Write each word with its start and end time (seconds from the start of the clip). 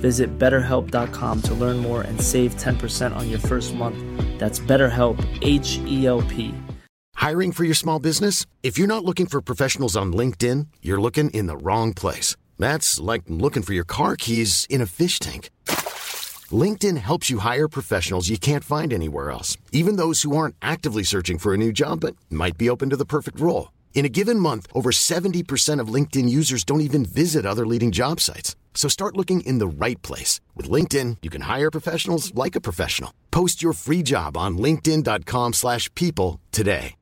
Visit 0.00 0.38
betterhelp.com 0.38 1.42
to 1.42 1.54
learn 1.54 1.76
more 1.78 2.02
and 2.02 2.20
save 2.20 2.54
10% 2.56 3.14
on 3.14 3.28
your 3.28 3.38
first 3.40 3.74
month. 3.74 3.98
That's 4.38 4.58
BetterHelp, 4.58 5.18
H 5.42 5.78
E 5.86 6.06
L 6.06 6.22
P. 6.22 6.54
Hiring 7.16 7.50
for 7.50 7.64
your 7.64 7.74
small 7.74 7.98
business? 7.98 8.46
If 8.62 8.78
you're 8.78 8.86
not 8.86 9.04
looking 9.04 9.26
for 9.26 9.40
professionals 9.40 9.96
on 9.96 10.12
LinkedIn, 10.12 10.68
you're 10.82 11.00
looking 11.00 11.30
in 11.30 11.46
the 11.46 11.56
wrong 11.56 11.92
place. 11.92 12.36
That's 12.58 13.00
like 13.00 13.22
looking 13.26 13.64
for 13.64 13.72
your 13.74 13.84
car 13.84 14.16
keys 14.16 14.66
in 14.70 14.80
a 14.80 14.86
fish 14.86 15.18
tank. 15.18 15.50
LinkedIn 16.52 16.96
helps 16.98 17.28
you 17.28 17.38
hire 17.38 17.68
professionals 17.68 18.28
you 18.28 18.38
can't 18.38 18.62
find 18.62 18.92
anywhere 18.92 19.30
else, 19.30 19.56
even 19.72 19.96
those 19.96 20.22
who 20.22 20.36
aren't 20.36 20.54
actively 20.62 21.02
searching 21.02 21.38
for 21.38 21.52
a 21.52 21.58
new 21.58 21.72
job 21.72 22.00
but 22.00 22.14
might 22.30 22.56
be 22.56 22.70
open 22.70 22.90
to 22.90 22.96
the 22.96 23.04
perfect 23.04 23.40
role. 23.40 23.72
In 23.94 24.04
a 24.04 24.10
given 24.10 24.38
month, 24.38 24.66
over 24.72 24.92
70% 24.92 25.80
of 25.80 25.88
LinkedIn 25.88 26.28
users 26.28 26.64
don't 26.64 26.82
even 26.82 27.04
visit 27.04 27.44
other 27.44 27.66
leading 27.66 27.90
job 27.90 28.20
sites. 28.20 28.54
So 28.76 28.88
start 28.88 29.16
looking 29.16 29.40
in 29.40 29.58
the 29.58 29.66
right 29.66 30.00
place. 30.02 30.40
With 30.54 30.70
LinkedIn, 30.70 31.16
you 31.22 31.30
can 31.30 31.40
hire 31.40 31.72
professionals 31.72 32.32
like 32.36 32.54
a 32.54 32.60
professional. 32.60 33.12
Post 33.32 33.64
your 33.64 33.72
free 33.72 34.04
job 34.04 34.36
on 34.36 34.58
linkedin.com 34.58 35.54
slash 35.54 35.92
people 35.96 36.40
today. 36.52 36.94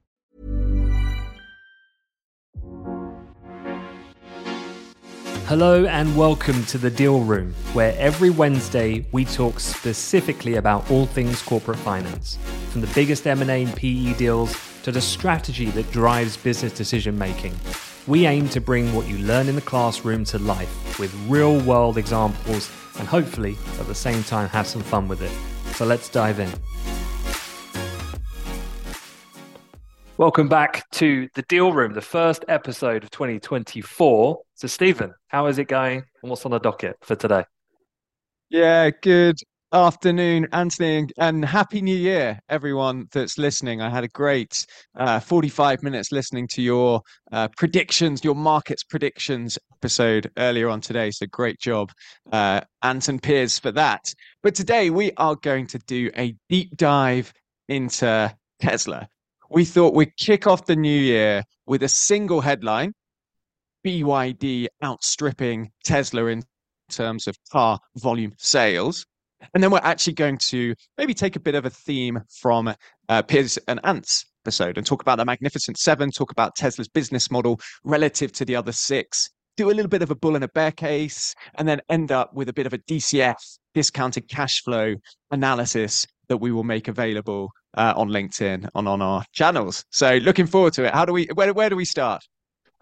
Hello 5.47 5.85
and 5.85 6.17
welcome 6.17 6.65
to 6.65 6.79
The 6.79 6.89
Deal 6.89 7.21
Room, 7.21 7.55
where 7.75 7.95
every 7.99 8.31
Wednesday 8.31 9.05
we 9.13 9.27
talk 9.27 9.61
specifically 9.61 10.55
about 10.55 10.91
all 10.91 11.05
things 11.05 11.43
corporate 11.43 11.77
finance. 11.77 12.39
From 12.71 12.81
the 12.81 12.91
biggest 12.95 13.27
M&A 13.27 13.63
and 13.63 13.77
PE 13.77 14.15
deals 14.15 14.57
to 14.85 14.91
the 14.91 15.03
strategy 15.03 15.67
that 15.73 15.91
drives 15.93 16.39
business 16.39 16.73
decision 16.73 17.19
making. 17.19 17.53
We 18.07 18.27
aim 18.27 18.51
to 18.51 18.61
bring 18.61 18.95
what 18.95 19.09
you 19.09 19.17
learn 19.17 19.49
in 19.49 19.55
the 19.55 19.63
classroom 19.63 20.25
to 20.27 20.39
life 20.39 20.99
with 20.99 21.15
real 21.27 21.59
world 21.61 21.97
examples 21.97 22.71
and 22.99 23.09
hopefully 23.09 23.57
at 23.81 23.87
the 23.87 23.95
same 23.95 24.23
time 24.25 24.47
have 24.51 24.67
some 24.67 24.83
fun 24.83 25.09
with 25.09 25.23
it. 25.23 25.33
So 25.75 25.87
let's 25.87 26.11
dive 26.11 26.39
in. 26.39 26.51
Welcome 30.19 30.51
back 30.51 30.89
to 30.91 31.31
the 31.35 31.43
Deal 31.49 31.73
Room, 31.73 31.95
the 31.95 32.03
first 32.03 32.45
episode 32.47 33.05
of 33.05 33.11
2024. 33.11 34.39
So, 34.53 34.69
Stephen, 34.69 35.15
how 35.29 35.47
is 35.47 35.59
it 35.59 35.65
going 35.65 36.05
and 36.23 36.31
what's 36.31 36.45
on 36.45 36.51
the 36.51 36.59
docket 36.59 36.99
for 37.01 37.17
today? 37.17 37.45
Yeah, 38.51 38.91
good 38.91 39.39
afternoon, 39.75 40.47
Anthony, 40.53 41.09
and 41.19 41.45
happy 41.45 41.83
new 41.83 41.97
year, 41.97 42.39
everyone 42.49 43.09
that's 43.13 43.37
listening. 43.39 43.83
I 43.83 43.91
had 43.91 44.05
a 44.05 44.09
great 44.09 44.65
uh, 44.97 45.19
45 45.19 45.83
minutes 45.83 46.13
listening 46.13 46.47
to 46.53 46.63
your 46.63 47.03
uh, 47.33 47.49
predictions, 47.57 48.23
your 48.23 48.37
markets 48.37 48.85
predictions 48.85 49.59
episode 49.73 50.31
earlier 50.39 50.69
on 50.69 50.81
today. 50.81 51.11
So 51.11 51.27
great 51.27 51.59
job, 51.59 51.91
uh, 52.31 52.61
Anton 52.83 53.19
Piers, 53.19 53.59
for 53.59 53.73
that. 53.73 54.15
But 54.45 54.55
today 54.55 54.91
we 54.91 55.11
are 55.17 55.35
going 55.35 55.67
to 55.69 55.79
do 55.81 56.09
a 56.17 56.37
deep 56.49 56.77
dive 56.77 57.33
into 57.69 58.33
Tesla. 58.61 59.09
We 59.51 59.65
thought 59.65 59.95
we'd 59.95 60.17
kick 60.17 60.47
off 60.47 60.67
the 60.67 60.77
new 60.77 61.01
year 61.01 61.43
with 61.67 61.83
a 61.83 61.89
single 61.89 62.41
headline 62.41 62.93
BYD 63.85 64.69
outstripping 64.85 65.73
Tesla 65.85 66.27
in 66.27 66.45
terms 66.91 67.27
of 67.27 67.37
car 67.51 67.81
volume 67.97 68.35
sales. 68.39 69.05
And 69.53 69.63
then 69.63 69.71
we're 69.71 69.81
actually 69.83 70.15
going 70.15 70.39
to 70.49 70.75
maybe 70.97 71.15
take 71.15 71.37
a 71.37 71.41
bit 71.41 71.55
of 71.55 71.67
a 71.67 71.71
theme 71.71 72.21
from 72.31 72.75
uh, 73.09 73.23
Piers 73.23 73.59
and 73.69 73.81
Ant's 73.85 74.25
episode 74.45 74.79
and 74.79 74.87
talk 74.87 75.03
about 75.03 75.19
the 75.19 75.25
Magnificent 75.25 75.79
Seven, 75.79 76.11
talk 76.11 76.31
about 76.31 76.55
Tesla's 76.55 76.89
business 76.89 77.31
model 77.31 77.61
relative 77.83 78.33
to 78.33 78.45
the 78.45 78.57
other 78.57 78.73
six, 78.73 79.31
do 79.57 79.71
a 79.71 79.73
little 79.73 79.89
bit 79.89 80.03
of 80.03 80.11
a 80.11 80.15
bull 80.15 80.35
and 80.35 80.45
a 80.45 80.49
bear 80.49 80.73
case, 80.73 81.35
and 81.55 81.67
then 81.67 81.81
end 81.89 82.13
up 82.13 82.35
with 82.35 82.49
a 82.49 82.53
bit 82.53 82.67
of 82.67 82.73
a 82.73 82.79
DCF, 82.79 83.37
discounted 83.75 84.29
cash 84.29 84.63
flow 84.63 84.95
analysis 85.31 86.07
that 86.29 86.39
we 86.39 86.53
will 86.53 86.65
make 86.65 86.89
available 86.89 87.51
uh, 87.77 87.93
on 87.97 88.09
LinkedIn 88.09 88.69
and 88.75 88.89
on 88.89 89.03
our 89.03 89.25
channels. 89.33 89.85
So 89.91 90.17
looking 90.17 90.47
forward 90.47 90.73
to 90.75 90.85
it. 90.85 90.95
How 90.95 91.05
do 91.05 91.13
we, 91.13 91.29
where, 91.35 91.53
where 91.53 91.71
do 91.71 91.77
we 91.77 91.85
start? 91.85 92.23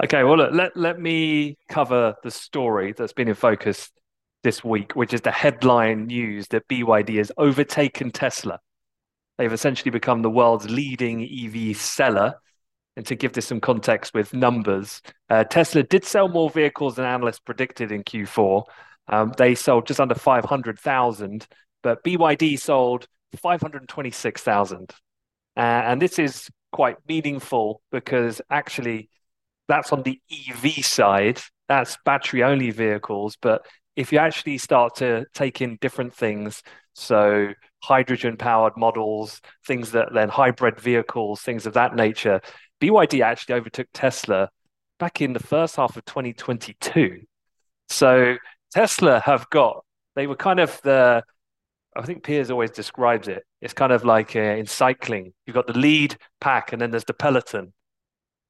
Okay, 0.03 0.25
well, 0.25 0.37
look, 0.37 0.53
let, 0.53 0.77
let 0.77 1.01
me 1.01 1.57
cover 1.69 2.15
the 2.25 2.31
story 2.31 2.93
that's 2.97 3.13
been 3.13 3.29
in 3.29 3.35
focus 3.35 3.91
this 4.43 4.65
week, 4.65 4.95
which 4.97 5.13
is 5.15 5.21
the 5.21 5.31
headline 5.31 6.07
news 6.07 6.49
that 6.49 6.67
BYD 6.69 7.19
has 7.19 7.33
overtaken 7.39 8.11
Tesla. 8.11 8.59
They've 9.39 9.53
essentially 9.53 9.91
become 9.91 10.23
the 10.23 10.31
world's 10.31 10.69
leading 10.69 11.23
EV 11.23 11.77
seller. 11.77 12.35
And 12.97 13.07
to 13.07 13.15
give 13.15 13.33
this 13.33 13.47
some 13.47 13.61
context 13.61 14.13
with 14.13 14.35
numbers, 14.35 15.01
uh, 15.31 15.45
Tesla 15.45 15.83
did 15.83 16.05
sell 16.05 16.29
more 16.29 16.51
vehicles 16.51 16.97
than 16.97 17.07
analysts 17.07 17.39
predicted 17.39 17.91
in 17.91 18.05
Q4. 18.05 18.65
Um, 19.09 19.33
they 19.39 19.55
sold 19.55 19.87
just 19.87 19.99
under 19.99 20.15
500,000, 20.15 21.47
but 21.83 22.05
BYD 22.05 22.59
sold 22.59 23.07
526,000. 23.37 24.93
Uh, 25.57 25.61
and 25.61 26.03
this 26.03 26.19
is 26.19 26.51
quite 26.71 26.97
meaningful 27.09 27.81
because 27.91 28.41
actually 28.51 29.09
that's 29.69 29.93
on 29.93 30.03
the 30.03 30.21
EV 30.31 30.85
side. 30.85 31.41
That's 31.69 31.97
battery 32.05 32.43
only 32.43 32.71
vehicles. 32.71 33.37
But 33.41 33.67
if 33.97 34.13
you 34.13 34.19
actually 34.19 34.59
start 34.59 34.97
to 34.97 35.27
take 35.35 35.61
in 35.61 35.79
different 35.81 36.15
things, 36.15 36.63
so 36.95 37.49
hydrogen 37.83 38.37
powered 38.37 38.77
models, 38.77 39.41
things 39.67 39.91
that 39.93 40.13
then 40.13 40.29
hybrid 40.29 40.79
vehicles, 40.81 41.41
things 41.41 41.67
of 41.67 41.75
that 41.75 41.95
nature, 41.95 42.41
BYD 42.81 43.23
actually 43.23 43.55
overtook 43.55 43.89
Tesla 43.93 44.49
back 44.99 45.21
in 45.21 45.33
the 45.33 45.41
first 45.41 45.77
half 45.77 45.97
of 45.97 46.05
2022. 46.05 47.23
So 47.89 48.37
Tesla 48.73 49.21
have 49.21 49.49
got, 49.51 49.85
they 50.17 50.27
were 50.27 50.37
kind 50.37 50.61
of 50.61 50.81
the, 50.83 51.23
I 51.95 52.03
think 52.03 52.23
Piers 52.23 52.51
always 52.51 52.71
describes 52.71 53.29
it. 53.29 53.45
It's 53.61 53.75
kind 53.75 53.93
of 53.93 54.05
like 54.05 54.35
uh, 54.35 54.41
in 54.41 54.67
cycling, 54.67 55.33
you've 55.47 55.55
got 55.55 55.67
the 55.67 55.79
lead 55.79 56.17
pack 56.41 56.73
and 56.73 56.81
then 56.81 56.91
there's 56.91 57.05
the 57.05 57.15
peloton. 57.15 57.73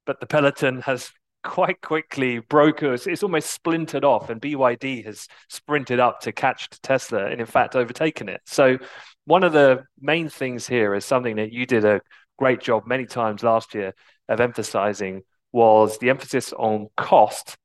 But 0.05 0.19
the 0.19 0.25
peloton 0.25 0.81
has 0.81 1.11
quite 1.43 1.81
quickly 1.81 2.39
broke 2.39 2.83
us. 2.83 3.07
It's 3.07 3.23
almost 3.23 3.51
splintered 3.51 4.03
off, 4.03 4.29
and 4.29 4.41
BYD 4.41 5.05
has 5.05 5.27
sprinted 5.49 5.99
up 5.99 6.21
to 6.21 6.31
catch 6.31 6.69
Tesla 6.81 7.25
and, 7.27 7.39
in 7.39 7.45
fact, 7.45 7.75
overtaken 7.75 8.29
it. 8.29 8.41
So, 8.45 8.77
one 9.25 9.43
of 9.43 9.53
the 9.53 9.83
main 9.99 10.29
things 10.29 10.67
here 10.67 10.95
is 10.95 11.05
something 11.05 11.35
that 11.37 11.51
you 11.51 11.65
did 11.65 11.85
a 11.85 12.01
great 12.37 12.61
job 12.61 12.85
many 12.85 13.05
times 13.05 13.43
last 13.43 13.73
year 13.73 13.93
of 14.27 14.39
emphasizing 14.39 15.23
was 15.51 15.97
the 15.99 16.09
emphasis 16.09 16.51
on 16.53 16.87
cost 16.97 17.57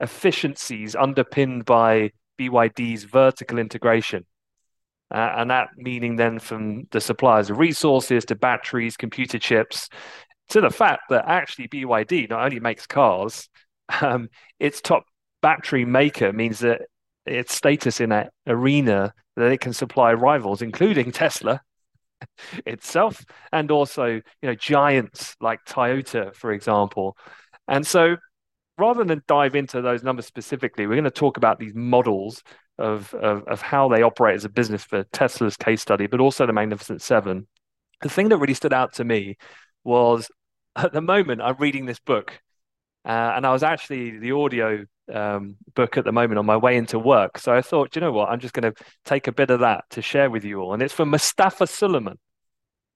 efficiencies 0.00 0.94
underpinned 0.94 1.64
by 1.64 2.10
BYD's 2.38 3.04
vertical 3.04 3.58
integration. 3.58 4.26
Uh, 5.14 5.34
and 5.36 5.50
that 5.50 5.68
meaning 5.76 6.16
then 6.16 6.38
from 6.38 6.84
the 6.90 7.00
suppliers 7.00 7.48
of 7.48 7.58
resources 7.58 8.24
to 8.24 8.34
batteries, 8.34 8.96
computer 8.96 9.38
chips, 9.38 9.88
to 10.50 10.60
the 10.60 10.70
fact 10.70 11.02
that 11.10 11.26
actually 11.26 11.68
BYD 11.68 12.30
not 12.30 12.44
only 12.44 12.60
makes 12.60 12.86
cars, 12.86 13.48
um, 14.00 14.28
its 14.58 14.80
top 14.80 15.04
battery 15.42 15.84
maker 15.84 16.32
means 16.32 16.60
that 16.60 16.82
its 17.24 17.54
status 17.54 18.00
in 18.00 18.10
that 18.10 18.32
arena 18.46 19.12
that 19.36 19.52
it 19.52 19.60
can 19.60 19.72
supply 19.72 20.12
rivals, 20.12 20.62
including 20.62 21.12
Tesla 21.12 21.60
itself, 22.66 23.24
and 23.52 23.70
also 23.70 24.06
you 24.06 24.22
know 24.42 24.54
giants 24.54 25.36
like 25.40 25.60
Toyota, 25.68 26.34
for 26.34 26.52
example. 26.52 27.16
And 27.68 27.86
so, 27.86 28.16
rather 28.78 29.04
than 29.04 29.22
dive 29.26 29.56
into 29.56 29.82
those 29.82 30.02
numbers 30.02 30.26
specifically, 30.26 30.86
we're 30.86 30.94
going 30.94 31.04
to 31.04 31.10
talk 31.10 31.36
about 31.36 31.58
these 31.58 31.74
models 31.74 32.42
of, 32.78 33.12
of, 33.14 33.42
of 33.44 33.60
how 33.60 33.88
they 33.88 34.02
operate 34.02 34.36
as 34.36 34.44
a 34.44 34.48
business 34.48 34.84
for 34.84 35.04
Tesla's 35.04 35.56
case 35.56 35.82
study, 35.82 36.06
but 36.06 36.20
also 36.20 36.46
the 36.46 36.52
Magnificent 36.52 37.02
Seven. 37.02 37.46
The 38.02 38.08
thing 38.08 38.28
that 38.28 38.36
really 38.36 38.54
stood 38.54 38.72
out 38.72 38.94
to 38.94 39.04
me 39.04 39.36
was 39.84 40.30
at 40.76 40.92
the 40.92 41.00
moment 41.00 41.40
I'm 41.42 41.56
reading 41.58 41.86
this 41.86 41.98
book, 41.98 42.38
uh, 43.04 43.32
and 43.36 43.46
I 43.46 43.52
was 43.52 43.62
actually 43.62 44.18
the 44.18 44.32
audio 44.32 44.84
um, 45.12 45.56
book 45.74 45.96
at 45.96 46.04
the 46.04 46.12
moment 46.12 46.38
on 46.38 46.46
my 46.46 46.56
way 46.56 46.76
into 46.76 46.98
work. 46.98 47.38
So 47.38 47.52
I 47.52 47.62
thought, 47.62 47.94
you 47.94 48.00
know 48.00 48.12
what, 48.12 48.28
I'm 48.28 48.40
just 48.40 48.54
going 48.54 48.72
to 48.72 48.84
take 49.04 49.28
a 49.28 49.32
bit 49.32 49.50
of 49.50 49.60
that 49.60 49.84
to 49.90 50.02
share 50.02 50.30
with 50.30 50.44
you 50.44 50.60
all, 50.60 50.74
and 50.74 50.82
it's 50.82 50.94
from 50.94 51.10
Mustafa 51.10 51.64
Suleyman. 51.64 52.18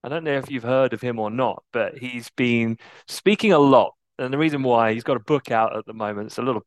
I 0.03 0.09
don't 0.09 0.25
know 0.25 0.39
if 0.39 0.51
you've 0.51 0.63
heard 0.63 0.93
of 0.93 1.01
him 1.01 1.19
or 1.19 1.31
not, 1.31 1.63
but 1.73 1.99
he's 1.99 2.31
been 2.31 2.79
speaking 3.07 3.53
a 3.53 3.59
lot. 3.59 3.95
And 4.19 4.33
the 4.33 4.39
reason 4.39 4.63
why 4.63 4.93
he's 4.95 5.05
got 5.05 5.17
a 5.17 5.21
book 5.21 5.51
out 5.51 5.77
at 5.77 5.87
the 5.87 5.93
moment, 5.93 6.29
it's 6.29 6.39
a 6.39 6.43
little, 6.43 6.63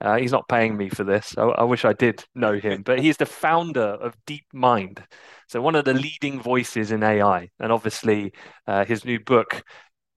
uh, 0.00 0.16
he's 0.16 0.32
not 0.32 0.48
paying 0.48 0.76
me 0.76 0.90
for 0.90 1.04
this. 1.04 1.34
I, 1.38 1.42
I 1.44 1.64
wish 1.64 1.84
I 1.84 1.94
did 1.94 2.24
know 2.34 2.52
him, 2.54 2.82
but 2.82 2.98
he's 2.98 3.16
the 3.16 3.26
founder 3.26 3.80
of 3.80 4.14
DeepMind. 4.26 5.02
So, 5.48 5.62
one 5.62 5.76
of 5.76 5.84
the 5.84 5.94
leading 5.94 6.42
voices 6.42 6.92
in 6.92 7.02
AI. 7.02 7.48
And 7.58 7.72
obviously, 7.72 8.32
uh, 8.66 8.84
his 8.84 9.04
new 9.04 9.20
book, 9.20 9.62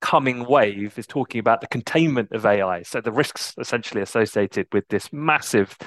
Coming 0.01 0.45
Wave, 0.45 0.97
is 0.97 1.07
talking 1.07 1.39
about 1.39 1.61
the 1.61 1.67
containment 1.67 2.31
of 2.31 2.45
AI. 2.45 2.83
So, 2.83 3.01
the 3.01 3.11
risks 3.11 3.55
essentially 3.57 4.01
associated 4.01 4.67
with 4.71 4.87
this 4.89 5.11
massive 5.11 5.77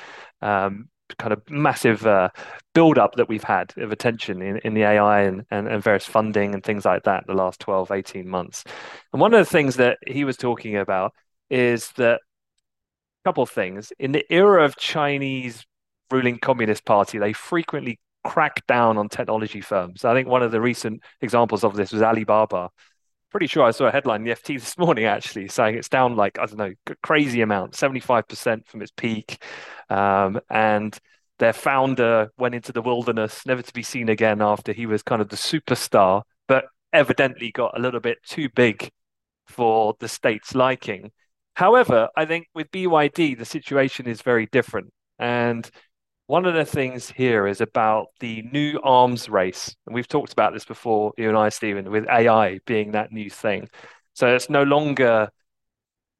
um, 0.42 0.88
kind 1.18 1.32
of 1.32 1.42
massive 1.50 2.06
uh, 2.06 2.30
build 2.74 2.98
up 2.98 3.16
that 3.16 3.28
we've 3.28 3.44
had 3.44 3.72
of 3.76 3.92
attention 3.92 4.42
in, 4.42 4.58
in 4.58 4.74
the 4.74 4.82
AI 4.82 5.22
and, 5.22 5.44
and, 5.50 5.68
and, 5.68 5.82
various 5.82 6.06
funding 6.06 6.54
and 6.54 6.62
things 6.62 6.84
like 6.84 7.04
that 7.04 7.26
the 7.26 7.34
last 7.34 7.60
12, 7.60 7.90
18 7.90 8.28
months. 8.28 8.64
And 9.12 9.20
one 9.20 9.34
of 9.34 9.38
the 9.38 9.50
things 9.50 9.76
that 9.76 9.98
he 10.06 10.24
was 10.24 10.36
talking 10.36 10.76
about 10.76 11.12
is 11.48 11.90
that 11.92 12.20
a 12.20 13.28
couple 13.28 13.42
of 13.42 13.50
things. 13.50 13.92
In 13.98 14.12
the 14.12 14.24
era 14.32 14.64
of 14.64 14.76
Chinese 14.76 15.64
ruling 16.10 16.38
Communist 16.38 16.84
Party, 16.84 17.18
they 17.18 17.32
frequently 17.32 17.98
crack 18.24 18.66
down 18.66 18.98
on 18.98 19.08
technology 19.08 19.60
firms. 19.60 20.04
I 20.04 20.14
think 20.14 20.28
one 20.28 20.42
of 20.42 20.52
the 20.52 20.60
recent 20.60 21.02
examples 21.20 21.64
of 21.64 21.74
this 21.74 21.92
was 21.92 22.02
Alibaba 22.02 22.70
pretty 23.30 23.46
sure 23.46 23.64
I 23.64 23.70
saw 23.70 23.86
a 23.86 23.92
headline 23.92 24.22
in 24.22 24.26
the 24.26 24.34
FT 24.34 24.58
this 24.60 24.78
morning 24.78 25.04
actually 25.04 25.48
saying 25.48 25.76
it's 25.76 25.88
down 25.88 26.16
like 26.16 26.38
I 26.38 26.46
don't 26.46 26.58
know 26.58 26.72
crazy 27.02 27.40
amount, 27.40 27.74
seventy 27.74 28.00
five 28.00 28.28
percent 28.28 28.66
from 28.66 28.82
its 28.82 28.92
peak, 28.92 29.42
um, 29.88 30.40
and 30.50 30.96
their 31.38 31.52
founder 31.52 32.30
went 32.38 32.54
into 32.54 32.72
the 32.72 32.82
wilderness, 32.82 33.46
never 33.46 33.62
to 33.62 33.72
be 33.72 33.82
seen 33.82 34.08
again 34.10 34.42
after 34.42 34.72
he 34.72 34.86
was 34.86 35.02
kind 35.02 35.22
of 35.22 35.30
the 35.30 35.36
superstar, 35.36 36.22
but 36.46 36.66
evidently 36.92 37.50
got 37.50 37.76
a 37.78 37.80
little 37.80 38.00
bit 38.00 38.18
too 38.24 38.48
big 38.54 38.90
for 39.46 39.94
the 40.00 40.08
state's 40.08 40.54
liking. 40.54 41.10
However, 41.54 42.08
I 42.16 42.26
think 42.26 42.46
with 42.54 42.70
BYD 42.70 43.38
the 43.38 43.44
situation 43.44 44.06
is 44.06 44.22
very 44.22 44.46
different, 44.46 44.92
and 45.18 45.68
one 46.30 46.46
of 46.46 46.54
the 46.54 46.64
things 46.64 47.10
here 47.10 47.48
is 47.48 47.60
about 47.60 48.06
the 48.20 48.40
new 48.52 48.78
arms 48.84 49.28
race. 49.28 49.74
And 49.84 49.92
we've 49.96 50.06
talked 50.06 50.32
about 50.32 50.52
this 50.52 50.64
before, 50.64 51.12
you 51.18 51.28
and 51.28 51.36
I, 51.36 51.48
Stephen, 51.48 51.90
with 51.90 52.08
AI 52.08 52.60
being 52.66 52.92
that 52.92 53.10
new 53.10 53.28
thing. 53.28 53.68
So 54.14 54.32
it's 54.32 54.48
no 54.48 54.62
longer, 54.62 55.28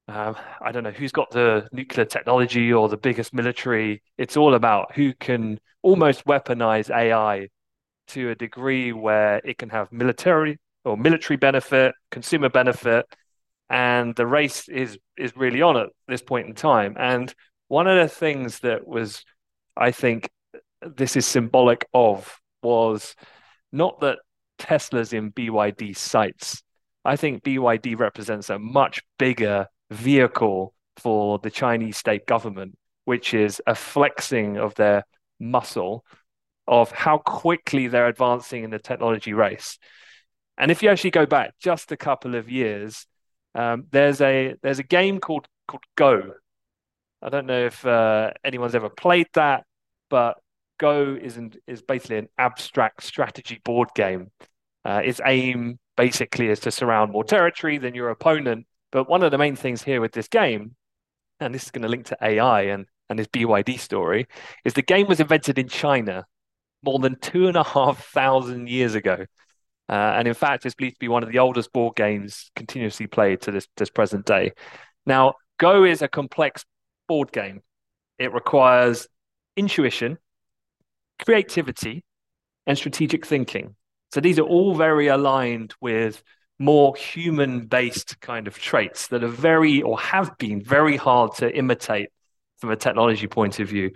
um, 0.09 0.35
I 0.59 0.73
don't 0.73 0.83
know, 0.83 0.91
who's 0.91 1.13
got 1.13 1.31
the 1.31 1.65
nuclear 1.71 2.03
technology 2.03 2.73
or 2.73 2.89
the 2.89 2.97
biggest 2.97 3.33
military. 3.33 4.03
It's 4.17 4.35
all 4.35 4.53
about 4.53 4.93
who 4.95 5.13
can 5.13 5.61
almost 5.81 6.25
weaponize 6.25 6.93
AI 6.93 7.47
to 8.07 8.31
a 8.31 8.35
degree 8.35 8.91
where 8.91 9.37
it 9.45 9.57
can 9.57 9.69
have 9.69 9.93
military 9.93 10.57
or 10.83 10.97
military 10.97 11.37
benefit, 11.37 11.95
consumer 12.09 12.49
benefit, 12.49 13.05
and 13.69 14.13
the 14.17 14.27
race 14.27 14.67
is 14.67 14.97
is 15.17 15.37
really 15.37 15.61
on 15.61 15.77
at 15.77 15.87
this 16.09 16.21
point 16.21 16.49
in 16.49 16.53
time. 16.53 16.97
And 16.99 17.33
one 17.69 17.87
of 17.87 17.95
the 17.95 18.13
things 18.13 18.59
that 18.59 18.85
was 18.85 19.23
I 19.75 19.91
think 19.91 20.29
this 20.81 21.15
is 21.15 21.25
symbolic 21.25 21.85
of 21.93 22.39
was 22.63 23.15
not 23.71 23.99
that 24.01 24.19
Tesla's 24.57 25.13
in 25.13 25.31
BYD 25.31 25.95
sites. 25.95 26.63
I 27.03 27.15
think 27.15 27.43
BYD 27.43 27.97
represents 27.99 28.49
a 28.49 28.59
much 28.59 29.01
bigger 29.17 29.67
vehicle 29.89 30.73
for 30.97 31.39
the 31.39 31.49
Chinese 31.49 31.97
state 31.97 32.25
government, 32.25 32.77
which 33.05 33.33
is 33.33 33.61
a 33.65 33.75
flexing 33.75 34.57
of 34.57 34.75
their 34.75 35.03
muscle 35.39 36.05
of 36.67 36.91
how 36.91 37.17
quickly 37.17 37.87
they're 37.87 38.07
advancing 38.07 38.63
in 38.63 38.69
the 38.69 38.79
technology 38.79 39.33
race. 39.33 39.79
And 40.57 40.69
if 40.69 40.83
you 40.83 40.89
actually 40.89 41.11
go 41.11 41.25
back 41.25 41.53
just 41.59 41.91
a 41.91 41.97
couple 41.97 42.35
of 42.35 42.49
years, 42.49 43.07
um, 43.55 43.85
there's 43.91 44.21
a 44.21 44.55
there's 44.61 44.79
a 44.79 44.83
game 44.83 45.19
called 45.19 45.47
called 45.67 45.83
Go, 45.95 46.33
I 47.21 47.29
don't 47.29 47.45
know 47.45 47.65
if 47.65 47.85
uh, 47.85 48.31
anyone's 48.43 48.75
ever 48.75 48.89
played 48.89 49.27
that, 49.33 49.65
but 50.09 50.37
Go 50.79 51.15
is 51.21 51.37
an, 51.37 51.53
is 51.67 51.81
basically 51.83 52.17
an 52.17 52.29
abstract 52.37 53.03
strategy 53.03 53.61
board 53.63 53.89
game. 53.95 54.31
Uh, 54.83 55.01
its 55.03 55.21
aim 55.25 55.77
basically 55.95 56.47
is 56.47 56.59
to 56.61 56.71
surround 56.71 57.11
more 57.11 57.23
territory 57.23 57.77
than 57.77 57.93
your 57.93 58.09
opponent. 58.09 58.65
But 58.91 59.07
one 59.07 59.21
of 59.21 59.29
the 59.29 59.37
main 59.37 59.55
things 59.55 59.83
here 59.83 60.01
with 60.01 60.11
this 60.11 60.27
game, 60.27 60.75
and 61.39 61.53
this 61.53 61.65
is 61.65 61.71
going 61.71 61.83
to 61.83 61.87
link 61.87 62.07
to 62.07 62.17
AI 62.21 62.63
and, 62.63 62.85
and 63.09 63.19
this 63.19 63.27
BYD 63.27 63.79
story, 63.79 64.27
is 64.65 64.73
the 64.73 64.81
game 64.81 65.07
was 65.07 65.19
invented 65.19 65.59
in 65.59 65.67
China 65.67 66.25
more 66.83 66.97
than 66.97 67.19
two 67.19 67.47
and 67.47 67.57
a 67.57 67.63
half 67.63 68.03
thousand 68.07 68.67
years 68.67 68.95
ago. 68.95 69.25
Uh, 69.87 70.15
and 70.17 70.27
in 70.27 70.33
fact, 70.33 70.65
it's 70.65 70.73
believed 70.73 70.95
to 70.95 70.99
be 70.99 71.07
one 71.07 71.21
of 71.21 71.31
the 71.31 71.39
oldest 71.39 71.71
board 71.73 71.95
games 71.95 72.49
continuously 72.55 73.05
played 73.05 73.41
to 73.41 73.51
this, 73.51 73.67
this 73.77 73.89
present 73.89 74.25
day. 74.25 74.53
Now, 75.05 75.35
Go 75.59 75.83
is 75.83 76.01
a 76.01 76.07
complex 76.07 76.65
board 77.11 77.33
game. 77.33 77.61
It 78.19 78.31
requires 78.33 79.05
intuition, 79.57 80.17
creativity, 81.25 82.05
and 82.65 82.77
strategic 82.77 83.25
thinking. 83.25 83.75
So 84.13 84.21
these 84.21 84.39
are 84.39 84.47
all 84.55 84.75
very 84.75 85.07
aligned 85.07 85.73
with 85.81 86.23
more 86.57 86.95
human 86.95 87.65
based 87.65 88.21
kind 88.21 88.47
of 88.47 88.57
traits 88.57 89.09
that 89.09 89.25
are 89.25 89.35
very 89.49 89.81
or 89.81 89.99
have 89.99 90.37
been 90.37 90.63
very 90.63 90.95
hard 90.95 91.35
to 91.35 91.53
imitate 91.53 92.07
from 92.59 92.71
a 92.71 92.77
technology 92.77 93.27
point 93.27 93.59
of 93.59 93.67
view, 93.67 93.91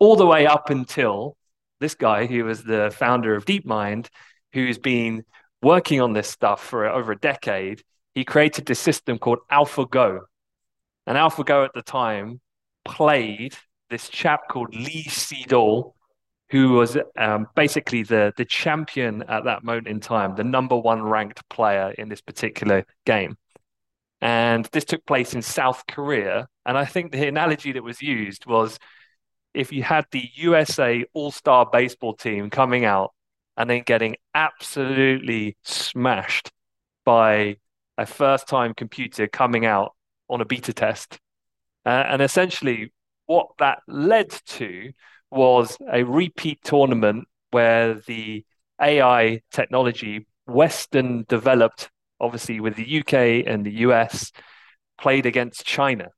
all 0.00 0.16
the 0.16 0.26
way 0.26 0.44
up 0.44 0.68
until 0.68 1.36
this 1.78 1.94
guy 1.94 2.26
who 2.26 2.42
was 2.46 2.64
the 2.64 2.92
founder 2.92 3.36
of 3.36 3.44
DeepMind, 3.44 4.08
who's 4.54 4.78
been 4.78 5.24
working 5.62 6.00
on 6.00 6.14
this 6.14 6.28
stuff 6.28 6.64
for 6.64 6.84
over 6.86 7.12
a 7.12 7.16
decade. 7.32 7.84
He 8.16 8.24
created 8.24 8.66
this 8.66 8.80
system 8.80 9.18
called 9.18 9.38
AlphaGo. 9.52 10.22
And 11.06 11.16
AlphaGo 11.16 11.64
at 11.64 11.72
the 11.72 11.82
time 11.82 12.40
played 12.86 13.54
this 13.90 14.08
chap 14.08 14.48
called 14.48 14.74
Lee 14.74 15.04
Sedol, 15.08 15.92
who 16.50 16.72
was 16.72 16.96
um, 17.18 17.46
basically 17.54 18.02
the 18.02 18.32
the 18.36 18.44
champion 18.44 19.22
at 19.28 19.44
that 19.44 19.64
moment 19.64 19.88
in 19.88 20.00
time, 20.00 20.34
the 20.36 20.44
number 20.44 20.76
one 20.76 21.02
ranked 21.02 21.48
player 21.48 21.94
in 21.98 22.08
this 22.08 22.20
particular 22.20 22.84
game. 23.04 23.36
And 24.20 24.64
this 24.72 24.84
took 24.84 25.04
place 25.04 25.34
in 25.34 25.42
South 25.42 25.84
Korea. 25.86 26.48
And 26.64 26.78
I 26.78 26.84
think 26.84 27.12
the 27.12 27.28
analogy 27.28 27.72
that 27.72 27.84
was 27.84 28.00
used 28.00 28.46
was 28.46 28.78
if 29.54 29.72
you 29.72 29.82
had 29.82 30.06
the 30.10 30.28
USA 30.36 31.04
All 31.12 31.30
Star 31.30 31.68
baseball 31.70 32.14
team 32.14 32.50
coming 32.50 32.84
out 32.84 33.12
and 33.56 33.68
then 33.68 33.82
getting 33.86 34.16
absolutely 34.34 35.56
smashed 35.64 36.50
by 37.04 37.56
a 37.98 38.06
first 38.06 38.48
time 38.48 38.74
computer 38.74 39.26
coming 39.26 39.64
out 39.64 39.94
on 40.28 40.40
a 40.40 40.44
beta 40.44 40.72
test. 40.72 41.18
Uh, 41.86 42.04
and 42.08 42.22
essentially, 42.22 42.92
what 43.26 43.48
that 43.60 43.78
led 43.88 44.30
to 44.46 44.92
was 45.30 45.78
a 45.92 46.02
repeat 46.02 46.60
tournament 46.64 47.28
where 47.52 47.94
the 47.94 48.44
AI 48.82 49.40
technology, 49.52 50.26
Western 50.46 51.24
developed, 51.28 51.90
obviously 52.20 52.60
with 52.60 52.76
the 52.76 52.88
UK 52.88 53.44
and 53.46 53.64
the 53.64 53.72
US, 53.72 54.32
played 54.98 55.26
against 55.26 55.64
China. 55.64 56.10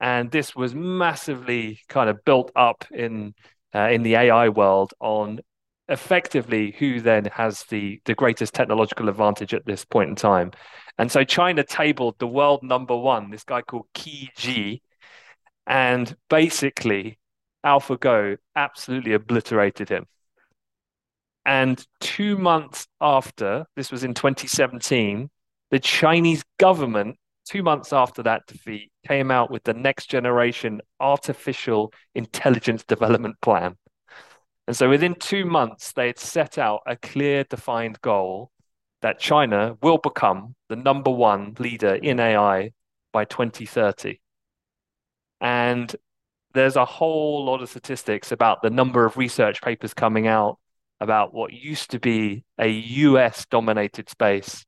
And 0.00 0.30
this 0.30 0.54
was 0.54 0.74
massively 0.74 1.80
kind 1.88 2.08
of 2.08 2.24
built 2.24 2.52
up 2.54 2.84
in 2.92 3.34
uh, 3.74 3.88
in 3.90 4.02
the 4.02 4.14
AI 4.14 4.48
world 4.48 4.94
on 5.00 5.40
effectively 5.88 6.74
who 6.78 7.00
then 7.00 7.24
has 7.26 7.64
the 7.64 8.00
the 8.04 8.14
greatest 8.14 8.54
technological 8.54 9.08
advantage 9.08 9.54
at 9.54 9.66
this 9.66 9.84
point 9.84 10.10
in 10.10 10.16
time. 10.16 10.52
And 10.98 11.12
so 11.12 11.22
China 11.22 11.62
tabled 11.62 12.16
the 12.18 12.26
world 12.26 12.62
number 12.62 12.96
one, 12.96 13.30
this 13.30 13.44
guy 13.44 13.62
called 13.62 13.86
Ke 13.94 14.34
Jie, 14.36 14.82
and 15.66 16.16
basically, 16.28 17.18
AlphaGo 17.64 18.38
absolutely 18.56 19.12
obliterated 19.12 19.88
him. 19.88 20.06
And 21.44 21.84
two 22.00 22.36
months 22.36 22.88
after, 23.00 23.66
this 23.76 23.92
was 23.92 24.02
in 24.02 24.14
2017, 24.14 25.30
the 25.70 25.78
Chinese 25.78 26.42
government, 26.58 27.16
two 27.46 27.62
months 27.62 27.92
after 27.92 28.22
that 28.24 28.42
defeat, 28.46 28.90
came 29.06 29.30
out 29.30 29.50
with 29.50 29.62
the 29.64 29.74
next 29.74 30.10
generation 30.10 30.80
artificial 31.00 31.92
intelligence 32.14 32.82
development 32.84 33.36
plan. 33.40 33.76
And 34.66 34.76
so 34.76 34.88
within 34.90 35.14
two 35.14 35.46
months, 35.46 35.92
they 35.92 36.08
had 36.08 36.18
set 36.18 36.58
out 36.58 36.80
a 36.86 36.96
clear, 36.96 37.44
defined 37.44 38.00
goal 38.02 38.50
that 39.02 39.20
China 39.20 39.76
will 39.82 39.98
become 39.98 40.54
the 40.68 40.76
number 40.76 41.10
one 41.10 41.54
leader 41.58 41.94
in 41.94 42.20
AI 42.20 42.72
by 43.12 43.24
2030. 43.24 44.20
And 45.40 45.94
there's 46.54 46.76
a 46.76 46.84
whole 46.84 47.44
lot 47.44 47.62
of 47.62 47.68
statistics 47.68 48.32
about 48.32 48.62
the 48.62 48.70
number 48.70 49.04
of 49.04 49.16
research 49.16 49.62
papers 49.62 49.94
coming 49.94 50.26
out 50.26 50.58
about 51.00 51.32
what 51.32 51.52
used 51.52 51.92
to 51.92 52.00
be 52.00 52.44
a 52.58 52.68
US 52.68 53.46
dominated 53.46 54.08
space 54.08 54.64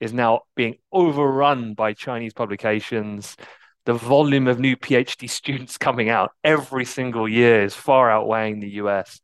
is 0.00 0.12
now 0.12 0.40
being 0.54 0.76
overrun 0.92 1.74
by 1.74 1.92
Chinese 1.92 2.32
publications. 2.32 3.36
The 3.84 3.94
volume 3.94 4.46
of 4.46 4.58
new 4.58 4.76
PhD 4.76 5.28
students 5.28 5.78
coming 5.78 6.08
out 6.08 6.32
every 6.44 6.84
single 6.84 7.28
year 7.28 7.64
is 7.64 7.74
far 7.74 8.10
outweighing 8.10 8.60
the 8.60 8.70
US. 8.82 9.20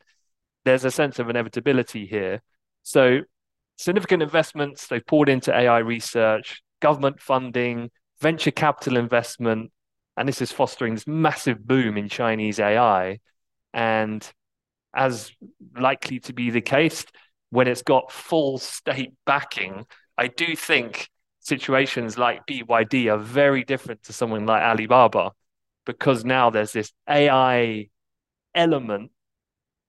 There's 0.64 0.84
a 0.84 0.90
sense 0.90 1.18
of 1.18 1.30
inevitability 1.30 2.06
here. 2.06 2.42
So, 2.82 3.20
significant 3.78 4.22
investments 4.22 4.86
they've 4.86 5.06
poured 5.06 5.28
into 5.28 5.56
AI 5.56 5.78
research, 5.78 6.62
government 6.80 7.20
funding, 7.20 7.90
venture 8.20 8.50
capital 8.50 8.96
investment, 8.96 9.70
and 10.16 10.28
this 10.28 10.42
is 10.42 10.52
fostering 10.52 10.94
this 10.94 11.06
massive 11.06 11.64
boom 11.66 11.96
in 11.96 12.08
Chinese 12.08 12.58
AI. 12.58 13.20
And 13.72 14.28
as 14.94 15.30
likely 15.76 16.18
to 16.20 16.32
be 16.32 16.50
the 16.50 16.60
case, 16.60 17.04
when 17.50 17.68
it's 17.68 17.82
got 17.82 18.10
full 18.10 18.58
state 18.58 19.14
backing, 19.24 19.86
I 20.18 20.26
do 20.26 20.56
think 20.56 21.08
situations 21.38 22.18
like 22.18 22.46
BYD 22.46 23.12
are 23.12 23.18
very 23.18 23.62
different 23.62 24.02
to 24.04 24.12
someone 24.12 24.44
like 24.44 24.62
Alibaba 24.62 25.30
because 25.86 26.24
now 26.24 26.50
there's 26.50 26.72
this 26.72 26.92
AI 27.08 27.88
element 28.54 29.12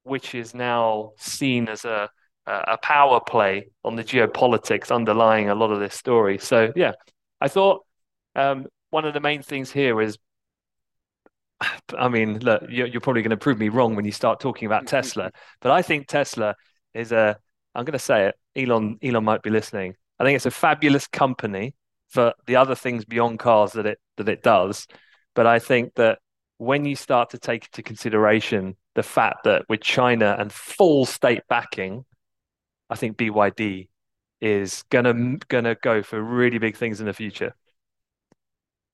which 0.04 0.36
is 0.36 0.54
now 0.54 1.12
seen 1.18 1.68
as 1.68 1.86
a 1.86 2.10
a 2.50 2.78
power 2.82 3.20
play 3.20 3.68
on 3.84 3.96
the 3.96 4.04
geopolitics 4.04 4.94
underlying 4.94 5.50
a 5.50 5.56
lot 5.56 5.72
of 5.72 5.80
this 5.80 5.96
story. 5.96 6.38
So 6.38 6.72
yeah, 6.76 6.94
I 7.40 7.48
thought 7.48 7.86
um, 8.36 8.66
one 8.90 9.06
of 9.06 9.14
the 9.14 9.20
main 9.20 9.42
things 9.44 9.72
here 9.72 10.02
is, 10.02 10.18
I 11.98 12.08
mean, 12.10 12.40
look, 12.40 12.64
you're, 12.70 12.88
you're 12.88 13.02
probably 13.02 13.22
going 13.22 13.30
to 13.32 13.38
prove 13.38 13.60
me 13.60 13.70
wrong 13.70 13.96
when 13.96 14.06
you 14.06 14.12
start 14.12 14.40
talking 14.40 14.66
about 14.66 14.88
Tesla, 14.96 15.32
but 15.62 15.72
I 15.72 15.82
think 15.82 16.08
Tesla 16.08 16.56
is 16.94 17.12
a, 17.12 17.38
I'm 17.76 17.86
going 17.86 17.94
to 17.94 18.00
say 18.00 18.28
it, 18.28 18.36
Elon, 18.56 18.98
Elon 19.04 19.24
might 19.24 19.44
be 19.44 19.50
listening. 19.50 19.96
I 20.20 20.24
think 20.24 20.36
it's 20.36 20.46
a 20.46 20.52
fabulous 20.52 21.08
company 21.08 21.76
for 22.10 22.34
the 22.48 22.56
other 22.56 22.76
things 22.76 23.06
beyond 23.06 23.40
cars 23.40 23.74
that 23.74 23.86
it 23.86 24.00
that 24.18 24.28
it 24.28 24.44
does. 24.44 24.88
But 25.36 25.48
I 25.48 25.60
think 25.60 25.94
that 25.96 26.20
when 26.58 26.84
you 26.84 26.96
start 26.96 27.30
to 27.30 27.38
take 27.38 27.66
into 27.66 27.84
consideration 27.84 28.76
the 28.96 29.04
fact 29.04 29.46
that 29.46 29.64
with 29.70 29.82
China 29.82 30.36
and 30.38 30.52
full 30.52 31.06
state 31.06 31.44
backing, 31.48 32.04
I 32.90 32.96
think 32.96 33.18
BYD 33.18 33.88
is 34.42 34.84
gonna 34.90 35.38
gonna 35.48 35.76
go 35.76 36.02
for 36.02 36.22
really 36.22 36.58
big 36.58 36.76
things 36.76 37.00
in 37.00 37.06
the 37.06 37.14
future. 37.14 37.54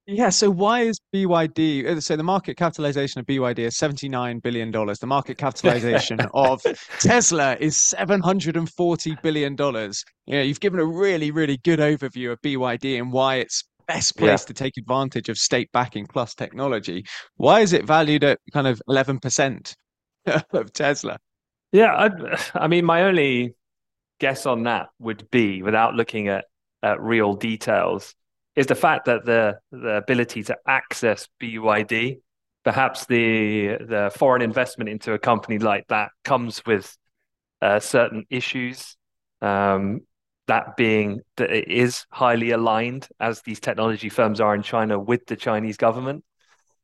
Yeah, 0.08 0.30
so 0.30 0.52
why 0.52 0.82
is 0.82 1.00
BYD, 1.16 1.88
uh, 1.88 2.00
so 2.00 2.16
the 2.16 2.22
market 2.22 2.58
capitalization 2.58 3.20
of 3.20 3.26
BYD 3.26 3.60
is 3.60 3.76
$79 3.76 4.40
billion. 4.44 4.72
The 4.72 5.08
market 5.08 5.40
capitalization 5.40 6.20
of 6.36 6.62
Tesla 7.00 7.58
is 7.60 7.76
$740 7.76 9.22
billion. 9.24 9.56
You 9.58 10.38
know, 10.38 10.44
you've 10.44 10.60
given 10.60 10.80
a 10.80 10.86
really, 10.86 11.32
really 11.32 11.58
good 11.58 11.80
overview 11.80 12.32
of 12.32 12.40
BYD 12.42 13.00
and 13.00 13.12
why 13.12 13.38
it's 13.38 13.64
best 13.88 14.16
place 14.16 14.44
yeah. 14.44 14.48
to 14.48 14.54
take 14.54 14.78
advantage 14.78 15.28
of 15.30 15.38
state 15.38 15.72
backing 15.72 16.06
plus 16.06 16.36
technology. 16.36 17.04
Why 17.38 17.62
is 17.62 17.74
it 17.74 17.86
valued 17.86 18.24
at 18.24 18.40
kind 18.54 18.68
of 18.68 18.80
11% 18.88 19.74
of 20.52 20.74
Tesla? 20.74 21.18
Yeah, 21.72 21.94
I, 21.94 22.38
I 22.54 22.68
mean, 22.68 22.86
my 22.86 23.04
only 23.04 23.56
guess 24.20 24.46
on 24.46 24.64
that 24.64 24.88
would 25.00 25.30
be, 25.32 25.62
without 25.62 25.96
looking 25.96 26.28
at, 26.28 26.46
at 26.84 27.02
real 27.02 27.34
details, 27.34 28.16
is 28.56 28.68
the 28.68 28.76
fact 28.76 29.06
that 29.06 29.26
the 29.26 29.60
the 29.72 29.98
ability 29.98 30.44
to 30.44 30.58
access 30.68 31.28
BYD, 31.42 32.20
perhaps 32.64 33.06
the 33.06 33.78
the 33.80 34.12
foreign 34.16 34.42
investment 34.42 34.90
into 34.90 35.14
a 35.14 35.20
company 35.20 35.60
like 35.60 35.88
that 35.90 36.12
comes 36.24 36.62
with 36.66 36.96
uh, 37.62 37.80
certain 37.80 38.26
issues. 38.30 38.96
Um, 39.42 40.02
that 40.48 40.78
being 40.78 41.22
that 41.38 41.52
it 41.52 41.68
is 41.68 42.06
highly 42.12 42.52
aligned, 42.52 43.08
as 43.20 43.42
these 43.42 43.60
technology 43.60 44.10
firms 44.10 44.40
are 44.40 44.56
in 44.56 44.62
China, 44.62 45.00
with 45.00 45.26
the 45.26 45.36
Chinese 45.36 45.78
government. 45.78 46.24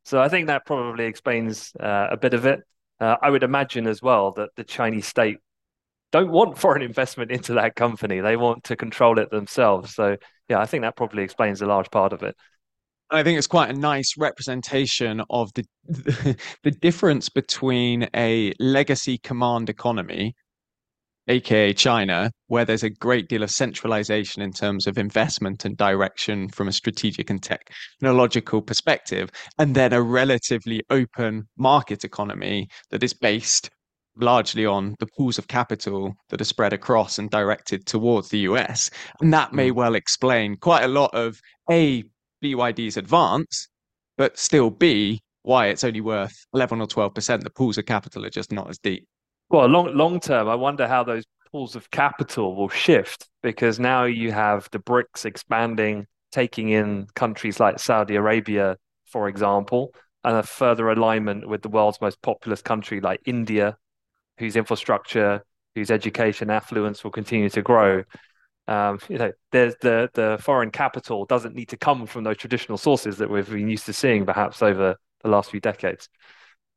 So 0.03 0.19
I 0.19 0.29
think 0.29 0.47
that 0.47 0.65
probably 0.65 1.05
explains 1.05 1.71
uh, 1.79 2.07
a 2.11 2.17
bit 2.17 2.33
of 2.33 2.45
it. 2.45 2.61
Uh, 3.00 3.17
I 3.21 3.29
would 3.29 3.43
imagine 3.43 3.88
as 3.88 4.01
well 4.01 4.31
that 4.33 4.50
the 4.55 4.63
Chinese 4.63 5.05
state 5.05 5.38
don't 6.11 6.31
want 6.31 6.57
foreign 6.57 6.81
investment 6.81 7.31
into 7.31 7.53
that 7.53 7.75
company. 7.75 8.19
They 8.19 8.35
want 8.35 8.63
to 8.65 8.75
control 8.75 9.19
it 9.19 9.31
themselves. 9.31 9.95
So 9.95 10.17
yeah, 10.49 10.59
I 10.59 10.65
think 10.65 10.83
that 10.83 10.95
probably 10.95 11.23
explains 11.23 11.61
a 11.61 11.65
large 11.65 11.89
part 11.89 12.13
of 12.13 12.23
it. 12.23 12.35
I 13.09 13.23
think 13.23 13.37
it's 13.37 13.47
quite 13.47 13.69
a 13.69 13.77
nice 13.77 14.15
representation 14.17 15.21
of 15.29 15.51
the 15.53 15.65
the 16.63 16.71
difference 16.71 17.29
between 17.29 18.07
a 18.15 18.53
legacy 18.59 19.17
command 19.17 19.69
economy, 19.69 20.33
aka 21.27 21.73
China, 21.73 22.31
where 22.47 22.63
there's 22.63 22.83
a 22.83 22.89
great 22.89 23.27
deal 23.27 23.43
of 23.43 23.51
centralization 23.51 24.41
in 24.41 24.53
terms 24.53 24.87
of 24.87 24.97
investment 24.97 25.65
and 25.65 25.75
direction 25.75 26.47
from 26.49 26.69
a 26.69 26.71
strategic 26.71 27.29
and 27.29 27.43
technological 27.43 28.61
perspective, 28.61 29.29
and 29.57 29.75
then 29.75 29.91
a 29.91 30.01
relatively 30.01 30.81
open 30.89 31.49
market 31.57 32.05
economy 32.05 32.67
that 32.91 33.03
is 33.03 33.13
based 33.13 33.69
largely 34.17 34.65
on 34.65 34.95
the 34.99 35.07
pools 35.17 35.37
of 35.37 35.47
capital 35.47 36.15
that 36.29 36.41
are 36.41 36.45
spread 36.45 36.73
across 36.73 37.17
and 37.17 37.29
directed 37.29 37.85
towards 37.85 38.29
the 38.29 38.39
US. 38.39 38.89
And 39.21 39.33
that 39.33 39.53
may 39.53 39.69
mm. 39.69 39.75
well 39.75 39.95
explain 39.95 40.57
quite 40.57 40.83
a 40.83 40.87
lot 40.87 41.13
of 41.13 41.39
A, 41.69 42.03
BYD's 42.43 42.97
advance, 42.97 43.67
but 44.17 44.37
still 44.37 44.69
B, 44.69 45.21
why 45.43 45.67
it's 45.67 45.83
only 45.83 46.01
worth 46.01 46.45
11 46.53 46.81
or 46.81 46.87
12%. 46.87 47.43
The 47.43 47.49
pools 47.49 47.77
of 47.77 47.85
capital 47.85 48.25
are 48.25 48.29
just 48.29 48.51
not 48.51 48.69
as 48.69 48.77
deep. 48.77 49.07
Well, 49.49 49.67
long 49.67 49.95
long 49.97 50.19
term, 50.19 50.47
I 50.47 50.55
wonder 50.55 50.87
how 50.87 51.03
those 51.03 51.25
pools 51.51 51.75
of 51.75 51.91
capital 51.91 52.55
will 52.55 52.69
shift 52.69 53.27
because 53.43 53.79
now 53.79 54.05
you 54.05 54.31
have 54.31 54.69
the 54.71 54.79
BRICS 54.79 55.25
expanding, 55.25 56.07
taking 56.31 56.69
in 56.69 57.07
countries 57.15 57.59
like 57.59 57.79
Saudi 57.79 58.15
Arabia, 58.15 58.77
for 59.05 59.27
example, 59.27 59.93
and 60.23 60.37
a 60.37 60.43
further 60.43 60.89
alignment 60.89 61.47
with 61.47 61.61
the 61.61 61.69
world's 61.69 61.99
most 61.99 62.21
populous 62.21 62.61
country 62.61 63.01
like 63.01 63.19
India, 63.25 63.77
whose 64.38 64.55
infrastructure, 64.55 65.43
whose 65.75 65.91
education 65.91 66.50
affluence 66.50 67.03
will 67.03 67.11
continue 67.11 67.50
to 67.50 67.61
grow. 67.61 68.03
Um, 68.67 69.00
you 69.09 69.17
know, 69.17 69.31
there's 69.51 69.75
the 69.81 70.09
the 70.13 70.38
foreign 70.41 70.71
capital 70.71 71.25
doesn't 71.25 71.55
need 71.55 71.69
to 71.69 71.77
come 71.77 72.05
from 72.05 72.23
those 72.23 72.38
traditional 72.38 72.77
sources 72.77 73.17
that 73.17 73.29
we've 73.29 73.50
been 73.50 73.69
used 73.69 73.85
to 73.88 73.93
seeing, 73.93 74.25
perhaps 74.25 74.61
over 74.61 74.95
the 75.23 75.29
last 75.29 75.51
few 75.51 75.59
decades. 75.59 76.07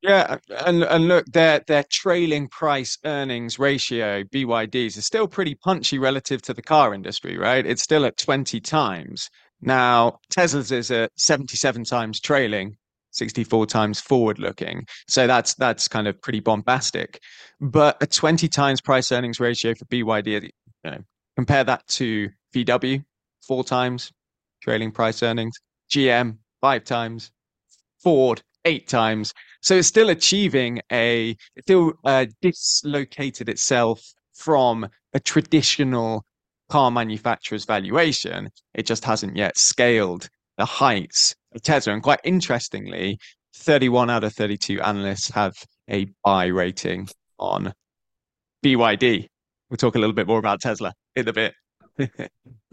Yeah, 0.02 0.36
and 0.66 0.82
and 0.84 1.08
look, 1.08 1.24
their 1.26 1.62
their 1.66 1.84
trailing 1.90 2.48
price 2.48 2.98
earnings 3.06 3.58
ratio 3.58 4.22
BYDs 4.24 4.98
is 4.98 5.06
still 5.06 5.26
pretty 5.26 5.54
punchy 5.54 5.98
relative 5.98 6.42
to 6.42 6.52
the 6.52 6.62
car 6.62 6.92
industry, 6.92 7.38
right? 7.38 7.64
It's 7.64 7.82
still 7.82 8.04
at 8.04 8.18
20 8.18 8.60
times. 8.60 9.30
Now, 9.62 10.18
Tesla's 10.30 10.72
is 10.72 10.90
at 10.90 11.10
77 11.16 11.84
times 11.84 12.20
trailing, 12.20 12.76
64 13.14 13.66
times 13.66 14.00
forward 14.00 14.38
looking. 14.38 14.86
So 15.08 15.26
that's 15.26 15.54
that's 15.54 15.88
kind 15.88 16.06
of 16.06 16.20
pretty 16.20 16.40
bombastic. 16.40 17.20
But 17.60 17.96
a 18.02 18.06
20 18.06 18.48
times 18.48 18.80
price 18.80 19.10
earnings 19.12 19.40
ratio 19.40 19.74
for 19.74 19.84
BYD, 19.86 20.42
you 20.42 20.50
know, 20.84 20.98
compare 21.36 21.64
that 21.64 21.86
to 21.88 22.30
VW, 22.54 23.04
four 23.46 23.64
times 23.64 24.12
trailing 24.64 24.90
price 24.90 25.22
earnings, 25.22 25.54
GM, 25.90 26.38
five 26.60 26.84
times, 26.84 27.30
Ford, 28.02 28.42
eight 28.64 28.88
times. 28.88 29.34
So 29.60 29.76
it's 29.76 29.88
still 29.88 30.08
achieving 30.08 30.80
a, 30.90 31.36
it 31.56 31.64
still 31.64 31.92
uh, 32.04 32.26
dislocated 32.40 33.48
itself 33.48 34.02
from 34.32 34.88
a 35.12 35.20
traditional 35.20 36.24
car 36.70 36.90
manufacturer's 36.90 37.66
valuation. 37.66 38.50
It 38.74 38.86
just 38.86 39.04
hasn't 39.04 39.36
yet 39.36 39.58
scaled 39.58 40.28
the 40.56 40.64
heights 40.64 41.34
of 41.54 41.62
Tesla. 41.62 41.92
And 41.92 42.02
quite 42.02 42.20
interestingly, 42.24 43.18
31 43.56 44.10
out 44.10 44.24
of 44.24 44.32
32 44.32 44.80
analysts 44.80 45.30
have 45.30 45.54
a 45.88 46.08
buy 46.24 46.46
rating 46.46 47.08
on 47.38 47.72
BYD. 48.64 49.28
We'll 49.70 49.76
talk 49.76 49.94
a 49.94 49.98
little 49.98 50.14
bit 50.14 50.26
more 50.26 50.38
about 50.38 50.60
Tesla 50.60 50.92
in 51.16 51.28
a 51.28 51.32
bit. 51.32 51.54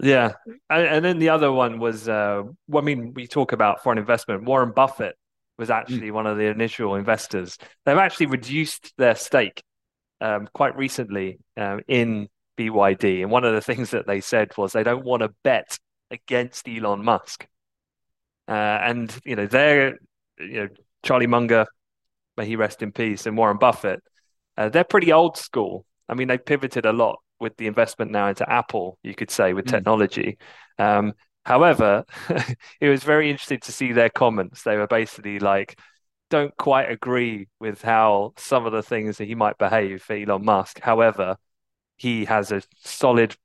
yeah. 0.02 0.32
And, 0.68 0.86
and, 0.86 1.04
then 1.04 1.18
the 1.18 1.28
other 1.28 1.52
one 1.52 1.78
was, 1.78 2.08
uh, 2.08 2.42
well, 2.68 2.82
I 2.82 2.84
mean, 2.84 3.14
we 3.14 3.26
talk 3.26 3.52
about 3.52 3.82
foreign 3.82 3.98
investment. 3.98 4.44
Warren 4.44 4.72
Buffett 4.72 5.16
was 5.58 5.68
hmm. 5.68 5.74
actually 5.74 6.08
mm. 6.08 6.12
one 6.12 6.26
of 6.26 6.36
the 6.36 6.46
initial 6.46 6.94
investors. 6.96 7.58
They've 7.84 7.96
actually 7.96 8.26
reduced 8.26 8.92
their 8.98 9.14
stake 9.14 9.62
um, 10.20 10.48
quite 10.52 10.76
recently 10.76 11.38
um, 11.56 11.80
in 11.86 12.28
BYD. 12.58 13.22
And 13.22 13.30
one 13.30 13.44
of 13.44 13.54
the 13.54 13.60
things 13.74 13.90
that 13.90 14.06
they 14.06 14.20
said 14.20 14.56
was 14.56 14.72
they 14.72 14.82
don't 14.82 15.04
want 15.04 15.22
to 15.22 15.30
bet 15.44 15.78
against 16.10 16.68
Elon 16.68 17.04
Musk. 17.04 17.46
Uh, 18.48 18.52
and 18.52 19.14
you 19.24 19.36
know, 19.36 19.46
they're 19.46 19.98
you 20.38 20.62
know 20.62 20.68
Charlie 21.02 21.26
Munger, 21.26 21.66
may 22.36 22.46
he 22.46 22.56
rest 22.56 22.82
in 22.82 22.92
peace, 22.92 23.26
and 23.26 23.36
Warren 23.36 23.58
Buffett. 23.58 24.02
Uh, 24.56 24.68
they're 24.68 24.84
pretty 24.84 25.12
old 25.12 25.36
school. 25.36 25.84
I 26.08 26.14
mean, 26.14 26.28
they 26.28 26.38
pivoted 26.38 26.86
a 26.86 26.92
lot 26.92 27.20
with 27.40 27.56
the 27.56 27.66
investment 27.66 28.10
now 28.10 28.28
into 28.28 28.50
Apple, 28.50 28.98
you 29.02 29.14
could 29.14 29.30
say, 29.30 29.52
with 29.52 29.66
mm. 29.66 29.70
technology. 29.70 30.38
Um, 30.78 31.14
however, 31.44 32.04
it 32.80 32.88
was 32.88 33.02
very 33.02 33.30
interesting 33.30 33.60
to 33.60 33.72
see 33.72 33.92
their 33.92 34.10
comments. 34.10 34.62
They 34.62 34.76
were 34.76 34.86
basically 34.86 35.38
like, 35.38 35.78
don't 36.30 36.56
quite 36.56 36.90
agree 36.90 37.48
with 37.60 37.82
how 37.82 38.32
some 38.36 38.64
of 38.64 38.72
the 38.72 38.82
things 38.82 39.18
that 39.18 39.26
he 39.26 39.34
might 39.34 39.58
behave 39.58 40.02
for 40.02 40.14
Elon 40.14 40.44
Musk. 40.44 40.80
However, 40.80 41.36
he 41.96 42.24
has 42.24 42.52
a 42.52 42.62
solid 42.78 43.36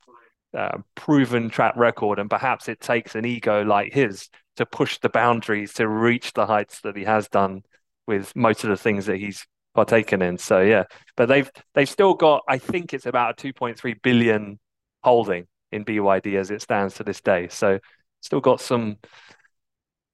uh, 0.54 0.78
proven 0.96 1.50
track 1.50 1.76
record, 1.76 2.20
and 2.20 2.30
perhaps 2.30 2.68
it 2.68 2.80
takes 2.80 3.16
an 3.16 3.26
ego 3.26 3.64
like 3.64 3.94
his 3.94 4.30
to 4.58 4.66
push 4.66 4.98
the 5.00 5.10
boundaries 5.10 5.74
to 5.74 5.88
reach 5.88 6.34
the 6.34 6.46
heights 6.46 6.82
that 6.82 6.96
he 6.96 7.04
has 7.04 7.28
done 7.28 7.62
with 8.08 8.36
most 8.36 8.64
of 8.64 8.70
the 8.70 8.78
things 8.78 9.06
that 9.06 9.18
he's 9.18 9.46
partaken 9.76 10.22
in. 10.22 10.38
So 10.38 10.62
yeah, 10.62 10.86
but 11.16 11.28
they've 11.28 11.50
they've 11.74 11.90
still 11.90 12.14
got 12.14 12.44
I 12.48 12.58
think 12.58 12.94
it's 12.94 13.06
about 13.06 13.40
a 13.44 13.48
2.3 13.54 14.02
billion 14.02 14.60
holding 15.04 15.48
in 15.72 15.86
BYD 15.86 16.36
as 16.36 16.52
it 16.52 16.62
stands 16.62 16.96
to 16.96 17.04
this 17.04 17.22
day. 17.22 17.48
So 17.50 17.80
still 18.22 18.42
got 18.42 18.62
some 18.62 18.98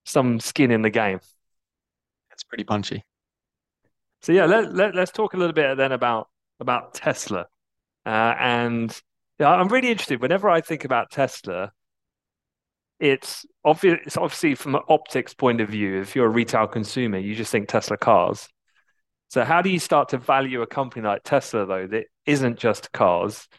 some 0.05 0.39
skin 0.39 0.71
in 0.71 0.81
the 0.81 0.89
game. 0.89 1.19
It's 2.31 2.43
pretty 2.43 2.63
punchy. 2.63 3.03
So 4.21 4.31
yeah, 4.31 4.45
let, 4.45 4.73
let 4.73 4.97
us 4.97 5.11
talk 5.11 5.33
a 5.33 5.37
little 5.37 5.53
bit 5.53 5.77
then 5.77 5.91
about 5.91 6.29
about 6.59 6.93
Tesla, 6.93 7.47
uh, 8.05 8.35
and 8.39 9.01
yeah, 9.43 9.49
I'm 9.49 9.67
really 9.67 9.91
interested. 9.91 10.21
Whenever 10.21 10.49
I 10.49 10.61
think 10.61 10.85
about 10.85 11.11
Tesla, 11.11 11.73
it's 12.99 13.45
obvious. 13.65 13.99
It's 14.05 14.17
obviously 14.17 14.55
from 14.55 14.75
an 14.75 14.81
optics 14.87 15.33
point 15.33 15.59
of 15.59 15.67
view. 15.69 15.99
If 15.99 16.15
you're 16.15 16.27
a 16.27 16.29
retail 16.29 16.65
consumer, 16.67 17.17
you 17.17 17.35
just 17.35 17.51
think 17.51 17.67
Tesla 17.67 17.97
cars. 17.97 18.47
So 19.27 19.43
how 19.43 19.61
do 19.61 19.69
you 19.69 19.79
start 19.79 20.09
to 20.09 20.17
value 20.17 20.61
a 20.61 20.67
company 20.67 21.05
like 21.05 21.23
Tesla 21.23 21.65
though 21.65 21.87
that 21.87 22.05
isn't 22.25 22.57
just 22.57 22.93
cars? 22.93 23.49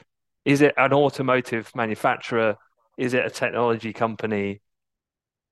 Is 0.46 0.62
it 0.62 0.72
an 0.78 0.94
automotive 0.94 1.70
manufacturer? 1.74 2.56
Is 2.96 3.12
it 3.14 3.26
a 3.26 3.30
technology 3.30 3.92
company? 3.92 4.60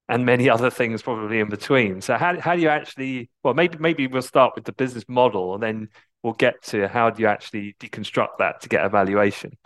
and 0.08 0.26
many 0.26 0.50
other 0.50 0.68
things 0.68 1.00
probably 1.00 1.38
in 1.38 1.48
between. 1.48 2.00
So 2.00 2.16
how 2.16 2.38
how 2.40 2.56
do 2.56 2.60
you 2.60 2.68
actually 2.68 3.30
well 3.44 3.54
maybe 3.54 3.78
maybe 3.78 4.08
we'll 4.08 4.20
start 4.20 4.54
with 4.56 4.64
the 4.64 4.72
business 4.72 5.04
model 5.08 5.54
and 5.54 5.62
then 5.62 5.88
we'll 6.22 6.34
get 6.34 6.60
to 6.64 6.88
how 6.88 7.08
do 7.10 7.22
you 7.22 7.28
actually 7.28 7.76
deconstruct 7.80 8.38
that 8.38 8.60
to 8.62 8.68
get 8.68 8.84
a 8.84 8.88
valuation. 8.88 9.56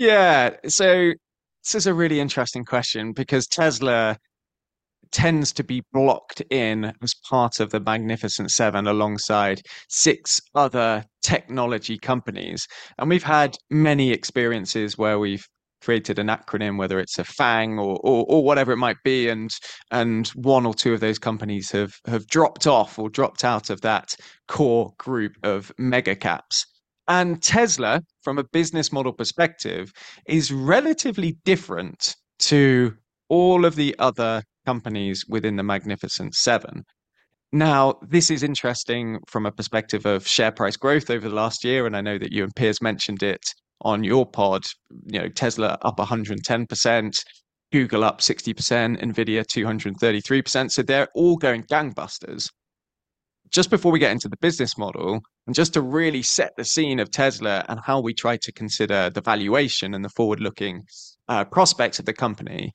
Yeah, 0.00 0.56
so 0.66 1.12
this 1.62 1.74
is 1.74 1.86
a 1.86 1.92
really 1.92 2.20
interesting 2.20 2.64
question 2.64 3.12
because 3.12 3.46
Tesla 3.46 4.16
tends 5.12 5.52
to 5.52 5.62
be 5.62 5.82
blocked 5.92 6.40
in 6.50 6.94
as 7.02 7.14
part 7.28 7.60
of 7.60 7.70
the 7.70 7.80
Magnificent 7.80 8.50
Seven 8.50 8.86
alongside 8.86 9.60
six 9.90 10.40
other 10.54 11.04
technology 11.22 11.98
companies. 11.98 12.66
And 12.98 13.10
we've 13.10 13.22
had 13.22 13.58
many 13.68 14.10
experiences 14.10 14.96
where 14.96 15.18
we've 15.18 15.46
created 15.82 16.18
an 16.18 16.28
acronym, 16.28 16.78
whether 16.78 16.98
it's 16.98 17.18
a 17.18 17.24
FANG 17.24 17.78
or, 17.78 18.00
or, 18.02 18.24
or 18.26 18.42
whatever 18.42 18.72
it 18.72 18.78
might 18.78 19.02
be, 19.04 19.28
and 19.28 19.50
and 19.90 20.28
one 20.28 20.64
or 20.64 20.72
two 20.72 20.94
of 20.94 21.00
those 21.00 21.18
companies 21.18 21.70
have 21.72 21.92
have 22.06 22.26
dropped 22.26 22.66
off 22.66 22.98
or 22.98 23.10
dropped 23.10 23.44
out 23.44 23.68
of 23.68 23.82
that 23.82 24.14
core 24.48 24.94
group 24.96 25.32
of 25.42 25.70
mega 25.78 26.16
caps. 26.16 26.64
And 27.10 27.42
Tesla, 27.42 28.02
from 28.22 28.38
a 28.38 28.44
business 28.44 28.92
model 28.92 29.12
perspective, 29.12 29.92
is 30.28 30.52
relatively 30.52 31.36
different 31.44 32.14
to 32.38 32.96
all 33.28 33.64
of 33.64 33.74
the 33.74 33.96
other 33.98 34.44
companies 34.64 35.24
within 35.28 35.56
the 35.56 35.64
Magnificent 35.64 36.36
Seven. 36.36 36.84
Now, 37.50 37.94
this 38.00 38.30
is 38.30 38.44
interesting 38.44 39.18
from 39.26 39.44
a 39.44 39.50
perspective 39.50 40.06
of 40.06 40.24
share 40.24 40.52
price 40.52 40.76
growth 40.76 41.10
over 41.10 41.28
the 41.28 41.34
last 41.34 41.64
year, 41.64 41.84
and 41.84 41.96
I 41.96 42.00
know 42.00 42.16
that 42.16 42.30
you 42.30 42.44
and 42.44 42.54
Piers 42.54 42.80
mentioned 42.80 43.24
it 43.24 43.42
on 43.80 44.04
your 44.04 44.24
pod, 44.24 44.62
you 45.06 45.18
know, 45.18 45.28
Tesla 45.30 45.78
up 45.82 45.96
110%, 45.96 47.24
Google 47.72 48.04
up 48.04 48.20
60%, 48.20 49.02
Nvidia 49.02 49.44
233%. 49.44 50.70
So 50.70 50.82
they're 50.82 51.08
all 51.16 51.36
going 51.36 51.64
gangbusters. 51.64 52.50
Just 53.52 53.70
before 53.70 53.90
we 53.90 53.98
get 53.98 54.12
into 54.12 54.28
the 54.28 54.36
business 54.36 54.78
model, 54.78 55.20
and 55.46 55.54
just 55.54 55.74
to 55.74 55.80
really 55.80 56.22
set 56.22 56.52
the 56.56 56.64
scene 56.64 57.00
of 57.00 57.10
Tesla 57.10 57.64
and 57.68 57.80
how 57.84 58.00
we 58.00 58.14
try 58.14 58.36
to 58.36 58.52
consider 58.52 59.10
the 59.10 59.20
valuation 59.20 59.94
and 59.94 60.04
the 60.04 60.08
forward 60.08 60.40
looking 60.40 60.84
uh, 61.28 61.44
prospects 61.44 61.98
of 61.98 62.04
the 62.04 62.12
company, 62.12 62.72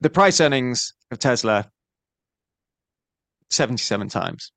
the 0.00 0.10
price 0.10 0.40
earnings 0.40 0.94
of 1.10 1.18
Tesla 1.18 1.68
77 3.50 4.08
times. 4.08 4.52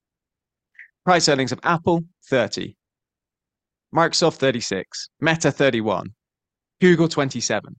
Price 1.03 1.27
earnings 1.27 1.51
of 1.51 1.59
Apple 1.63 2.01
30. 2.29 2.75
Microsoft 3.95 4.35
36, 4.35 5.09
Meta 5.21 5.51
31, 5.51 6.07
Google 6.81 7.07
27. 7.07 7.75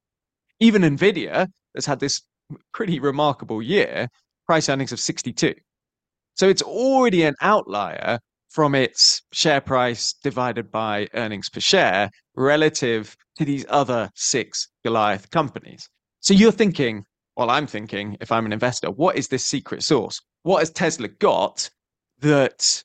Even 0.60 0.82
Nvidia 0.82 1.48
has 1.74 1.84
had 1.84 2.00
this 2.00 2.22
pretty 2.72 3.00
remarkable 3.00 3.60
year, 3.60 4.08
price 4.46 4.68
earnings 4.68 4.92
of 4.92 5.00
62. 5.00 5.54
So 6.36 6.48
it's 6.48 6.62
already 6.62 7.24
an 7.24 7.34
outlier 7.40 8.18
from 8.50 8.74
its 8.74 9.22
share 9.32 9.60
price 9.60 10.14
divided 10.22 10.70
by 10.70 11.08
earnings 11.14 11.48
per 11.48 11.60
share 11.60 12.10
relative 12.36 13.14
to 13.36 13.44
these 13.44 13.66
other 13.68 14.10
six 14.14 14.68
Goliath 14.84 15.30
companies. 15.30 15.88
So 16.20 16.32
you're 16.32 16.52
thinking, 16.52 17.04
well, 17.36 17.50
I'm 17.50 17.66
thinking, 17.66 18.16
if 18.20 18.32
I'm 18.32 18.46
an 18.46 18.52
investor, 18.52 18.90
what 18.90 19.16
is 19.16 19.28
this 19.28 19.44
secret 19.44 19.82
sauce? 19.82 20.18
What 20.42 20.60
has 20.60 20.70
Tesla 20.70 21.08
got 21.08 21.68
that 22.20 22.82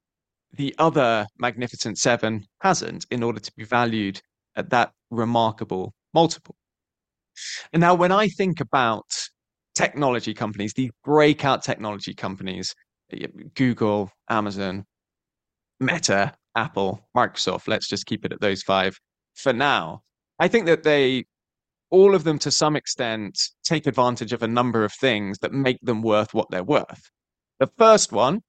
the 0.54 0.76
other 0.78 1.26
Magnificent 1.40 1.98
Seven 1.98 2.46
hasn't 2.62 3.06
in 3.12 3.24
order 3.24 3.40
to 3.40 3.52
be 3.56 3.64
valued 3.64 4.20
at 4.56 4.70
that 4.72 4.92
remarkable 5.10 5.94
multiple. 6.14 6.56
And 7.72 7.80
now, 7.80 7.96
when 7.96 8.12
I 8.12 8.28
think 8.28 8.60
about 8.60 9.06
technology 9.76 10.34
companies, 10.34 10.74
these 10.74 10.92
breakout 11.04 11.64
technology 11.64 12.14
companies, 12.14 12.76
Google, 13.56 14.12
Amazon, 14.30 14.86
Meta, 15.80 16.34
Apple, 16.56 17.02
Microsoft, 17.15 17.67
let's 17.67 17.88
just 17.88 18.06
keep 18.06 18.26
it 18.26 18.34
at 18.34 18.41
those 18.41 18.62
five 18.62 18.97
for 19.36 19.54
now. 19.54 20.02
I 20.39 20.47
think 20.47 20.65
that 20.65 20.84
they, 20.84 21.26
all 21.89 22.15
of 22.15 22.24
them 22.24 22.39
to 22.39 22.52
some 22.52 22.76
extent, 22.76 23.38
take 23.63 23.88
advantage 23.88 24.34
of 24.34 24.43
a 24.43 24.47
number 24.47 24.84
of 24.84 24.93
things 24.93 25.39
that 25.39 25.54
make 25.54 25.80
them 25.82 26.02
worth 26.02 26.34
what 26.34 26.50
they're 26.50 26.63
worth. 26.63 27.10
The 27.60 27.69
first 27.78 28.12
one 28.12 28.41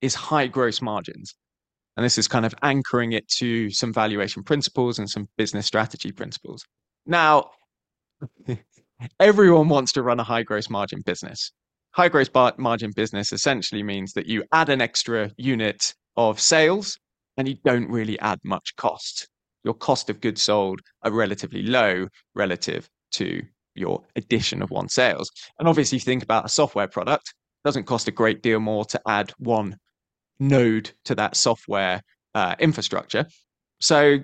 is 0.00 0.14
high 0.14 0.46
gross 0.46 0.80
margins. 0.80 1.34
And 1.96 2.04
this 2.04 2.18
is 2.18 2.26
kind 2.26 2.44
of 2.44 2.54
anchoring 2.62 3.12
it 3.12 3.28
to 3.38 3.70
some 3.70 3.92
valuation 3.92 4.42
principles 4.42 4.98
and 4.98 5.08
some 5.08 5.28
business 5.36 5.66
strategy 5.66 6.10
principles. 6.10 6.64
Now, 7.06 7.50
everyone 9.20 9.68
wants 9.68 9.92
to 9.92 10.02
run 10.02 10.18
a 10.18 10.24
high 10.24 10.42
gross 10.42 10.68
margin 10.68 11.02
business. 11.02 11.52
High 11.94 12.08
gross 12.08 12.28
margin 12.58 12.90
business 12.90 13.32
essentially 13.32 13.84
means 13.84 14.14
that 14.14 14.26
you 14.26 14.42
add 14.52 14.68
an 14.68 14.80
extra 14.80 15.30
unit 15.36 15.94
of 16.16 16.40
sales 16.40 16.98
and 17.36 17.46
you 17.46 17.56
don't 17.64 17.88
really 17.88 18.18
add 18.18 18.40
much 18.42 18.74
cost. 18.76 19.28
Your 19.62 19.74
cost 19.74 20.10
of 20.10 20.20
goods 20.20 20.42
sold 20.42 20.80
are 21.02 21.12
relatively 21.12 21.62
low 21.62 22.08
relative 22.34 22.88
to 23.12 23.42
your 23.76 24.02
addition 24.16 24.60
of 24.60 24.70
one 24.70 24.88
sales. 24.88 25.30
And 25.60 25.68
obviously, 25.68 26.00
think 26.00 26.24
about 26.24 26.44
a 26.44 26.48
software 26.48 26.88
product, 26.88 27.28
it 27.28 27.68
doesn't 27.68 27.84
cost 27.84 28.08
a 28.08 28.12
great 28.12 28.42
deal 28.42 28.58
more 28.58 28.84
to 28.86 29.00
add 29.06 29.32
one 29.38 29.76
node 30.40 30.90
to 31.04 31.14
that 31.14 31.36
software 31.36 32.02
uh, 32.34 32.56
infrastructure. 32.58 33.26
So 33.80 34.18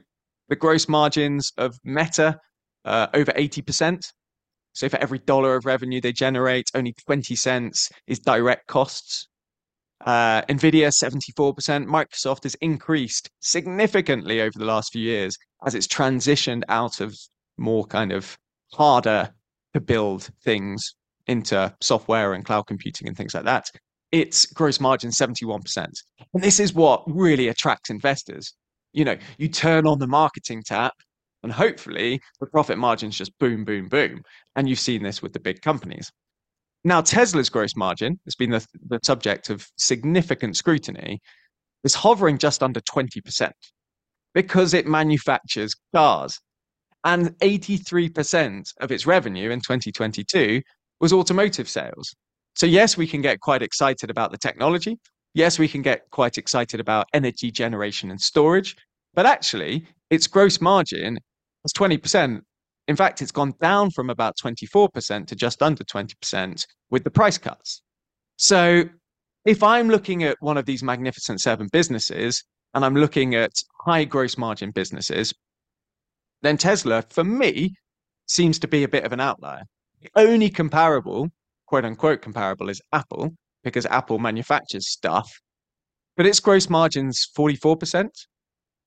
the 0.48 0.56
gross 0.56 0.88
margins 0.88 1.52
of 1.56 1.78
Meta 1.85 2.40
uh, 2.85 3.06
over 3.14 3.30
80%. 3.30 4.02
So 4.72 4.88
for 4.88 4.98
every 4.98 5.18
dollar 5.18 5.56
of 5.56 5.64
revenue 5.64 6.00
they 6.00 6.12
generate, 6.12 6.70
only 6.74 6.94
20 7.06 7.35
cents 7.37 7.88
is 8.06 8.18
direct 8.18 8.66
costs. 8.66 9.28
Uh, 10.04 10.42
Nvidia 10.42 10.90
74%. 10.90 11.87
Microsoft 11.87 12.44
has 12.44 12.54
increased 12.56 13.30
significantly 13.40 14.40
over 14.40 14.59
the 14.59 14.64
last 14.64 14.92
few 14.92 15.02
years 15.02 15.37
as 15.66 15.74
it's 15.74 15.87
transitioned 15.87 16.62
out 16.68 17.00
of 17.00 17.16
more 17.59 17.85
kind 17.85 18.12
of 18.12 18.38
harder 18.72 19.30
to 19.74 19.80
build 19.80 20.30
things 20.42 20.94
into 21.26 21.74
software 21.80 22.33
and 22.33 22.44
cloud 22.44 22.66
computing 22.66 23.06
and 23.06 23.16
things 23.16 23.35
like 23.35 23.44
that 23.44 23.70
its 24.12 24.46
gross 24.46 24.80
margin 24.80 25.11
71%. 25.11 25.61
And 26.35 26.42
this 26.42 26.61
is 26.61 26.74
what 26.74 27.02
really 27.06 27.48
attracts 27.48 27.90
investors. 27.90 28.54
You 28.92 29.04
know, 29.04 29.16
you 29.38 29.48
turn 29.48 29.87
on 29.87 29.98
the 29.98 30.06
marketing 30.06 30.62
tap 30.66 30.94
and 31.42 31.53
hopefully 31.53 32.20
the 32.40 32.46
profit 32.46 32.79
margins 32.79 33.16
just 33.16 33.38
boom, 33.38 33.64
boom, 33.64 33.88
boom. 33.88 34.22
And 34.57 34.68
you've 34.68 34.79
seen 34.79 35.03
this 35.03 35.22
with 35.22 35.33
the 35.33 35.40
big 35.40 35.62
companies. 35.62 36.11
Now, 36.85 37.00
Tesla's 37.03 37.50
gross 37.50 37.76
margin 37.76 38.18
has 38.24 38.35
been 38.35 38.50
the, 38.50 38.66
the 38.88 39.00
subject 39.03 39.50
of 39.50 39.66
significant 39.76 40.57
scrutiny, 40.57 41.20
is 41.85 41.94
hovering 41.94 42.38
just 42.38 42.62
under 42.62 42.81
20% 42.81 43.50
because 44.35 44.74
it 44.74 44.87
manufactures 44.87 45.74
cars. 45.94 46.38
And 47.05 47.31
83% 47.38 48.62
of 48.81 48.92
its 48.92 49.07
revenue 49.07 49.50
in 49.50 49.61
2022 49.61 50.61
was 51.00 51.12
automotive 51.12 51.68
sales. 51.68 52.14
So, 52.55 52.66
yes, 52.66 52.96
we 52.96 53.07
can 53.07 53.22
get 53.22 53.40
quite 53.40 53.62
excited 53.62 54.11
about 54.11 54.33
the 54.33 54.38
technology. 54.38 54.98
Yes, 55.33 55.59
we 55.59 55.68
can 55.68 55.83
get 55.83 56.03
quite 56.11 56.37
excited 56.37 56.81
about 56.81 57.07
energy 57.14 57.50
generation 57.50 58.11
and 58.11 58.20
storage. 58.20 58.76
But 59.14 59.26
actually, 59.26 59.87
its 60.11 60.26
gross 60.26 60.61
margin 60.61 61.18
is 61.64 61.73
20%. 61.73 62.40
In 62.88 62.96
fact, 62.96 63.23
it's 63.23 63.33
gone 63.33 63.53
down 63.61 63.90
from 63.90 64.11
about 64.11 64.35
24% 64.42 65.27
to 65.27 65.37
just 65.37 65.62
under 65.62 65.85
20% 65.85 66.64
with 66.90 67.05
the 67.05 67.11
price 67.11 67.38
cuts. 67.38 67.83
So, 68.37 68.85
if 69.44 69.62
I'm 69.62 69.88
looking 69.88 70.23
at 70.25 70.37
one 70.40 70.59
of 70.59 70.66
these 70.66 70.83
Magnificent 70.83 71.40
Seven 71.40 71.68
businesses 71.73 72.42
and 72.75 72.85
I'm 72.85 72.94
looking 72.94 73.35
at 73.35 73.53
high 73.85 74.05
gross 74.05 74.37
margin 74.37 74.70
businesses, 74.70 75.33
then 76.42 76.57
Tesla, 76.57 77.05
for 77.11 77.25
me, 77.25 77.75
seems 78.27 78.59
to 78.61 78.68
be 78.68 78.85
a 78.85 78.88
bit 78.88 79.05
of 79.05 79.12
an 79.12 79.20
outlier. 79.20 79.62
The 80.01 80.11
only 80.16 80.51
comparable, 80.51 81.29
quote 81.66 81.85
unquote 81.85 82.23
comparable, 82.23 82.68
is 82.68 82.81
Apple, 82.92 83.31
because 83.62 83.87
Apple 83.87 84.18
manufactures 84.18 84.90
stuff, 84.90 85.31
but 86.16 86.27
its 86.27 86.40
gross 86.40 86.68
margin's 86.68 87.27
44%. 87.37 88.09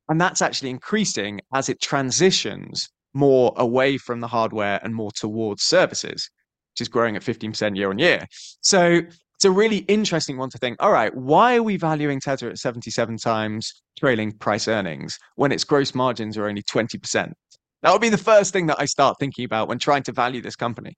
And 0.10 0.20
that's 0.20 0.42
actually 0.42 0.70
increasing 0.70 1.40
as 1.54 1.70
it 1.70 1.82
transitions 1.82 2.90
more 3.14 3.54
away 3.58 3.98
from 3.98 4.20
the 4.20 4.28
hardware 4.28 4.80
and 4.84 4.94
more 4.94 5.12
towards 5.12 5.64
services, 5.64 6.30
which 6.74 6.82
is 6.82 6.90
growing 6.90 7.16
at 7.16 7.22
15% 7.22 7.78
year 7.78 7.90
on 7.90 8.00
year. 8.00 8.26
So 8.62 9.02
it's 9.36 9.46
a 9.46 9.52
really 9.52 9.80
interesting 9.80 10.38
one 10.38 10.50
to 10.50 10.58
think 10.58 10.78
all 10.80 10.92
right, 10.92 11.16
why 11.16 11.58
are 11.58 11.64
we 11.64 11.78
valuing 11.78 12.20
Tesla 12.20 12.50
at 12.50 12.58
77 12.58 13.18
times 13.18 13.84
trailing 14.00 14.32
price 14.32 14.68
earnings 14.68 15.18
when 15.36 15.52
its 15.52 15.64
gross 15.64 15.94
margins 15.94 16.38
are 16.38 16.48
only 16.48 16.64
20%? 16.64 17.32
That 17.82 17.92
would 17.92 18.02
be 18.02 18.10
the 18.10 18.18
first 18.18 18.54
thing 18.54 18.68
that 18.68 18.80
I 18.80 18.86
start 18.86 19.18
thinking 19.20 19.46
about 19.46 19.68
when 19.68 19.80
trying 19.80 20.04
to 20.04 20.14
value 20.14 20.42
this 20.42 20.56
company. 20.56 20.96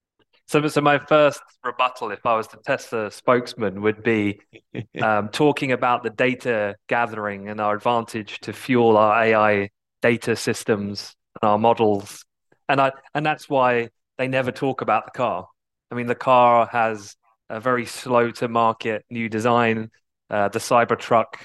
So, 0.48 0.66
so 0.68 0.82
my 0.82 1.00
first 1.00 1.42
rebuttal, 1.64 2.12
if 2.12 2.24
I 2.26 2.36
was 2.36 2.48
the 2.48 2.58
Tesla 2.58 3.10
spokesman, 3.10 3.82
would 3.82 4.04
be 4.04 4.40
um, 5.02 5.30
talking 5.30 5.72
about 5.72 6.04
the 6.04 6.12
data 6.12 6.76
gathering 6.88 7.50
and 7.50 7.60
our 7.60 7.76
advantage 7.76 8.40
to 8.42 8.54
fuel 8.54 8.96
our 8.98 9.24
AI 9.24 9.70
data 10.02 10.36
systems 10.36 11.16
and 11.42 11.50
our 11.50 11.58
models, 11.58 12.24
and 12.70 12.80
I 12.80 12.92
and 13.16 13.26
that's 13.26 13.50
why 13.50 13.90
they 14.18 14.28
never 14.28 14.52
talk 14.52 14.82
about 14.82 15.06
the 15.06 15.18
car. 15.18 15.48
I 15.90 15.96
mean, 15.96 16.08
the 16.08 16.16
car 16.16 16.68
has 16.72 17.16
a 17.50 17.60
very 17.60 17.86
slow 17.86 18.30
to 18.32 18.48
market 18.48 19.04
new 19.10 19.30
design. 19.30 19.90
Uh, 20.30 20.50
the 20.50 20.60
Cybertruck, 20.60 21.36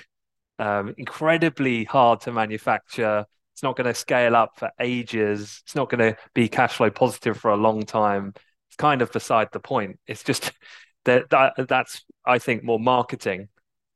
um, 0.58 0.94
incredibly 0.98 1.84
hard 1.84 2.20
to 2.22 2.32
manufacture. 2.32 3.24
It's 3.54 3.62
not 3.62 3.76
going 3.76 3.86
to 3.86 3.94
scale 3.94 4.36
up 4.36 4.52
for 4.56 4.70
ages. 4.78 5.60
It's 5.64 5.74
not 5.74 5.90
going 5.90 6.12
to 6.12 6.18
be 6.34 6.48
cash 6.48 6.74
flow 6.74 6.90
positive 6.90 7.36
for 7.36 7.50
a 7.50 7.56
long 7.56 7.82
time 7.82 8.34
kind 8.80 9.02
of 9.02 9.12
beside 9.12 9.48
the 9.52 9.60
point. 9.60 10.00
It's 10.06 10.24
just 10.24 10.52
that, 11.04 11.30
that 11.30 11.68
that's 11.68 12.02
I 12.24 12.38
think 12.38 12.64
more 12.64 12.80
marketing, 12.80 13.48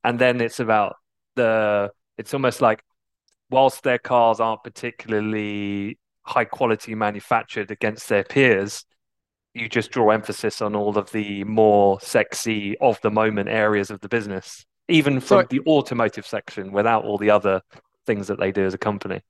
and 0.04 0.18
then 0.18 0.40
it's 0.40 0.60
about 0.60 0.96
the. 1.34 1.90
It's 2.16 2.32
almost 2.32 2.60
like 2.60 2.80
whilst 3.50 3.82
their 3.82 3.98
cars 3.98 4.38
aren't 4.38 4.62
particularly 4.62 5.98
high 6.22 6.44
quality 6.44 6.94
manufactured 6.94 7.70
against 7.70 8.08
their 8.08 8.22
peers, 8.22 8.84
you 9.52 9.68
just 9.68 9.90
draw 9.90 10.10
emphasis 10.10 10.62
on 10.62 10.76
all 10.76 10.96
of 10.96 11.10
the 11.10 11.42
more 11.44 12.00
sexy 12.00 12.78
of 12.78 13.00
the 13.02 13.10
moment 13.10 13.48
areas 13.48 13.90
of 13.90 14.00
the 14.00 14.08
business, 14.08 14.64
even 14.88 15.18
from 15.20 15.42
so, 15.42 15.46
the 15.50 15.60
automotive 15.66 16.26
section, 16.26 16.72
without 16.72 17.04
all 17.04 17.18
the 17.18 17.30
other 17.30 17.60
things 18.06 18.28
that 18.28 18.38
they 18.38 18.52
do 18.52 18.64
as 18.64 18.74
a 18.74 18.78
company. 18.78 19.20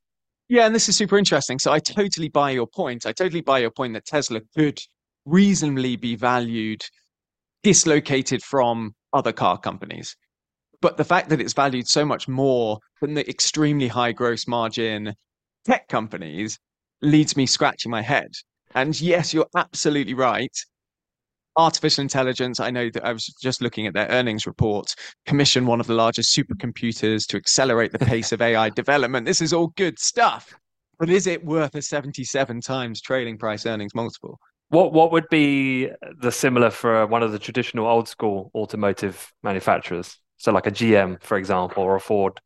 Yeah, 0.48 0.66
and 0.66 0.74
this 0.74 0.90
is 0.90 0.96
super 0.96 1.16
interesting. 1.16 1.58
So 1.58 1.72
I 1.72 1.78
totally 1.78 2.28
buy 2.28 2.50
your 2.50 2.66
point. 2.66 3.06
I 3.06 3.12
totally 3.12 3.40
buy 3.40 3.60
your 3.60 3.70
point 3.70 3.94
that 3.94 4.04
Tesla 4.04 4.40
could 4.54 4.78
reasonably 5.24 5.96
be 5.96 6.16
valued 6.16 6.82
dislocated 7.62 8.42
from 8.42 8.94
other 9.12 9.32
car 9.32 9.58
companies. 9.58 10.16
But 10.80 10.96
the 10.96 11.04
fact 11.04 11.30
that 11.30 11.40
it's 11.40 11.54
valued 11.54 11.88
so 11.88 12.04
much 12.04 12.28
more 12.28 12.78
than 13.00 13.14
the 13.14 13.28
extremely 13.28 13.88
high 13.88 14.12
gross 14.12 14.46
margin 14.46 15.14
tech 15.64 15.88
companies 15.88 16.58
leads 17.00 17.36
me 17.36 17.46
scratching 17.46 17.90
my 17.90 18.02
head. 18.02 18.28
And 18.74 19.00
yes, 19.00 19.32
you're 19.32 19.48
absolutely 19.56 20.14
right. 20.14 20.54
Artificial 21.56 22.02
intelligence, 22.02 22.60
I 22.60 22.70
know 22.70 22.90
that 22.90 23.04
I 23.04 23.12
was 23.12 23.26
just 23.40 23.62
looking 23.62 23.86
at 23.86 23.94
their 23.94 24.08
earnings 24.08 24.46
report, 24.46 24.94
commission 25.24 25.66
one 25.66 25.80
of 25.80 25.86
the 25.86 25.94
largest 25.94 26.36
supercomputers 26.36 27.26
to 27.28 27.36
accelerate 27.36 27.92
the 27.92 27.98
pace 28.00 28.32
of 28.32 28.42
AI 28.42 28.70
development. 28.70 29.24
This 29.24 29.40
is 29.40 29.52
all 29.52 29.68
good 29.76 29.98
stuff. 29.98 30.52
But 30.98 31.10
is 31.10 31.26
it 31.26 31.44
worth 31.44 31.74
a 31.74 31.82
77 31.82 32.60
times 32.60 33.00
trailing 33.00 33.38
price 33.38 33.66
earnings 33.66 33.94
multiple? 33.94 34.38
What 34.68 34.92
what 34.92 35.12
would 35.12 35.28
be 35.30 35.90
the 36.20 36.32
similar 36.32 36.70
for 36.70 37.06
one 37.06 37.22
of 37.22 37.32
the 37.32 37.38
traditional 37.38 37.86
old 37.86 38.08
school 38.08 38.50
automotive 38.54 39.32
manufacturers? 39.42 40.18
So 40.38 40.52
like 40.52 40.66
a 40.66 40.70
GM, 40.70 41.22
for 41.22 41.36
example, 41.36 41.82
or 41.82 41.96
a 41.96 42.00
Ford. 42.00 42.40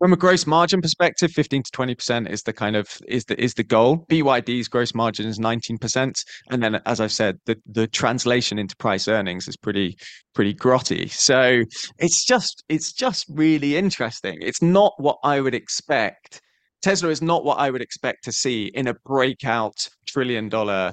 From 0.00 0.12
a 0.12 0.16
gross 0.16 0.46
margin 0.46 0.82
perspective, 0.82 1.30
15 1.30 1.62
to 1.62 1.70
20% 1.70 2.28
is 2.28 2.42
the 2.42 2.52
kind 2.52 2.76
of 2.76 2.98
is 3.06 3.24
the 3.26 3.40
is 3.42 3.54
the 3.54 3.62
goal. 3.62 4.04
BYD's 4.10 4.68
gross 4.68 4.94
margin 4.94 5.26
is 5.26 5.38
19%. 5.38 6.14
And 6.50 6.62
then 6.62 6.80
as 6.84 7.00
I've 7.00 7.12
said, 7.12 7.38
the, 7.46 7.56
the 7.64 7.86
translation 7.86 8.58
into 8.58 8.76
price 8.76 9.06
earnings 9.06 9.46
is 9.46 9.56
pretty 9.56 9.96
pretty 10.34 10.52
grotty. 10.52 11.10
So 11.10 11.62
it's 11.98 12.24
just 12.24 12.64
it's 12.68 12.92
just 12.92 13.24
really 13.28 13.76
interesting. 13.76 14.36
It's 14.40 14.60
not 14.60 14.92
what 14.98 15.18
I 15.22 15.40
would 15.40 15.54
expect. 15.54 16.40
Tesla 16.82 17.08
is 17.08 17.22
not 17.22 17.44
what 17.44 17.58
I 17.58 17.70
would 17.70 17.80
expect 17.80 18.24
to 18.24 18.32
see 18.32 18.70
in 18.74 18.88
a 18.88 18.94
breakout 19.06 19.88
trillion 20.06 20.48
dollar 20.48 20.92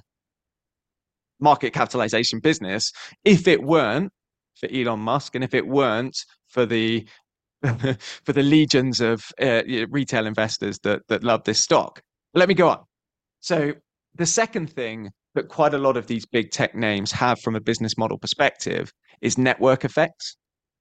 market 1.42 1.74
capitalization 1.74 2.40
business 2.40 2.92
if 3.26 3.48
it 3.48 3.64
weren't 3.64 4.12
for 4.60 4.70
Elon 4.72 5.00
Musk 5.00 5.36
and 5.36 5.44
if 5.44 5.54
it 5.54 5.68
weren't 5.68 6.16
for 6.50 6.66
the 6.66 7.06
for 8.26 8.34
the 8.34 8.42
legions 8.44 9.02
of 9.02 9.24
uh, 9.40 9.62
retail 9.90 10.26
investors 10.26 10.80
that 10.84 11.02
that 11.10 11.24
love 11.24 11.44
this 11.44 11.62
stock. 11.62 12.02
Let 12.34 12.48
me 12.48 12.56
go 12.56 12.70
on. 12.70 12.80
So 13.40 13.74
the 14.16 14.26
second 14.26 14.72
thing 14.72 15.10
that 15.36 15.48
quite 15.48 15.74
a 15.74 15.78
lot 15.78 15.98
of 15.98 16.08
these 16.08 16.26
big 16.26 16.52
tech 16.52 16.76
names 16.76 17.12
have 17.12 17.40
from 17.40 17.56
a 17.56 17.62
business 17.62 17.98
model 17.98 18.18
perspective 18.18 18.92
is 19.22 19.38
network 19.38 19.86
effects. 19.86 20.38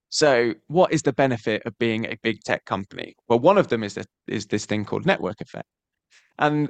So 0.09 0.53
what 0.67 0.91
is 0.91 1.03
the 1.03 1.13
benefit 1.13 1.61
of 1.65 1.77
being 1.77 2.05
a 2.05 2.17
big 2.21 2.41
tech 2.43 2.65
company? 2.65 3.15
Well, 3.29 3.39
one 3.39 3.57
of 3.57 3.69
them 3.69 3.83
is 3.83 3.97
is 4.27 4.47
this 4.47 4.65
thing 4.65 4.85
called 4.85 5.05
network 5.05 5.39
effect. 5.39 5.67
And 6.39 6.69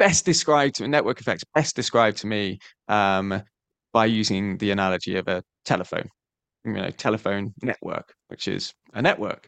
best 0.00 0.24
described 0.24 0.76
to 0.76 0.88
network 0.88 1.20
effects 1.20 1.44
best 1.54 1.76
described 1.76 2.16
to 2.16 2.26
me 2.26 2.58
um, 2.88 3.42
by 3.92 4.06
using 4.06 4.56
the 4.56 4.70
analogy 4.70 5.16
of 5.16 5.28
a 5.28 5.42
telephone 5.66 6.08
you 6.64 6.72
know 6.72 6.90
telephone 6.90 7.52
network 7.62 8.14
which 8.28 8.48
is 8.48 8.72
a 8.94 9.02
network. 9.02 9.46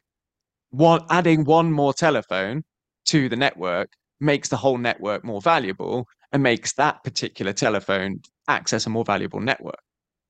One 0.71 1.05
adding 1.11 1.45
one 1.45 1.73
more 1.73 1.95
telephone 1.95 2.62
to 3.07 3.29
the 3.29 3.37
network 3.37 3.88
makes 4.21 4.49
the 4.49 4.57
whole 4.57 4.79
network 4.79 5.25
more 5.25 5.41
valuable 5.41 6.07
and 6.33 6.43
makes 6.43 6.75
that 6.75 7.03
particular 7.03 7.53
telephone 7.53 8.21
access 8.49 8.87
a 8.87 8.91
more 8.91 9.05
valuable 9.05 9.41
network. 9.41 9.81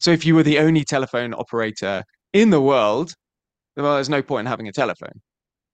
So 0.00 0.10
if 0.12 0.24
you 0.24 0.34
were 0.34 0.42
the 0.42 0.58
only 0.60 0.84
telephone 0.84 1.34
operator 1.34 2.04
in 2.32 2.50
the 2.50 2.60
world 2.60 3.12
well 3.76 3.94
there's 3.94 4.08
no 4.08 4.22
point 4.22 4.46
in 4.46 4.50
having 4.50 4.68
a 4.68 4.72
telephone. 4.72 5.20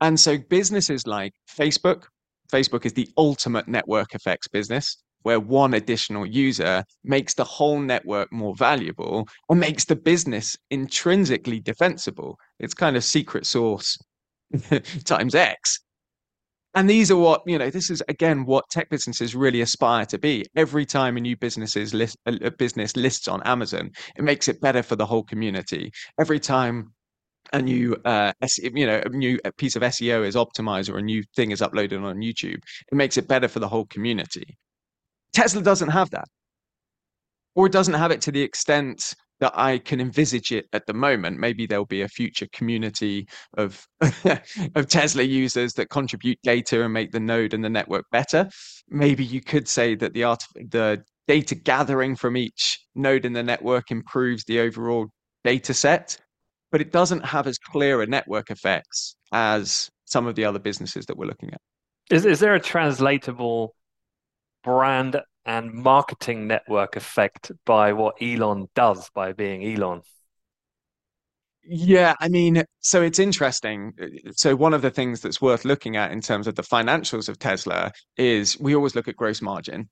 And 0.01 0.19
so 0.19 0.39
businesses 0.39 1.07
like 1.07 1.33
facebook 1.51 2.05
Facebook 2.53 2.87
is 2.87 2.93
the 2.93 3.09
ultimate 3.17 3.69
network 3.69 4.15
effects 4.15 4.49
business 4.49 5.03
where 5.23 5.41
one 5.41 5.75
additional 5.75 6.25
user 6.25 6.85
makes 7.05 7.35
the 7.35 7.45
whole 7.45 7.81
network 7.81 8.33
more 8.33 8.55
valuable 8.57 9.29
or 9.49 9.57
makes 9.57 9.85
the 9.85 9.97
business 9.97 10.57
intrinsically 10.71 11.61
defensible. 11.61 12.39
It's 12.59 12.75
kind 12.75 12.97
of 12.97 13.05
secret 13.05 13.47
source 13.47 13.99
times 15.05 15.35
X. 15.35 15.81
And 16.75 16.89
these 16.89 17.11
are 17.11 17.17
what, 17.17 17.43
you 17.47 17.59
know, 17.59 17.71
this 17.71 17.91
is 17.91 18.03
again 18.09 18.45
what 18.45 18.69
tech 18.71 18.89
businesses 18.91 19.35
really 19.35 19.63
aspire 19.63 20.05
to 20.07 20.19
be. 20.19 20.45
Every 20.55 20.87
time 20.87 21.17
a 21.17 21.21
new 21.21 21.37
business 21.37 21.77
is 21.77 21.95
list, 21.95 22.17
a 22.27 22.51
business 22.51 22.95
lists 22.95 23.27
on 23.27 23.43
Amazon, 23.45 23.91
it 24.17 24.23
makes 24.23 24.49
it 24.49 24.61
better 24.61 24.83
for 24.83 24.95
the 24.95 25.07
whole 25.07 25.25
community. 25.25 25.91
Every 26.21 26.39
time 26.39 26.93
a 27.53 27.63
new 27.63 27.97
uh 28.05 28.33
you 28.59 28.87
know 28.87 29.01
a 29.05 29.09
new 29.09 29.39
piece 29.57 29.77
of 29.77 29.83
SEO 29.83 30.27
is 30.27 30.35
optimized 30.35 30.93
or 30.93 30.99
a 30.99 31.03
new 31.03 31.23
thing 31.35 31.51
is 31.51 31.61
uploaded 31.61 32.03
on 32.03 32.17
YouTube 32.19 32.63
it 32.91 32.95
makes 32.95 33.17
it 33.17 33.29
better 33.29 33.49
for 33.49 33.61
the 33.61 33.69
whole 33.69 33.87
community. 33.87 34.57
Tesla 35.33 35.63
doesn't 35.63 35.91
have 35.91 36.11
that. 36.11 36.27
Or 37.55 37.67
it 37.67 37.73
doesn't 37.73 37.95
have 37.95 38.11
it 38.11 38.21
to 38.23 38.33
the 38.33 38.43
extent 38.43 39.15
that 39.41 39.53
I 39.55 39.79
can 39.79 40.01
envisage 40.01 40.53
it 40.53 40.67
at 40.73 40.87
the 40.87 40.95
moment. 40.95 41.39
Maybe 41.39 41.67
there'll 41.67 41.87
be 41.87 42.03
a 42.03 42.09
future 42.09 42.49
community 42.53 43.29
of 43.57 43.87
of 44.75 44.89
Tesla 44.89 45.23
users 45.23 45.75
that 45.75 45.91
contribute 45.91 46.39
data 46.43 46.83
and 46.83 46.93
make 46.93 47.13
the 47.13 47.21
node 47.21 47.55
and 47.55 47.65
the 47.65 47.71
network 47.71 48.05
better. 48.11 48.49
Maybe 48.89 49.25
you 49.25 49.41
could 49.41 49.69
say 49.69 49.95
that 49.97 50.13
the 50.13 50.25
art 50.25 50.43
the 50.55 51.05
data 51.27 51.55
gathering 51.55 52.17
from 52.17 52.37
each 52.37 52.81
node 52.95 53.25
in 53.25 53.33
the 53.33 53.43
network 53.43 53.91
improves 53.91 54.45
the 54.45 54.61
overall 54.61 55.09
data 55.45 55.75
set 55.75 56.19
but 56.71 56.81
it 56.81 56.93
doesn't 56.93 57.25
have 57.25 57.47
as 57.47 57.59
clear 57.59 58.03
a 58.03 58.07
network 58.07 58.51
effects 58.51 59.17
as 59.33 59.91
some 60.05 60.27
of 60.27 60.35
the 60.35 60.45
other 60.45 60.59
businesses 60.59 61.07
that 61.07 61.17
we're 61.17 61.27
looking 61.27 61.53
at. 61.53 61.61
Is 62.11 62.25
is 62.25 62.41
there 62.41 62.55
a 62.55 62.61
translatable 62.61 63.75
brand 64.65 65.21
and 65.45 65.73
marketing 65.73 66.47
network 66.47 66.97
effect 66.97 67.53
by 67.65 67.93
what 67.93 68.17
Elon 68.21 68.69
does 68.75 69.11
by 69.15 69.33
being 69.33 69.65
Elon? 69.65 70.03
Yeah, 71.71 72.15
I 72.19 72.29
mean, 72.29 72.65
so 72.81 73.03
it's 73.03 73.19
interesting. 73.19 73.93
So 74.33 74.57
one 74.57 74.73
of 74.73 74.81
the 74.81 74.91
things 74.91 75.21
that's 75.21 75.43
worth 75.43 75.67
looking 75.67 75.97
at 75.97 76.13
in 76.13 76.23
terms 76.23 76.47
of 76.47 76.55
the 76.55 76.63
financials 76.63 77.29
of 77.29 77.39
Tesla 77.39 77.93
is 78.17 78.59
we 78.59 78.75
always 78.75 78.95
look 78.95 79.07
at 79.07 79.17
gross 79.17 79.43
margin, 79.43 79.91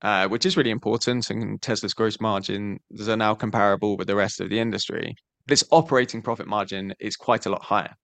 uh, 0.00 0.28
which 0.28 0.46
is 0.46 0.56
really 0.56 0.70
important. 0.70 1.28
And 1.28 1.60
Tesla's 1.60 1.92
gross 1.92 2.20
margins 2.20 2.80
are 3.06 3.18
now 3.18 3.34
comparable 3.34 3.98
with 3.98 4.06
the 4.06 4.16
rest 4.16 4.40
of 4.40 4.48
the 4.48 4.60
industry 4.60 5.14
this 5.46 5.64
operating 5.70 6.22
profit 6.22 6.46
margin 6.46 6.94
is 7.00 7.16
quite 7.16 7.46
a 7.46 7.50
lot 7.50 7.62
higher 7.62 7.94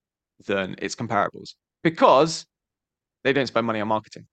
than 0.46 0.74
its 0.78 0.94
comparables 0.94 1.54
because 1.82 2.46
they 3.24 3.32
don't 3.32 3.46
spend 3.46 3.66
money 3.66 3.80
on 3.80 3.88
marketing. 3.88 4.26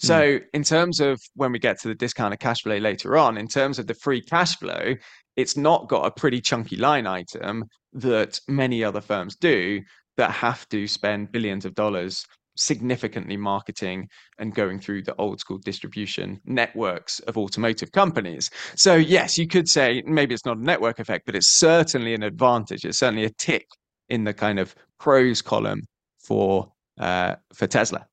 So, 0.00 0.20
mm. 0.20 0.44
in 0.54 0.62
terms 0.62 1.00
of 1.00 1.20
when 1.34 1.50
we 1.50 1.58
get 1.58 1.80
to 1.80 1.88
the 1.88 1.94
discounted 1.94 2.38
cash 2.38 2.62
flow 2.62 2.76
later 2.78 3.16
on, 3.16 3.36
in 3.36 3.48
terms 3.48 3.78
of 3.78 3.86
the 3.86 3.94
free 3.94 4.20
cash 4.20 4.56
flow, 4.56 4.94
it's 5.36 5.56
not 5.56 5.88
got 5.88 6.06
a 6.06 6.10
pretty 6.10 6.40
chunky 6.40 6.76
line 6.76 7.06
item 7.06 7.64
that 7.94 8.38
many 8.48 8.84
other 8.84 9.00
firms 9.00 9.36
do 9.36 9.80
that 10.16 10.30
have 10.30 10.68
to 10.68 10.86
spend 10.86 11.32
billions 11.32 11.64
of 11.64 11.74
dollars 11.74 12.24
significantly 12.58 13.36
marketing 13.36 14.08
and 14.38 14.54
going 14.54 14.80
through 14.80 15.02
the 15.02 15.14
old 15.16 15.40
school 15.40 15.58
distribution 15.58 16.40
networks 16.44 17.20
of 17.20 17.38
automotive 17.38 17.92
companies. 17.92 18.50
So, 18.76 18.94
yes, 18.94 19.38
you 19.38 19.46
could 19.46 19.68
say 19.68 20.02
maybe 20.06 20.34
it's 20.34 20.44
not 20.44 20.58
a 20.58 20.62
network 20.62 20.98
effect, 20.98 21.24
but 21.26 21.34
it's 21.34 21.56
certainly 21.56 22.14
an 22.14 22.22
advantage. 22.22 22.84
It's 22.84 22.98
certainly 22.98 23.24
a 23.24 23.30
tick 23.30 23.66
in 24.08 24.24
the 24.24 24.34
kind 24.34 24.58
of 24.58 24.74
pros 24.98 25.40
column 25.40 25.82
for 26.18 26.72
uh, 26.98 27.36
for 27.54 27.66
Tesla. 27.66 28.06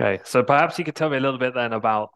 Okay, 0.00 0.20
so 0.24 0.42
perhaps 0.42 0.78
you 0.78 0.84
could 0.84 0.96
tell 0.96 1.10
me 1.10 1.16
a 1.16 1.20
little 1.20 1.38
bit 1.38 1.54
then 1.54 1.72
about 1.72 2.10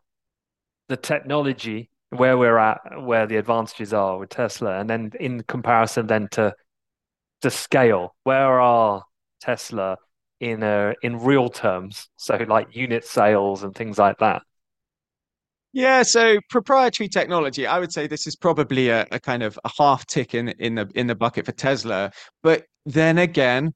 the 0.88 0.96
technology, 0.96 1.90
where 2.10 2.36
we're 2.36 2.58
at, 2.58 2.80
where 3.02 3.26
the 3.26 3.36
advantages 3.36 3.92
are 3.92 4.18
with 4.18 4.30
Tesla, 4.30 4.80
and 4.80 4.88
then 4.88 5.12
in 5.20 5.42
comparison 5.44 6.06
then 6.06 6.28
to 6.32 6.54
the 7.42 7.50
scale, 7.50 8.14
where 8.24 8.60
are 8.60 9.04
Tesla 9.40 9.98
in 10.40 10.62
uh, 10.62 10.94
in 11.02 11.18
real 11.20 11.48
terms, 11.48 12.08
so 12.16 12.36
like 12.48 12.74
unit 12.74 13.04
sales 13.04 13.62
and 13.62 13.74
things 13.74 13.98
like 13.98 14.18
that. 14.18 14.42
Yeah, 15.72 16.04
so 16.04 16.38
proprietary 16.50 17.08
technology, 17.08 17.66
I 17.66 17.80
would 17.80 17.92
say 17.92 18.06
this 18.06 18.28
is 18.28 18.36
probably 18.36 18.90
a, 18.90 19.06
a 19.10 19.18
kind 19.18 19.42
of 19.42 19.58
a 19.64 19.70
half 19.76 20.06
tick 20.06 20.34
in 20.34 20.50
in 20.60 20.76
the 20.76 20.88
in 20.94 21.08
the 21.08 21.16
bucket 21.16 21.46
for 21.46 21.52
Tesla. 21.52 22.12
But 22.42 22.64
then 22.86 23.18
again, 23.18 23.72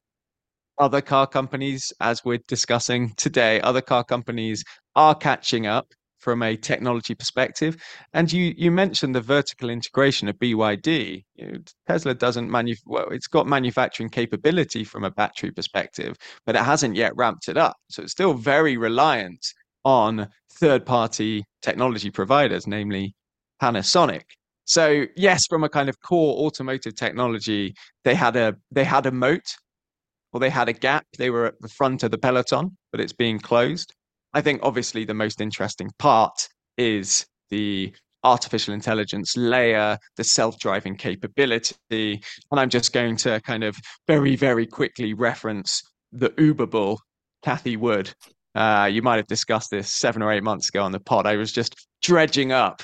other 0.78 1.00
car 1.00 1.26
companies, 1.26 1.92
as 2.00 2.24
we're 2.24 2.38
discussing 2.46 3.14
today, 3.16 3.60
other 3.62 3.80
car 3.80 4.04
companies 4.04 4.64
are 4.94 5.14
catching 5.14 5.66
up 5.66 5.92
from 6.18 6.42
a 6.42 6.56
technology 6.56 7.14
perspective. 7.14 7.76
And 8.12 8.32
you 8.32 8.54
you 8.56 8.70
mentioned 8.70 9.14
the 9.14 9.20
vertical 9.20 9.70
integration 9.70 10.28
of 10.28 10.38
BYD. 10.38 11.24
You 11.34 11.46
know, 11.46 11.58
Tesla 11.86 12.14
doesn't 12.14 12.50
manu- 12.50 12.74
well, 12.86 13.08
it's 13.10 13.26
got 13.26 13.46
manufacturing 13.46 14.10
capability 14.10 14.84
from 14.84 15.04
a 15.04 15.10
battery 15.10 15.50
perspective, 15.50 16.16
but 16.46 16.56
it 16.56 16.62
hasn't 16.62 16.96
yet 16.96 17.16
ramped 17.16 17.48
it 17.48 17.56
up. 17.56 17.76
So 17.90 18.02
it's 18.02 18.12
still 18.12 18.34
very 18.34 18.76
reliant 18.76 19.44
on 19.84 20.28
third-party 20.60 21.44
technology 21.62 22.10
providers, 22.10 22.66
namely 22.66 23.14
Panasonic. 23.62 24.22
So 24.64 25.06
yes, 25.16 25.46
from 25.48 25.64
a 25.64 25.68
kind 25.68 25.88
of 25.88 26.00
core 26.00 26.46
automotive 26.46 26.94
technology, 26.94 27.74
they 28.04 28.14
had 28.14 28.36
a 28.36 28.54
they 28.70 28.84
had 28.84 29.06
a 29.06 29.10
moat 29.10 29.46
or 30.32 30.40
they 30.40 30.50
had 30.50 30.68
a 30.68 30.72
gap. 30.72 31.06
They 31.16 31.30
were 31.30 31.46
at 31.46 31.60
the 31.60 31.68
front 31.68 32.02
of 32.02 32.10
the 32.10 32.18
peloton, 32.18 32.76
but 32.92 33.00
it's 33.00 33.14
being 33.14 33.38
closed. 33.38 33.94
I 34.34 34.40
think 34.40 34.60
obviously 34.62 35.04
the 35.04 35.14
most 35.14 35.40
interesting 35.40 35.90
part 35.98 36.48
is 36.76 37.26
the 37.50 37.92
artificial 38.24 38.74
intelligence 38.74 39.36
layer, 39.36 39.98
the 40.16 40.24
self 40.24 40.58
driving 40.58 40.96
capability. 40.96 42.20
And 42.50 42.60
I'm 42.60 42.68
just 42.68 42.92
going 42.92 43.16
to 43.18 43.40
kind 43.40 43.64
of 43.64 43.76
very, 44.06 44.36
very 44.36 44.66
quickly 44.66 45.14
reference 45.14 45.82
the 46.12 46.32
Uber 46.38 46.66
bull, 46.66 47.00
Cathie 47.44 47.76
Wood. 47.76 48.12
Uh, 48.54 48.88
you 48.90 49.02
might 49.02 49.16
have 49.16 49.26
discussed 49.26 49.70
this 49.70 49.92
seven 49.92 50.22
or 50.22 50.32
eight 50.32 50.42
months 50.42 50.68
ago 50.68 50.82
on 50.82 50.92
the 50.92 51.00
pod. 51.00 51.26
I 51.26 51.36
was 51.36 51.52
just 51.52 51.74
dredging 52.02 52.52
up 52.52 52.82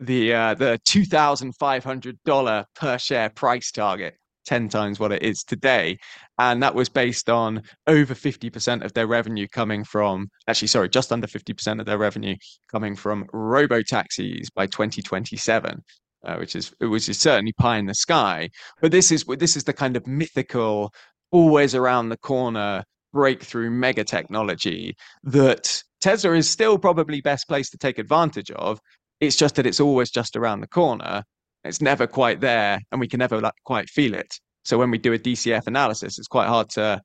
the 0.00 0.32
uh, 0.32 0.54
the 0.54 0.78
two 0.84 1.04
thousand 1.04 1.54
five 1.58 1.82
hundred 1.82 2.18
dollar 2.24 2.64
per 2.74 2.98
share 2.98 3.30
price 3.30 3.72
target 3.72 4.14
10 4.48 4.68
times 4.70 4.98
what 4.98 5.12
it 5.12 5.22
is 5.22 5.44
today. 5.44 5.98
And 6.38 6.62
that 6.62 6.74
was 6.74 6.88
based 6.88 7.28
on 7.28 7.62
over 7.86 8.14
50% 8.14 8.84
of 8.84 8.92
their 8.92 9.06
revenue 9.06 9.48
coming 9.48 9.84
from, 9.84 10.28
actually, 10.46 10.68
sorry, 10.68 10.88
just 10.88 11.12
under 11.12 11.26
50% 11.26 11.80
of 11.80 11.86
their 11.86 11.98
revenue 11.98 12.36
coming 12.70 12.94
from 12.94 13.26
robo 13.32 13.82
taxis 13.82 14.50
by 14.50 14.66
2027. 14.66 15.82
Uh, 16.24 16.34
which 16.34 16.56
is 16.56 16.74
which 16.80 17.08
is 17.08 17.16
certainly 17.16 17.52
pie 17.52 17.76
in 17.78 17.86
the 17.86 17.94
sky, 17.94 18.50
but 18.80 18.90
this 18.90 19.12
is 19.12 19.24
this 19.38 19.56
is 19.56 19.62
the 19.62 19.72
kind 19.72 19.96
of 19.96 20.04
mythical, 20.04 20.92
always 21.30 21.76
around 21.76 22.08
the 22.08 22.16
corner 22.16 22.82
breakthrough 23.12 23.70
mega 23.70 24.02
technology 24.02 24.96
that 25.22 25.80
Tesla 26.00 26.32
is 26.32 26.50
still 26.50 26.76
probably 26.76 27.20
best 27.20 27.46
placed 27.46 27.70
to 27.70 27.78
take 27.78 27.98
advantage 28.00 28.50
of. 28.50 28.80
It's 29.20 29.36
just 29.36 29.54
that 29.54 29.66
it's 29.66 29.78
always 29.78 30.10
just 30.10 30.34
around 30.34 30.60
the 30.60 30.66
corner, 30.66 31.22
it's 31.64 31.80
never 31.80 32.06
quite 32.06 32.40
there 32.40 32.80
and 32.90 33.00
we 33.00 33.08
can 33.08 33.18
never 33.18 33.40
like, 33.40 33.54
quite 33.64 33.88
feel 33.88 34.14
it. 34.14 34.38
So 34.64 34.78
when 34.78 34.90
we 34.90 34.98
do 34.98 35.12
a 35.12 35.18
DCF 35.18 35.66
analysis, 35.66 36.18
it's 36.18 36.28
quite 36.28 36.48
hard 36.48 36.68
to 36.70 37.00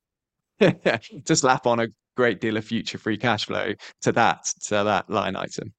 to 0.60 1.36
slap 1.36 1.66
on 1.66 1.80
a 1.80 1.88
great 2.16 2.40
deal 2.40 2.56
of 2.56 2.64
future 2.64 2.98
free 2.98 3.16
cash 3.16 3.46
flow 3.46 3.72
to 4.02 4.12
that 4.12 4.44
to 4.64 4.70
that 4.84 5.10
line 5.10 5.36
item. 5.36 5.72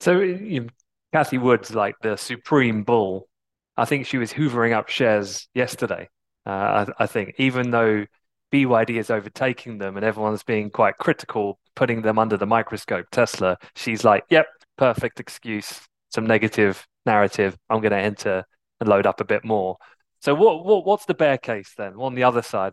So 0.00 0.20
you 0.20 0.60
know, 0.60 0.66
Cathie 1.12 1.38
Wood's 1.38 1.74
like 1.74 1.94
the 2.02 2.16
supreme 2.16 2.82
bull. 2.82 3.28
I 3.76 3.84
think 3.84 4.06
she 4.06 4.18
was 4.18 4.32
hoovering 4.32 4.72
up 4.72 4.88
shares 4.88 5.48
yesterday. 5.54 6.08
Uh, 6.46 6.86
I, 6.98 7.04
I 7.04 7.06
think 7.06 7.34
even 7.38 7.70
though 7.70 8.04
BYD 8.52 8.98
is 8.98 9.10
overtaking 9.10 9.78
them 9.78 9.96
and 9.96 10.04
everyone's 10.04 10.42
being 10.44 10.70
quite 10.70 10.96
critical, 10.98 11.58
putting 11.74 12.02
them 12.02 12.18
under 12.18 12.36
the 12.36 12.46
microscope, 12.46 13.06
Tesla, 13.10 13.58
she's 13.74 14.04
like, 14.04 14.24
yep, 14.30 14.46
perfect 14.76 15.18
excuse, 15.18 15.80
some 16.10 16.26
negative 16.26 16.86
narrative, 17.06 17.56
I'm 17.68 17.80
going 17.80 17.92
to 17.92 17.98
enter 17.98 18.44
and 18.80 18.88
load 18.88 19.06
up 19.06 19.20
a 19.20 19.24
bit 19.24 19.44
more. 19.44 19.76
So 20.24 20.34
what, 20.34 20.64
what 20.64 20.86
what's 20.86 21.04
the 21.04 21.12
bear 21.12 21.36
case 21.36 21.74
then 21.76 21.92
on 21.98 22.14
the 22.14 22.22
other 22.22 22.40
side? 22.40 22.72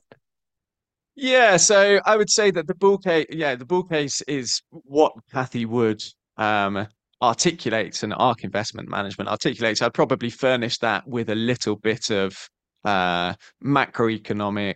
Yeah, 1.18 1.58
so 1.58 2.00
I 2.06 2.16
would 2.16 2.30
say 2.30 2.50
that 2.50 2.66
the 2.66 2.76
bull 2.76 2.98
case, 2.98 3.26
yeah, 3.30 3.56
the 3.56 3.66
bull 3.66 3.84
case 3.84 4.22
is 4.22 4.62
what 4.70 5.12
Cathie 5.34 5.66
Wood 5.66 6.02
um, 6.38 6.88
articulates 7.22 8.04
and 8.04 8.14
ARK 8.14 8.46
Investment 8.46 8.88
Management 8.88 9.30
articulates. 9.30 9.82
I'd 9.82 9.94
probably 9.94 10.30
furnish 10.30 10.78
that 10.78 11.06
with 11.06 11.30
a 11.30 11.36
little 11.36 11.76
bit 11.76 12.10
of 12.10 12.38
uh, 12.86 13.34
macroeconomic 13.62 14.76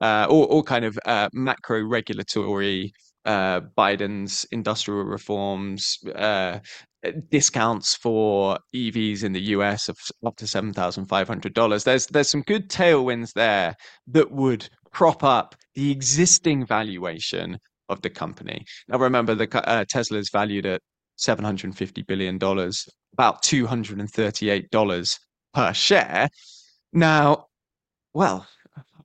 uh, 0.00 0.28
or, 0.30 0.46
or 0.46 0.62
kind 0.62 0.84
of 0.84 0.96
uh, 1.04 1.28
macro 1.32 1.82
regulatory 1.82 2.92
uh, 3.24 3.62
Biden's 3.76 4.46
industrial 4.52 5.02
reforms, 5.02 5.98
uh, 6.14 6.60
discounts 7.30 7.94
for 7.94 8.58
EVs 8.74 9.24
in 9.24 9.32
the 9.32 9.40
US 9.40 9.88
of 9.88 9.96
up 10.24 10.36
to 10.36 10.46
seven 10.46 10.72
thousand 10.72 11.06
five 11.06 11.28
hundred 11.28 11.54
dollars. 11.54 11.84
There's 11.84 12.06
there's 12.06 12.30
some 12.30 12.42
good 12.42 12.68
tailwinds 12.68 13.32
there 13.32 13.74
that 14.08 14.30
would 14.30 14.68
prop 14.92 15.24
up 15.24 15.54
the 15.74 15.90
existing 15.90 16.66
valuation 16.66 17.58
of 17.88 18.02
the 18.02 18.10
company. 18.10 18.64
Now 18.88 18.98
remember, 18.98 19.34
the 19.34 19.48
uh, 19.68 19.84
valued 20.32 20.66
at 20.66 20.80
seven 21.16 21.44
hundred 21.44 21.76
fifty 21.76 22.02
billion 22.02 22.38
dollars, 22.38 22.88
about 23.12 23.42
two 23.42 23.66
hundred 23.66 24.00
and 24.00 24.10
thirty-eight 24.10 24.70
dollars 24.70 25.18
per 25.54 25.72
share. 25.72 26.28
Now, 26.92 27.46
well, 28.14 28.46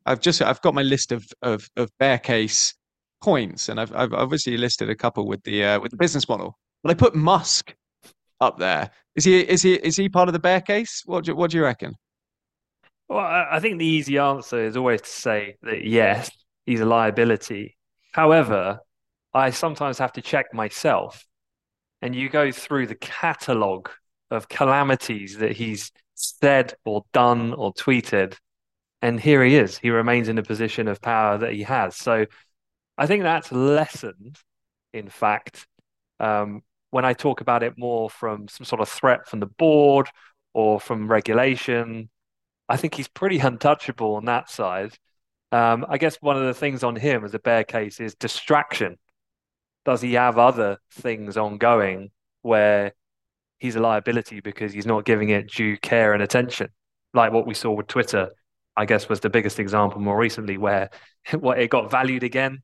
I've 0.06 0.22
just 0.22 0.42
I've 0.42 0.62
got 0.62 0.74
my 0.74 0.84
list 0.84 1.12
of 1.12 1.26
of, 1.42 1.68
of 1.76 1.90
bear 2.00 2.20
case 2.20 2.74
points, 3.22 3.70
and 3.70 3.80
I've 3.80 3.94
I've 3.96 4.14
obviously 4.14 4.58
listed 4.58 4.90
a 4.90 4.96
couple 4.96 5.28
with 5.28 5.44
the 5.44 5.64
uh, 5.64 5.80
with 5.80 5.92
the 5.92 5.98
business 5.98 6.30
model. 6.30 6.58
But 6.84 6.92
I 6.92 6.94
put 6.94 7.16
Musk 7.16 7.74
up 8.40 8.58
there. 8.58 8.92
Is 9.16 9.24
he 9.24 9.40
is 9.40 9.62
he 9.62 9.74
is 9.74 9.98
he 9.98 10.10
part 10.10 10.30
of 10.30 10.34
the 10.34 10.40
bear 10.40 10.62
case? 10.62 11.04
What 11.06 11.26
do, 11.26 11.36
what 11.36 11.52
do 11.52 11.58
you 11.58 11.64
reckon? 11.64 11.96
Well, 13.10 13.20
I 13.20 13.60
think 13.60 13.80
the 13.80 13.86
easy 13.86 14.18
answer 14.18 14.66
is 14.66 14.76
always 14.76 15.02
to 15.02 15.10
say 15.10 15.56
that 15.64 15.86
yes, 15.86 16.30
he's 16.66 16.82
a 16.82 16.86
liability. 16.86 17.78
However, 18.12 18.80
I 19.34 19.52
sometimes 19.52 19.98
have 20.00 20.14
to 20.14 20.22
check 20.22 20.54
myself, 20.54 21.26
and 22.02 22.14
you 22.14 22.30
go 22.30 22.52
through 22.52 22.88
the 22.88 22.96
catalogue 22.96 23.90
of 24.30 24.50
calamities 24.50 25.38
that 25.38 25.54
he's 25.54 25.92
said 26.16 26.74
or 26.84 27.04
done 27.14 27.54
or 27.54 27.74
tweeted, 27.74 28.36
and 29.02 29.20
here 29.20 29.44
he 29.44 29.56
is. 29.56 29.78
He 29.78 29.90
remains 29.90 30.28
in 30.28 30.38
a 30.38 30.44
position 30.44 30.90
of 30.90 31.02
power 31.02 31.38
that 31.38 31.54
he 31.54 31.64
has. 31.64 31.96
So, 31.96 32.26
I 32.98 33.08
think 33.08 33.24
that's 33.24 33.52
lessened, 33.52 34.38
in 34.94 35.08
fact, 35.08 35.66
um, 36.20 36.62
when 36.90 37.06
I 37.06 37.14
talk 37.14 37.42
about 37.42 37.64
it 37.64 37.78
more 37.78 38.10
from 38.10 38.48
some 38.48 38.66
sort 38.66 38.82
of 38.82 38.90
threat 38.90 39.28
from 39.28 39.40
the 39.40 39.46
board 39.46 40.08
or 40.54 40.80
from 40.80 41.10
regulation, 41.10 42.10
I 42.70 42.78
think 42.78 42.96
he's 42.96 43.08
pretty 43.08 43.40
untouchable 43.40 44.16
on 44.16 44.26
that 44.26 44.50
side. 44.50 44.98
Um, 45.52 45.86
I 45.88 45.98
guess 45.98 46.18
one 46.18 46.38
of 46.38 46.44
the 46.44 46.54
things 46.54 46.84
on 46.84 46.96
him 46.96 47.24
as 47.24 47.34
a 47.34 47.40
bear 47.40 47.64
case 47.64 48.00
is 48.00 48.16
distraction. 48.16 48.98
Does 49.86 50.02
he 50.02 50.14
have 50.14 50.38
other 50.38 50.78
things 50.92 51.38
ongoing 51.38 52.12
where 52.42 52.94
he's 53.60 53.76
a 53.76 53.80
liability 53.80 54.42
because 54.42 54.74
he's 54.74 54.86
not 54.86 55.06
giving 55.06 55.30
it 55.30 55.50
due 55.50 55.78
care 55.78 56.14
and 56.14 56.22
attention? 56.22 56.70
Like 57.14 57.32
what 57.32 57.48
we 57.48 57.54
saw 57.54 57.72
with 57.72 57.88
Twitter, 57.88 58.32
I 58.76 58.86
guess 58.86 59.08
was 59.08 59.22
the 59.22 59.30
biggest 59.30 59.60
example 59.60 60.02
more 60.02 60.18
recently, 60.18 60.58
where 60.58 60.90
what 61.40 61.60
it 61.60 61.70
got 61.70 61.90
valued 61.90 62.24
again 62.24 62.64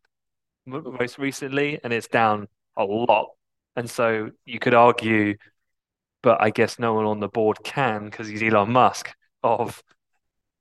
most 0.66 1.18
recently, 1.18 1.80
and 1.84 1.94
it's 1.94 2.08
down 2.08 2.48
a 2.78 2.84
lot 2.84 3.28
and 3.76 3.90
so 3.90 4.32
you 4.46 4.60
could 4.60 4.74
argue, 4.74 5.36
but 6.22 6.42
I 6.42 6.50
guess 6.50 6.80
no 6.80 6.94
one 6.94 7.06
on 7.06 7.20
the 7.20 7.28
board 7.28 7.58
can 7.64 8.06
because 8.06 8.28
he's 8.28 8.44
Elon 8.44 8.72
Musk, 8.72 9.12
of 9.42 9.84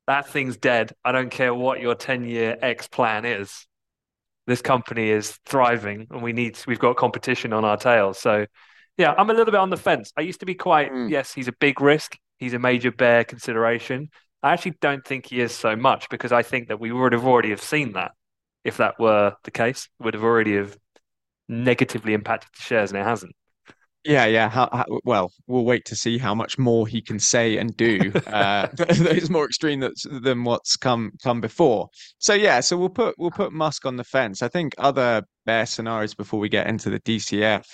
that 0.06 0.28
thing's 0.28 0.56
dead. 0.56 0.92
I 1.04 1.12
don't 1.12 1.30
care 1.30 1.54
what 1.54 1.80
your 1.80 1.94
10 1.94 2.24
year 2.24 2.56
X 2.60 2.88
plan 2.88 3.24
is. 3.24 3.66
this 4.46 4.60
company 4.60 5.08
is 5.08 5.38
thriving 5.46 6.08
and 6.10 6.20
we 6.20 6.32
need 6.32 6.58
we've 6.66 6.80
got 6.80 6.96
competition 6.96 7.52
on 7.52 7.64
our 7.64 7.76
tails. 7.76 8.18
So 8.18 8.46
yeah, 8.98 9.14
I'm 9.16 9.30
a 9.30 9.34
little 9.34 9.52
bit 9.52 9.60
on 9.60 9.70
the 9.70 9.76
fence. 9.76 10.12
I 10.16 10.22
used 10.22 10.40
to 10.40 10.46
be 10.46 10.54
quite 10.54 10.92
mm. 10.92 11.10
yes, 11.10 11.32
he's 11.32 11.48
a 11.48 11.52
big 11.52 11.80
risk. 11.80 12.18
He's 12.38 12.54
a 12.54 12.58
major 12.58 12.90
bear 12.90 13.24
consideration. 13.24 14.10
I 14.42 14.52
actually 14.52 14.74
don't 14.80 15.04
think 15.04 15.26
he 15.26 15.40
is 15.40 15.52
so 15.52 15.76
much 15.76 16.08
because 16.08 16.32
I 16.32 16.42
think 16.42 16.68
that 16.68 16.80
we 16.80 16.90
would 16.90 17.12
have 17.12 17.24
already 17.24 17.50
have 17.50 17.62
seen 17.62 17.92
that 17.92 18.12
if 18.64 18.78
that 18.78 18.98
were 18.98 19.34
the 19.44 19.50
case, 19.50 19.88
would 20.00 20.14
have 20.14 20.24
already 20.24 20.56
have 20.56 20.76
negatively 21.52 22.14
impacted 22.14 22.50
the 22.56 22.62
shares 22.62 22.90
and 22.90 23.00
it 23.00 23.04
hasn't. 23.04 23.34
Yeah, 24.04 24.26
yeah. 24.26 24.48
How, 24.48 24.68
how, 24.72 24.84
well, 25.04 25.30
we'll 25.46 25.64
wait 25.64 25.84
to 25.84 25.94
see 25.96 26.18
how 26.18 26.34
much 26.34 26.58
more 26.58 26.88
he 26.88 27.00
can 27.00 27.20
say 27.20 27.56
and 27.58 27.76
do. 27.76 28.12
Uh, 28.26 28.66
is 28.88 29.30
more 29.30 29.44
extreme 29.44 29.78
that's, 29.78 30.04
than 30.10 30.42
what's 30.42 30.76
come 30.76 31.12
come 31.22 31.40
before. 31.40 31.88
So 32.18 32.34
yeah, 32.34 32.60
so 32.60 32.76
we'll 32.76 32.88
put 32.88 33.14
we'll 33.16 33.30
put 33.30 33.52
Musk 33.52 33.86
on 33.86 33.96
the 33.96 34.04
fence. 34.04 34.42
I 34.42 34.48
think 34.48 34.74
other 34.78 35.22
bear 35.46 35.66
scenarios 35.66 36.14
before 36.14 36.40
we 36.40 36.48
get 36.48 36.66
into 36.66 36.90
the 36.90 36.98
DCF, 37.00 37.64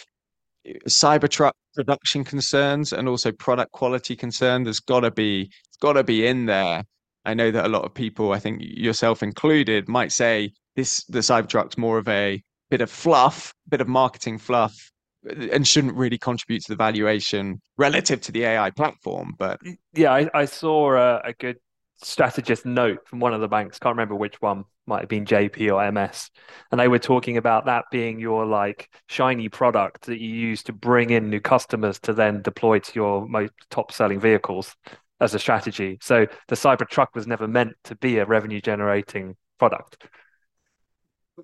Cybertruck 0.87 1.53
production 1.75 2.25
concerns 2.25 2.93
and 2.93 3.09
also 3.09 3.33
product 3.33 3.73
quality 3.73 4.15
concern. 4.15 4.65
There's 4.65 4.81
got 4.81 5.01
to 5.01 5.11
be 5.11 5.51
it's 5.69 5.79
got 5.81 5.95
to 5.95 6.05
be 6.05 6.27
in 6.27 6.45
there. 6.45 6.85
I 7.25 7.35
know 7.35 7.51
that 7.51 7.65
a 7.65 7.69
lot 7.69 7.85
of 7.85 7.95
people, 7.95 8.33
I 8.33 8.39
think 8.39 8.61
yourself 8.63 9.23
included, 9.23 9.89
might 9.89 10.13
say 10.13 10.53
this 10.77 11.05
the 11.05 11.21
Cybertruck's 11.21 11.79
more 11.79 11.99
of 11.99 12.09
a 12.09 12.43
bit 12.71 12.81
of 12.81 12.91
fluff, 12.91 13.53
bit 13.69 13.81
of 13.81 13.89
marketing 13.89 14.39
fluff 14.39 14.91
uh, 15.29 15.49
and 15.53 15.67
shouldn't 15.67 15.95
really 15.95 16.19
contribute 16.19 16.63
to 16.63 16.73
the 16.73 16.77
valuation 16.77 17.61
relative 17.77 18.21
to 18.23 18.33
the 18.33 18.45
AI 18.45 18.71
platform. 18.71 19.35
But 19.39 19.61
yeah, 19.95 20.13
I, 20.13 20.31
I 20.35 20.45
saw 20.45 20.95
a, 20.95 21.21
a, 21.25 21.33
good 21.33 21.59
strategist 22.03 22.65
note 22.65 23.07
from 23.07 23.21
one 23.21 23.35
of 23.35 23.41
the 23.41 23.49
banks. 23.49 23.79
Can't 23.79 23.95
remember 23.95 24.15
which 24.15 24.41
one. 24.41 24.65
Might 24.87 25.01
have 25.01 25.09
been 25.09 25.27
JP 25.27 25.71
or 25.71 25.93
MS, 25.93 26.31
and 26.71 26.81
they 26.81 26.89
were 26.89 26.99
talking 26.99 27.37
about 27.37 27.67
that 27.67 27.85
being 27.91 28.19
your 28.19 28.47
like 28.47 28.89
shiny 29.07 29.51
product 29.51 30.07
that 30.07 30.19
you 30.19 30.31
use 30.31 30.63
to 30.63 30.73
bring 30.73 31.11
in 31.11 31.29
new 31.29 31.41
customers 31.41 31.99
to 32.01 32.15
then 32.15 32.41
deploy 32.41 32.79
to 32.79 32.93
your 32.95 33.29
most 33.29 33.53
top 33.69 33.93
selling 33.93 34.19
vehicles 34.19 34.75
as 35.21 35.35
a 35.35 35.39
strategy. 35.39 35.99
So 36.01 36.27
the 36.47 36.57
Cybertruck 36.57 37.09
was 37.15 37.27
never 37.27 37.47
meant 37.47 37.75
to 37.85 37.97
be 37.97 38.17
a 38.17 38.25
revenue 38.25 38.63
generating 38.63 39.37
product 39.59 40.07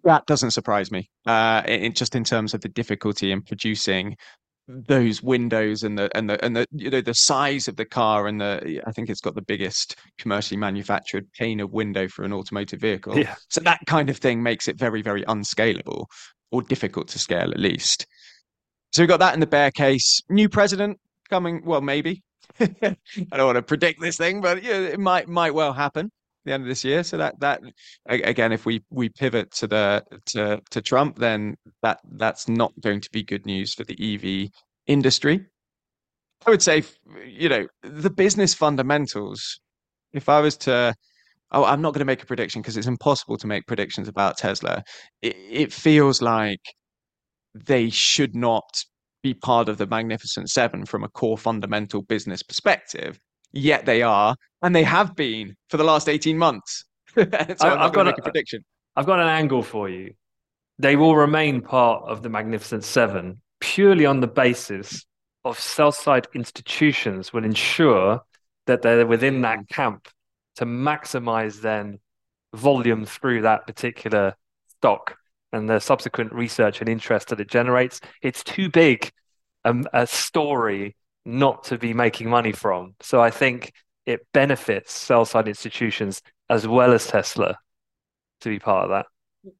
that 0.03 0.27
doesn't 0.27 0.51
surprise 0.51 0.91
me. 0.91 1.11
Uh, 1.27 1.63
in, 1.67 1.93
just 1.93 2.15
in 2.15 2.25
terms 2.25 2.55
of 2.55 2.61
the 2.61 2.69
difficulty 2.69 3.31
in 3.31 3.43
producing 3.43 4.17
those 4.67 5.23
windows 5.23 5.83
and 5.83 5.99
the 5.99 6.15
and 6.17 6.31
the 6.31 6.43
and 6.43 6.57
the 6.57 6.67
you 6.73 6.89
know 6.89 7.03
the 7.03 7.15
size 7.15 7.69
of 7.69 7.77
the 7.77 7.85
car 7.85 8.27
and 8.27 8.41
the 8.41 8.81
I 8.87 8.93
think 8.93 9.11
it's 9.11 9.21
got 9.21 9.35
the 9.35 9.43
biggest 9.43 9.97
commercially 10.19 10.57
manufactured 10.57 11.31
pane 11.33 11.61
of 11.61 11.73
window 11.73 12.09
for 12.09 12.25
an 12.25 12.33
automotive 12.33 12.81
vehicle. 12.81 13.19
Yeah. 13.19 13.35
So 13.51 13.61
that 13.61 13.81
kind 13.87 14.09
of 14.09 14.17
thing 14.17 14.43
makes 14.43 14.67
it 14.67 14.79
very 14.79 15.03
very 15.03 15.23
unscalable 15.29 16.09
or 16.51 16.63
difficult 16.63 17.09
to 17.09 17.19
scale 17.19 17.51
at 17.51 17.61
least. 17.61 18.07
So 18.93 19.03
we've 19.03 19.09
got 19.09 19.21
that 19.21 19.35
in 19.35 19.41
the 19.41 19.47
bear 19.47 19.71
case. 19.71 20.23
New 20.31 20.49
president 20.49 20.99
coming. 21.29 21.63
Well, 21.65 21.81
maybe. 21.81 22.23
I 22.61 22.97
don't 23.33 23.47
want 23.47 23.57
to 23.57 23.63
predict 23.63 24.01
this 24.01 24.17
thing, 24.17 24.41
but 24.41 24.63
yeah, 24.63 24.79
it 24.79 25.01
might 25.01 25.29
might 25.29 25.53
well 25.53 25.73
happen 25.73 26.11
the 26.45 26.53
end 26.53 26.63
of 26.63 26.69
this 26.69 26.85
year. 26.85 27.03
So 27.03 27.17
that 27.19 27.39
that 27.41 27.63
again, 28.07 28.53
if 28.53 28.67
we 28.67 28.83
we 28.91 29.09
pivot 29.09 29.51
to 29.53 29.67
the 29.67 30.05
to 30.27 30.61
to 30.71 30.83
Trump, 30.83 31.19
then 31.19 31.57
that 31.83 32.01
that's 32.13 32.49
not 32.49 32.73
going 32.81 33.01
to 33.01 33.11
be 33.11 33.23
good 33.23 33.47
news 33.47 33.75
for 33.75 33.85
the 33.85 33.97
EV 34.15 34.51
industry. 34.87 35.47
I 36.47 36.51
would 36.51 36.63
say, 36.63 36.85
you 37.27 37.49
know, 37.49 37.67
the 37.83 38.11
business 38.11 38.55
fundamentals. 38.55 39.61
If 40.13 40.29
I 40.29 40.41
was 40.41 40.57
to, 40.59 40.95
oh, 41.53 41.65
I'm 41.65 41.81
not 41.81 41.93
going 41.93 42.01
to 42.01 42.05
make 42.05 42.23
a 42.23 42.27
prediction 42.27 42.61
because 42.61 42.77
it's 42.77 42.87
impossible 42.87 43.37
to 43.39 43.47
make 43.47 43.67
predictions 43.67 44.09
about 44.09 44.37
Tesla. 44.37 44.85
It, 45.23 45.37
it 45.51 45.73
feels 45.73 46.23
like 46.23 46.61
they 47.55 47.91
should 47.91 48.35
not 48.37 48.85
be 49.23 49.35
part 49.35 49.69
of 49.69 49.79
the 49.79 49.87
Magnificent 49.87 50.51
Seven 50.51 50.85
from 50.85 51.03
a 51.03 51.09
core 51.09 51.39
fundamental 51.39 52.03
business 52.03 52.43
perspective 52.43 53.19
yet 53.55 53.87
they 53.87 54.03
are, 54.03 54.37
and 54.63 54.75
they 54.75 54.85
have 54.85 55.15
been 55.17 55.57
for 55.69 55.77
the 55.77 55.85
last 55.85 56.09
18 56.09 56.37
months. 56.37 56.85
so 57.15 57.27
I, 57.33 57.85
have 57.85 57.93
got 57.93 58.09
a, 58.09 58.15
a 58.15 58.23
prediction. 58.23 58.65
I've 58.97 59.07
got 59.07 59.21
an 59.21 59.29
angle 59.29 59.63
for 59.63 59.89
you. 59.89 60.15
They 60.79 60.97
will 60.97 61.17
remain 61.17 61.61
part 61.61 62.05
of 62.07 62.23
the 62.23 62.29
Magnificent 62.29 62.85
Seven 62.85 63.41
purely 63.61 64.05
on 64.05 64.21
the 64.21 64.27
basis 64.27 65.07
of 65.45 65.59
sell 65.59 65.93
side 65.93 66.27
institutions 66.35 67.33
will 67.33 67.45
ensure 67.45 68.21
that 68.67 68.83
they're 68.83 69.07
within 69.07 69.43
that 69.43 69.69
camp 69.69 70.09
to 70.57 70.67
maximize 70.67 71.61
then 71.61 71.99
volume 72.55 73.05
through 73.05 73.43
that 73.43 73.67
particular 73.67 74.35
stock 74.69 75.17
and 75.53 75.69
the 75.69 75.79
subsequent 75.79 76.33
research 76.33 76.81
and 76.81 76.89
interest 76.89 77.29
that 77.29 77.41
it 77.41 77.49
generates. 77.49 78.01
It's 78.23 78.43
too 78.43 78.69
big 78.71 79.11
um, 79.65 79.87
a 79.93 80.07
story 80.07 80.97
not 81.25 81.65
to 81.65 81.79
be 81.79 81.95
making 81.95 82.29
money 82.29 82.53
from. 82.53 82.95
So 83.01 83.21
I 83.21 83.31
think 83.31 83.73
it 84.07 84.27
benefits 84.33 84.93
sell 84.93 85.25
side 85.25 85.49
institutions 85.49 86.21
as 86.51 86.67
well 86.67 86.93
as 86.93 87.07
Tesla 87.07 87.57
to 88.41 88.49
be 88.49 88.59
part 88.59 88.85
of 88.85 88.91
that. 88.91 89.07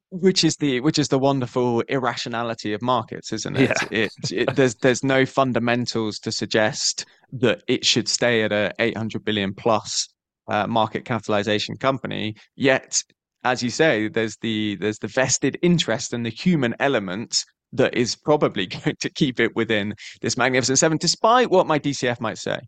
Which 0.09 0.43
is 0.43 0.55
the 0.55 0.79
which 0.81 0.97
is 0.97 1.09
the 1.09 1.19
wonderful 1.19 1.81
irrationality 1.81 2.73
of 2.73 2.81
markets, 2.81 3.31
isn't 3.31 3.55
it? 3.55 3.69
Yeah. 3.69 3.87
It, 3.91 4.11
it, 4.31 4.55
there's 4.55 4.75
there's 4.75 5.03
no 5.03 5.27
fundamentals 5.27 6.17
to 6.19 6.31
suggest 6.31 7.05
that 7.33 7.61
it 7.67 7.85
should 7.85 8.07
stay 8.07 8.41
at 8.43 8.51
a 8.51 8.73
800 8.79 9.23
billion 9.23 9.53
plus 9.53 10.09
uh, 10.47 10.65
market 10.65 11.05
capitalization 11.05 11.77
company. 11.77 12.35
Yet, 12.55 13.03
as 13.43 13.61
you 13.61 13.69
say, 13.69 14.07
there's 14.07 14.37
the 14.37 14.75
there's 14.77 14.99
the 14.99 15.07
vested 15.07 15.59
interest 15.61 16.13
and 16.13 16.25
the 16.25 16.31
human 16.31 16.75
element 16.79 17.45
that 17.75 17.95
is 17.95 18.15
probably 18.15 18.65
going 18.83 18.95
to 18.99 19.09
keep 19.09 19.39
it 19.39 19.55
within 19.55 19.95
this 20.21 20.37
magnificent 20.37 20.79
seven, 20.79 20.97
despite 20.97 21.49
what 21.49 21.67
my 21.67 21.79
DCF 21.79 22.19
might 22.19 22.37
say. 22.37 22.59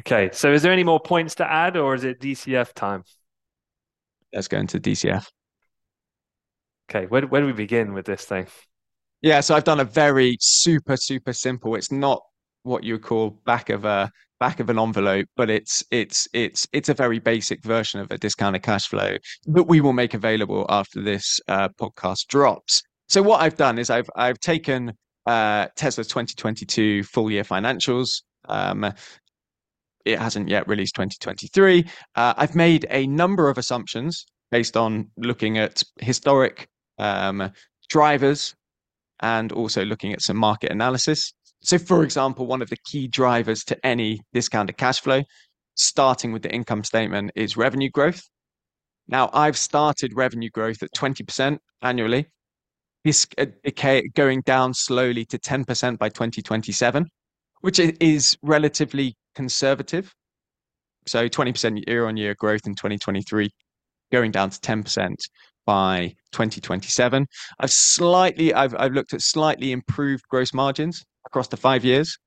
Okay, 0.00 0.30
so 0.32 0.52
is 0.52 0.62
there 0.62 0.72
any 0.72 0.84
more 0.84 1.00
points 1.00 1.34
to 1.36 1.50
add, 1.50 1.76
or 1.76 1.94
is 1.94 2.04
it 2.04 2.20
DCF 2.20 2.72
time? 2.74 3.02
Let's 4.32 4.48
go 4.48 4.58
into 4.58 4.78
DCF. 4.78 5.26
Okay, 6.90 7.06
where, 7.06 7.26
where 7.26 7.40
do 7.40 7.46
we 7.46 7.52
begin 7.52 7.94
with 7.94 8.06
this 8.06 8.24
thing? 8.24 8.46
Yeah, 9.22 9.40
so 9.40 9.56
I've 9.56 9.64
done 9.64 9.80
a 9.80 9.84
very 9.84 10.36
super 10.40 10.96
super 10.96 11.32
simple. 11.32 11.74
It's 11.74 11.90
not 11.90 12.22
what 12.62 12.84
you 12.84 12.94
would 12.94 13.02
call 13.02 13.30
back 13.44 13.70
of 13.70 13.84
a 13.84 14.10
back 14.38 14.60
of 14.60 14.68
an 14.68 14.78
envelope, 14.78 15.26
but 15.36 15.50
it's 15.50 15.82
it's 15.90 16.28
it's 16.32 16.66
it's 16.72 16.88
a 16.88 16.94
very 16.94 17.18
basic 17.18 17.62
version 17.64 18.00
of 18.00 18.10
a 18.10 18.18
discounted 18.18 18.62
cash 18.62 18.86
flow 18.86 19.16
that 19.46 19.64
we 19.64 19.80
will 19.80 19.92
make 19.92 20.14
available 20.14 20.66
after 20.68 21.02
this 21.02 21.40
uh, 21.48 21.68
podcast 21.70 22.26
drops. 22.28 22.82
So 23.08 23.22
what 23.22 23.40
I've 23.40 23.56
done 23.56 23.78
is 23.78 23.90
I've 23.90 24.10
I've 24.16 24.40
taken 24.40 24.92
uh, 25.26 25.66
Tesla's 25.76 26.08
2022 26.08 27.04
full 27.04 27.30
year 27.30 27.44
financials. 27.44 28.22
Um, 28.48 28.92
it 30.04 30.18
hasn't 30.18 30.48
yet 30.48 30.68
released 30.68 30.94
2023. 30.94 31.84
Uh, 32.14 32.34
I've 32.36 32.54
made 32.54 32.86
a 32.90 33.06
number 33.06 33.48
of 33.48 33.58
assumptions 33.58 34.24
based 34.50 34.76
on 34.76 35.10
looking 35.16 35.58
at 35.58 35.82
historic 35.98 36.68
um, 36.98 37.50
drivers 37.88 38.54
and 39.20 39.50
also 39.50 39.84
looking 39.84 40.12
at 40.12 40.22
some 40.22 40.36
market 40.36 40.70
analysis. 40.70 41.32
So, 41.62 41.78
for 41.78 42.04
example, 42.04 42.46
one 42.46 42.62
of 42.62 42.70
the 42.70 42.76
key 42.84 43.08
drivers 43.08 43.64
to 43.64 43.86
any 43.86 44.20
discounted 44.32 44.76
cash 44.76 45.00
flow, 45.00 45.22
starting 45.74 46.32
with 46.32 46.42
the 46.42 46.54
income 46.54 46.84
statement, 46.84 47.32
is 47.34 47.56
revenue 47.56 47.90
growth. 47.90 48.22
Now, 49.08 49.30
I've 49.32 49.56
started 49.56 50.12
revenue 50.14 50.50
growth 50.50 50.82
at 50.82 50.92
20% 50.92 51.58
annually 51.82 52.26
this 53.06 53.24
uh, 53.38 53.46
decay 53.62 54.02
going 54.14 54.40
down 54.42 54.74
slowly 54.74 55.24
to 55.24 55.38
10% 55.38 55.96
by 55.96 56.08
2027, 56.08 57.06
which 57.60 57.78
is 57.78 58.36
relatively 58.42 59.14
conservative. 59.36 60.12
So 61.06 61.28
20% 61.28 61.86
year 61.86 62.06
on 62.06 62.16
year 62.16 62.34
growth 62.34 62.66
in 62.66 62.74
2023, 62.74 63.48
going 64.10 64.32
down 64.32 64.50
to 64.50 64.58
10% 64.58 65.14
by 65.66 66.14
2027. 66.32 67.26
I've 67.60 67.70
slightly, 67.70 68.52
I've, 68.52 68.74
I've 68.76 68.92
looked 68.92 69.14
at 69.14 69.22
slightly 69.22 69.70
improved 69.70 70.24
gross 70.28 70.52
margins 70.52 71.04
across 71.26 71.46
the 71.46 71.56
five 71.56 71.84
years. 71.84 72.18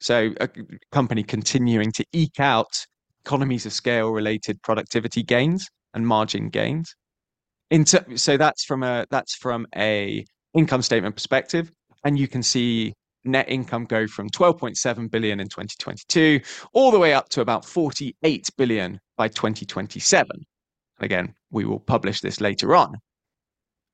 So 0.00 0.30
a 0.40 0.48
company 0.92 1.24
continuing 1.24 1.90
to 1.92 2.04
eke 2.12 2.38
out 2.38 2.86
economies 3.24 3.66
of 3.66 3.72
scale 3.72 4.10
related 4.10 4.62
productivity 4.62 5.24
gains 5.24 5.66
and 5.94 6.06
margin 6.06 6.48
gains. 6.48 6.94
Ter- 7.70 8.16
so 8.16 8.36
that's 8.36 8.64
from 8.64 8.82
a 8.82 9.06
that's 9.10 9.34
from 9.34 9.66
a 9.76 10.24
income 10.54 10.82
statement 10.82 11.14
perspective, 11.14 11.70
and 12.04 12.18
you 12.18 12.28
can 12.28 12.42
see 12.42 12.94
net 13.24 13.48
income 13.48 13.84
go 13.84 14.06
from 14.06 14.30
12.7 14.30 15.10
billion 15.10 15.40
in 15.40 15.48
2022 15.48 16.40
all 16.72 16.90
the 16.90 16.98
way 16.98 17.12
up 17.12 17.28
to 17.28 17.40
about 17.40 17.64
48 17.64 18.48
billion 18.56 18.98
by 19.16 19.28
2027. 19.28 20.26
And 20.30 20.46
Again, 21.00 21.34
we 21.50 21.64
will 21.64 21.80
publish 21.80 22.20
this 22.20 22.40
later 22.40 22.74
on. 22.74 22.94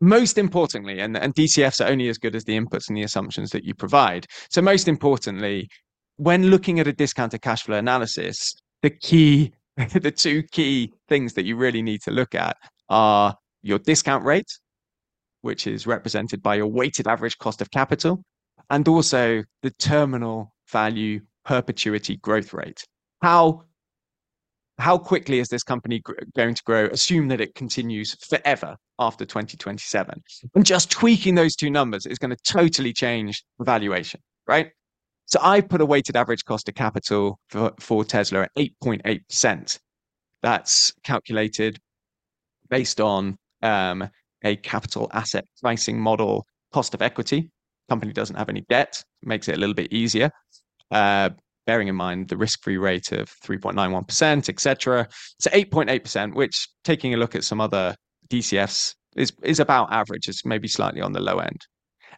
Most 0.01 0.39
importantly, 0.39 1.01
and, 1.01 1.16
and 1.16 1.35
DCFs 1.35 1.85
are 1.85 1.89
only 1.89 2.09
as 2.09 2.18
good 2.18 2.35
as 2.35 2.45
the 2.45 2.59
inputs 2.59 2.89
and 2.89 2.97
the 2.97 3.03
assumptions 3.03 3.51
that 3.51 3.64
you 3.64 3.75
provide. 3.75 4.27
So, 4.51 4.61
most 4.61 4.89
importantly, 4.89 5.68
when 6.16 6.51
looking 6.51 6.81
at 6.81 6.87
a 6.87 6.93
discounted 6.93 7.43
cash 7.43 7.62
flow 7.62 7.79
analysis, 7.79 8.55
the 8.83 8.91
key, 8.91 9.53
the 9.77 10.11
two 10.11 10.43
key 10.53 10.93
things 11.09 11.35
that 11.35 11.45
you 11.45 11.57
really 11.57 11.81
need 11.81 12.03
to 12.03 12.11
look 12.11 12.35
at 12.35 12.57
are 12.89 13.35
your 13.65 13.79
discount 13.79 14.25
rate 14.25 14.49
which 15.45 15.67
is 15.67 15.87
represented 15.87 16.43
by 16.43 16.55
your 16.55 16.67
weighted 16.67 17.07
average 17.07 17.37
cost 17.37 17.61
of 17.61 17.71
capital, 17.71 18.25
and 18.71 18.89
also 18.89 19.45
the 19.62 19.71
terminal 19.73 20.55
value 20.73 21.21
perpetuity 21.45 22.17
growth 22.17 22.55
rate. 22.55 22.83
How 23.21 23.65
how 24.79 24.99
quickly 24.99 25.39
is 25.39 25.49
this 25.49 25.62
company 25.62 26.03
going 26.35 26.55
to 26.55 26.62
grow? 26.65 26.87
Assume 26.87 27.29
that 27.29 27.43
it 27.43 27.55
continues 27.55 28.17
forever 28.27 28.75
after 28.99 29.25
2027. 29.25 30.21
And 30.55 30.67
just 30.67 30.91
tweaking 30.91 31.37
those 31.37 31.55
two 31.55 31.71
numbers 31.71 32.07
is 32.07 32.19
going 32.19 32.35
to 32.35 32.53
totally 32.53 32.93
change 32.93 33.45
the 33.59 33.65
valuation, 33.65 34.21
right? 34.49 34.71
So 35.27 35.39
I 35.43 35.61
put 35.61 35.81
a 35.81 35.87
weighted 35.87 36.17
average 36.17 36.45
cost 36.45 36.69
of 36.69 36.75
capital 36.75 37.39
for, 37.51 37.73
for 37.79 38.05
Tesla 38.05 38.43
at 38.43 38.51
8.8%. 38.59 39.79
That's 40.43 40.93
calculated 41.05 41.79
based 42.69 43.01
on 43.01 43.39
um, 43.65 44.09
a 44.45 44.57
capital 44.57 45.11
asset 45.12 45.47
pricing 45.61 45.99
model, 45.99 46.47
cost 46.73 46.95
of 46.95 47.03
equity. 47.03 47.51
Company 47.89 48.12
doesn't 48.12 48.37
have 48.37 48.49
any 48.49 48.65
debt, 48.69 49.03
makes 49.23 49.49
it 49.49 49.57
a 49.57 49.59
little 49.59 49.75
bit 49.75 49.93
easier. 49.93 50.31
Uh, 50.91 51.31
bearing 51.67 51.89
in 51.89 51.95
mind 51.95 52.29
the 52.29 52.37
risk-free 52.37 52.77
rate 52.77 53.11
of 53.12 53.31
3.91%, 53.45 54.49
etc. 54.49 55.09
So 55.41 55.51
8.8%, 55.51 56.35
which 56.35 56.69
taking 56.85 57.15
a 57.15 57.17
look 57.17 57.35
at 57.35 57.45
some 57.45 57.61
other 57.61 57.97
DCFs 58.29 58.95
is 59.17 59.33
is 59.43 59.61
about 59.61 59.93
average. 59.93 60.29
It's 60.29 60.45
maybe 60.45 60.69
slightly 60.69 61.01
on 61.01 61.12
the 61.12 61.21
low 61.21 61.39
end. 61.39 61.67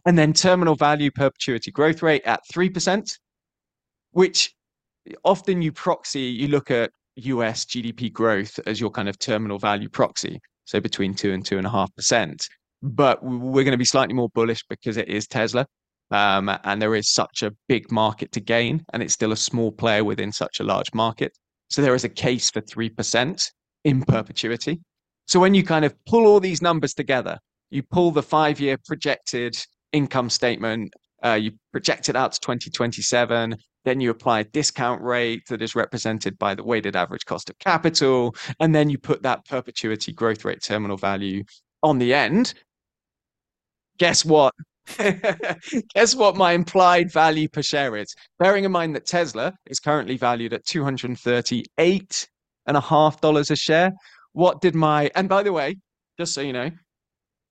And 0.04 0.18
then 0.18 0.32
terminal 0.32 0.76
value 0.76 1.10
perpetuity 1.10 1.70
growth 1.70 2.02
rate 2.02 2.22
at 2.24 2.40
3%, 2.52 3.10
which 4.12 4.54
often 5.24 5.62
you 5.62 5.72
proxy, 5.72 6.20
you 6.20 6.48
look 6.48 6.70
at 6.70 6.90
US 7.16 7.64
GDP 7.64 8.12
growth 8.12 8.58
as 8.66 8.80
your 8.80 8.90
kind 8.90 9.08
of 9.08 9.18
terminal 9.18 9.58
value 9.58 9.88
proxy. 9.88 10.40
So 10.66 10.80
between 10.80 11.14
two 11.14 11.32
and 11.32 11.44
two 11.44 11.58
and 11.58 11.66
a 11.66 11.70
half 11.70 11.94
percent. 11.94 12.46
But 12.82 13.24
we're 13.24 13.64
going 13.64 13.72
to 13.72 13.78
be 13.78 13.84
slightly 13.84 14.14
more 14.14 14.28
bullish 14.28 14.62
because 14.68 14.96
it 14.96 15.08
is 15.08 15.26
Tesla. 15.26 15.66
Um, 16.10 16.50
and 16.62 16.80
there 16.80 16.94
is 16.94 17.12
such 17.12 17.42
a 17.42 17.52
big 17.68 17.90
market 17.90 18.30
to 18.32 18.40
gain, 18.40 18.84
and 18.92 19.02
it's 19.02 19.14
still 19.14 19.32
a 19.32 19.36
small 19.36 19.72
player 19.72 20.04
within 20.04 20.30
such 20.30 20.60
a 20.60 20.64
large 20.64 20.92
market. 20.94 21.32
So 21.68 21.82
there 21.82 21.96
is 21.96 22.04
a 22.04 22.08
case 22.08 22.50
for 22.50 22.60
3% 22.60 23.50
in 23.84 24.02
perpetuity. 24.02 24.80
So 25.26 25.40
when 25.40 25.54
you 25.54 25.64
kind 25.64 25.84
of 25.84 25.94
pull 26.06 26.26
all 26.26 26.38
these 26.38 26.62
numbers 26.62 26.94
together, 26.94 27.38
you 27.70 27.82
pull 27.82 28.12
the 28.12 28.22
five 28.22 28.60
year 28.60 28.78
projected 28.86 29.56
income 29.92 30.30
statement, 30.30 30.92
uh, 31.24 31.34
you 31.34 31.52
project 31.72 32.08
it 32.08 32.16
out 32.16 32.32
to 32.32 32.40
2027, 32.40 33.56
then 33.84 34.00
you 34.00 34.10
apply 34.10 34.40
a 34.40 34.44
discount 34.44 35.00
rate 35.02 35.42
that 35.48 35.62
is 35.62 35.74
represented 35.74 36.38
by 36.38 36.54
the 36.54 36.64
weighted 36.64 36.96
average 36.96 37.24
cost 37.24 37.48
of 37.48 37.58
capital, 37.58 38.34
and 38.60 38.74
then 38.74 38.90
you 38.90 38.98
put 38.98 39.22
that 39.22 39.46
perpetuity 39.46 40.12
growth 40.12 40.44
rate 40.44 40.62
terminal 40.62 40.96
value 40.96 41.44
on 41.82 41.98
the 41.98 42.12
end. 42.12 42.54
Guess 43.98 44.24
what? 44.24 44.52
Guess 45.94 46.14
what 46.14 46.36
my 46.36 46.52
implied 46.52 47.12
value 47.12 47.48
per 47.48 47.62
share 47.62 47.96
is? 47.96 48.14
Bearing 48.38 48.64
in 48.64 48.72
mind 48.72 48.94
that 48.94 49.06
Tesla 49.06 49.52
is 49.66 49.80
currently 49.80 50.16
valued 50.16 50.52
at 50.52 50.64
$238 50.64 52.26
and 52.66 52.76
a 52.76 52.80
half 52.80 53.20
dollars 53.20 53.50
a 53.50 53.56
share. 53.56 53.92
What 54.32 54.60
did 54.60 54.74
my 54.74 55.10
and 55.14 55.28
by 55.28 55.42
the 55.42 55.52
way, 55.52 55.76
just 56.18 56.34
so 56.34 56.40
you 56.40 56.52
know, 56.52 56.70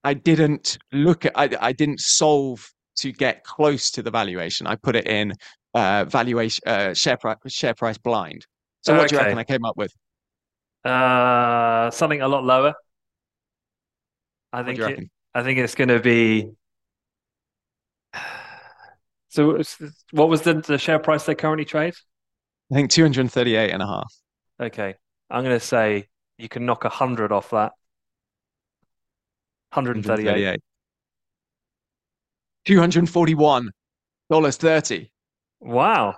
I 0.04 0.14
didn't 0.14 0.78
look 0.92 1.26
at 1.26 1.34
I, 1.36 1.50
I 1.60 1.72
didn't 1.72 2.00
solve 2.00 2.70
to 2.98 3.12
get 3.12 3.44
close 3.44 3.92
to 3.92 4.02
the 4.02 4.12
valuation. 4.12 4.68
I 4.68 4.76
put 4.76 4.96
it 4.96 5.08
in 5.08 5.34
uh, 5.74 6.06
valuation 6.06 6.64
uh, 6.66 6.94
share 6.94 7.18
price 7.18 7.38
share 7.48 7.74
price 7.74 7.98
blind. 7.98 8.46
So 8.82 8.94
what 8.94 9.02
okay. 9.02 9.08
do 9.08 9.16
you 9.16 9.22
reckon 9.22 9.38
I 9.38 9.44
came 9.44 9.66
up 9.66 9.78
with? 9.78 9.94
Uh, 10.84 11.90
something 11.92 12.22
a 12.22 12.28
lot 12.28 12.44
lower. 12.44 12.74
I 14.54 14.64
think 14.64 14.80
it, 14.80 15.10
I 15.34 15.44
think 15.44 15.60
it's 15.60 15.76
going 15.76 15.90
to 15.90 16.00
be 16.00 16.52
so 19.36 19.62
what 20.12 20.30
was 20.30 20.44
the, 20.44 20.54
the 20.54 20.78
share 20.78 20.98
price 20.98 21.26
they 21.26 21.36
currently 21.36 21.66
trade? 21.66 21.94
I 22.72 22.76
think 22.76 22.90
238 22.90 23.70
and 23.70 23.84
a 23.84 23.86
half. 23.86 24.14
Okay. 24.62 24.96
I'm 25.30 25.44
going 25.44 25.60
to 25.60 25.66
say 25.66 26.08
you 26.38 26.48
can 26.48 26.66
knock 26.66 26.86
100 26.86 27.34
off 27.34 27.50
that. 27.50 27.74
138. 29.74 30.62
241 32.66 33.70
dollars 34.30 34.58
30. 34.58 35.12
Wow. 35.60 36.16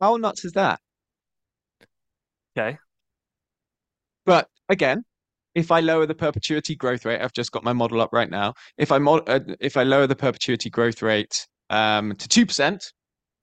How 0.00 0.16
nuts 0.16 0.44
is 0.44 0.52
that? 0.52 0.80
Okay. 2.56 2.78
But 4.26 4.48
again, 4.68 5.04
if 5.54 5.70
I 5.70 5.80
lower 5.80 6.06
the 6.06 6.14
perpetuity 6.14 6.74
growth 6.74 7.04
rate, 7.04 7.20
I've 7.20 7.32
just 7.32 7.52
got 7.52 7.64
my 7.64 7.72
model 7.72 8.00
up 8.00 8.12
right 8.12 8.30
now. 8.30 8.54
If 8.76 8.90
I 8.90 8.98
mod, 8.98 9.28
uh, 9.28 9.40
if 9.60 9.76
I 9.76 9.82
lower 9.82 10.06
the 10.06 10.16
perpetuity 10.16 10.70
growth 10.70 11.02
rate 11.02 11.46
um, 11.70 12.14
to 12.16 12.46
2%, 12.46 12.80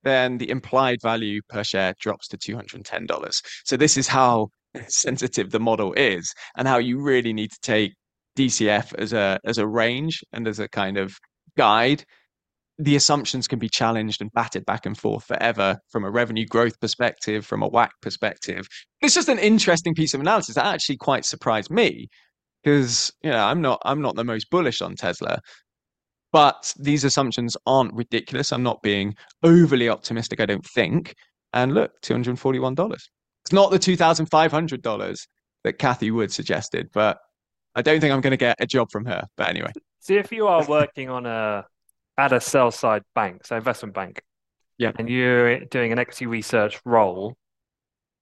then 0.04 0.38
the 0.38 0.50
implied 0.50 1.00
value 1.02 1.42
per 1.48 1.64
share 1.64 1.94
drops 2.00 2.28
to 2.30 2.38
$210. 2.38 3.42
So 3.64 3.78
this 3.78 3.98
is 3.98 4.08
how 4.08 4.50
sensitive 4.88 5.52
the 5.52 5.60
model 5.60 5.94
is 5.94 6.34
and 6.58 6.68
how 6.68 6.80
you 6.80 7.02
really 7.02 7.34
need 7.34 7.52
to 7.52 7.60
take 7.62 7.94
DCF 8.38 8.94
as 8.96 9.14
a 9.14 9.40
as 9.46 9.58
a 9.58 9.68
range 9.68 10.24
and 10.32 10.48
as 10.48 10.60
a 10.60 10.70
kind 10.70 10.98
of 10.98 11.14
guide. 11.58 12.04
The 12.82 12.96
assumptions 12.96 13.48
can 13.48 13.60
be 13.60 13.70
challenged 13.70 14.22
and 14.22 14.32
batted 14.34 14.66
back 14.66 14.88
and 14.88 14.98
forth 14.98 15.26
forever 15.26 15.78
from 15.92 16.04
a 16.04 16.10
revenue 16.10 16.48
growth 16.48 16.80
perspective, 16.80 17.46
from 17.46 17.62
a 17.62 17.70
WACC 17.70 17.92
perspective. 18.02 18.68
It's 19.02 19.14
just 19.14 19.30
an 19.30 19.38
interesting 19.38 19.94
piece 19.94 20.16
of 20.16 20.20
analysis 20.20 20.56
that 20.56 20.66
actually 20.66 20.98
quite 20.98 21.26
surprised 21.26 21.70
me 21.70 22.08
because 22.64 23.12
you 23.24 23.30
know 23.30 23.44
I'm 23.44 23.62
not 23.62 23.82
I'm 23.86 24.02
not 24.02 24.16
the 24.16 24.24
most 24.24 24.50
bullish 24.50 24.82
on 24.82 24.96
Tesla, 24.96 25.40
but 26.32 26.74
these 26.80 27.04
assumptions 27.04 27.56
aren't 27.68 27.94
ridiculous. 27.94 28.52
I'm 28.52 28.64
not 28.64 28.82
being 28.82 29.16
overly 29.44 29.88
optimistic, 29.88 30.40
I 30.40 30.48
don't 30.48 30.66
think. 30.66 31.14
And 31.54 31.74
look, 31.74 31.92
$241. 32.02 32.94
It's 33.44 33.54
not 33.54 33.72
the 33.72 33.80
$2,500 33.80 35.28
that 35.64 35.80
Cathie 35.80 36.12
Wood 36.12 36.32
suggested, 36.32 36.90
but 36.94 37.20
I 37.76 37.82
don't 37.82 38.00
think 38.00 38.14
I'm 38.14 38.22
going 38.22 38.32
to 38.32 38.38
get 38.38 38.56
a 38.60 38.66
job 38.66 38.90
from 38.92 39.06
her. 39.06 39.24
But 39.38 39.50
anyway. 39.50 39.72
See, 40.00 40.16
if 40.16 40.32
you 40.32 40.48
are 40.48 40.66
working 40.66 41.10
on 41.10 41.26
a 41.26 41.66
at 42.22 42.32
a 42.32 42.40
sell 42.40 42.70
side 42.70 43.04
bank, 43.16 43.46
so 43.46 43.56
investment 43.58 43.96
bank, 43.96 44.22
yeah, 44.78 44.92
and 44.98 45.10
you're 45.10 45.66
doing 45.66 45.92
an 45.92 46.00
equity 46.00 46.28
research 46.28 46.80
role, 46.86 47.36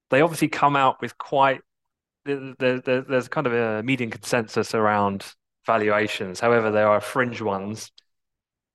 they 0.10 0.22
obviously 0.22 0.48
come 0.48 0.76
out 0.76 1.02
with 1.02 1.18
quite 1.18 1.62
there's 2.26 3.28
kind 3.28 3.48
of 3.48 3.54
a 3.54 3.82
median 3.84 4.12
consensus 4.12 4.76
around 4.76 5.26
valuations. 5.66 6.40
However, 6.40 6.72
there 6.72 6.88
are 6.88 7.02
fringe 7.02 7.42
ones. 7.42 7.92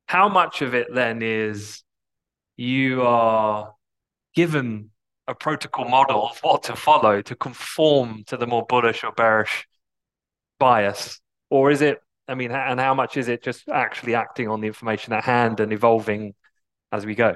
How 0.07 0.29
much 0.29 0.61
of 0.63 0.75
it 0.75 0.89
then 0.93 1.23
is 1.23 1.83
you 2.57 3.03
are 3.03 3.75
given 4.35 4.91
a 5.27 5.35
protocol 5.35 5.87
model 5.87 6.29
of 6.29 6.39
what 6.41 6.65
to 6.65 6.77
follow 6.77 7.23
to 7.23 7.35
conform 7.37 8.25
to 8.27 8.37
the 8.37 8.47
more 8.47 8.67
bullish 8.67 9.05
or 9.05 9.13
bearish 9.13 9.67
bias? 10.59 11.21
Or 11.49 11.71
is 11.71 11.81
it, 11.81 12.01
I 12.29 12.35
mean, 12.35 12.51
and 12.51 12.81
how 12.81 12.95
much 12.95 13.17
is 13.17 13.29
it 13.29 13.43
just 13.43 13.69
actually 13.69 14.15
acting 14.15 14.49
on 14.49 14.61
the 14.61 14.67
information 14.67 15.13
at 15.13 15.25
hand 15.25 15.61
and 15.61 15.73
evolving 15.73 16.35
as 16.91 17.05
we 17.05 17.15
go? 17.15 17.35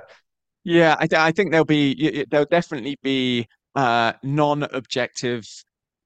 Yeah, 0.64 0.96
I, 0.98 1.08
I 1.14 1.32
think 1.32 1.50
there'll 1.50 1.64
be, 1.64 2.24
there'll 2.30 2.46
definitely 2.46 2.96
be 3.02 3.46
uh, 3.74 4.14
non 4.22 4.62
objective, 4.62 5.46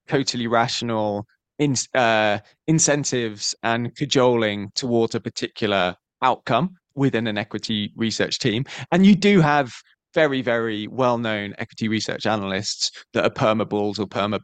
totally 0.09 0.47
rational 0.47 1.26
in, 1.59 1.76
uh, 1.95 2.39
incentives 2.66 3.55
and 3.62 3.95
cajoling 3.97 4.70
towards 4.74 5.14
a 5.14 5.20
particular 5.20 5.97
outcome 6.22 6.76
within 6.95 7.26
an 7.26 7.39
equity 7.39 7.93
research 7.97 8.39
team. 8.39 8.64
And 8.91 9.07
you 9.07 9.14
do 9.14 9.41
have 9.41 9.72
very, 10.14 10.43
very 10.43 10.87
well 10.89 11.18
known 11.18 11.55
equity 11.59 11.89
research 11.89 12.26
analysts 12.26 12.91
that 13.14 13.24
are 13.24 13.30
perma 13.30 13.68
bulls 13.68 13.99
or 13.99 14.07
perma 14.07 14.39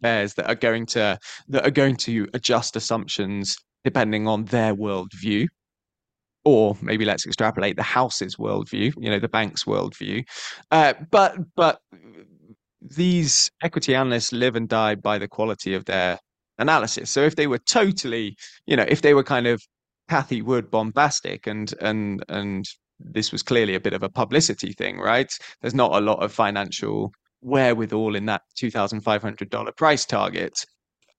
bears 0.00 0.34
that 0.34 0.46
are 0.46 0.54
going 0.54 0.86
to 0.86 1.18
that 1.48 1.66
are 1.66 1.70
going 1.70 1.96
to 1.96 2.28
adjust 2.34 2.76
assumptions 2.76 3.56
depending 3.84 4.26
on 4.26 4.46
their 4.46 4.74
worldview. 4.74 5.46
Or 6.44 6.76
maybe 6.82 7.04
let's 7.04 7.26
extrapolate 7.26 7.76
the 7.76 7.82
house's 7.82 8.36
worldview, 8.36 8.92
you 8.98 9.08
know, 9.10 9.18
the 9.18 9.28
bank's 9.28 9.64
worldview. 9.64 10.24
Uh, 10.70 10.94
but 11.10 11.36
but 11.56 11.80
these 12.82 13.50
equity 13.62 13.94
analysts 13.94 14.32
live 14.32 14.56
and 14.56 14.68
die 14.68 14.94
by 14.94 15.18
the 15.18 15.28
quality 15.28 15.74
of 15.74 15.86
their 15.86 16.18
analysis. 16.58 17.10
So 17.10 17.22
if 17.22 17.36
they 17.36 17.46
were 17.46 17.58
totally, 17.58 18.36
you 18.66 18.76
know, 18.76 18.84
if 18.86 19.00
they 19.00 19.14
were 19.14 19.24
kind 19.24 19.46
of 19.46 19.62
Cathie 20.10 20.42
Wood 20.42 20.70
bombastic 20.70 21.46
and 21.46 21.72
and 21.80 22.22
and 22.28 22.66
this 23.00 23.32
was 23.32 23.42
clearly 23.42 23.74
a 23.74 23.80
bit 23.80 23.92
of 23.92 24.02
a 24.02 24.08
publicity 24.08 24.72
thing, 24.72 24.98
right? 24.98 25.32
There's 25.60 25.74
not 25.74 25.94
a 25.94 26.00
lot 26.00 26.22
of 26.22 26.32
financial 26.32 27.12
wherewithal 27.40 28.14
in 28.16 28.26
that 28.26 28.42
$2,500 28.58 29.76
price 29.76 30.06
target. 30.06 30.64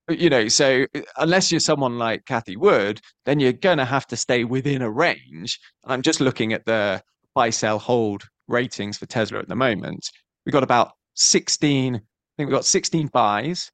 You 0.09 0.29
know, 0.29 0.47
so 0.47 0.85
uh, 0.95 1.01
unless 1.17 1.51
you're 1.51 1.59
someone 1.59 1.97
like 1.97 2.25
Cathie 2.25 2.57
Wood, 2.57 3.01
then 3.25 3.39
you're 3.39 3.53
going 3.53 3.79
to 3.79 3.85
have 3.85 4.05
to 4.07 4.15
stay 4.15 4.43
within 4.43 4.81
a 4.81 4.89
range. 4.91 5.59
And 5.83 5.93
I'm 5.93 6.01
just 6.01 6.21
looking 6.21 6.53
at 6.53 6.65
the 6.65 7.01
buy, 7.33 7.49
sell, 7.49 7.79
hold 7.79 8.23
ratings 8.47 8.97
for 8.97 9.07
Tesla 9.07 9.39
at 9.39 9.47
the 9.47 9.55
moment. 9.55 10.07
We've 10.45 10.53
got 10.53 10.63
about 10.63 10.91
16, 11.15 11.95
I 11.95 11.99
think 12.37 12.49
we've 12.49 12.55
got 12.55 12.65
16 12.65 13.07
buys, 13.07 13.71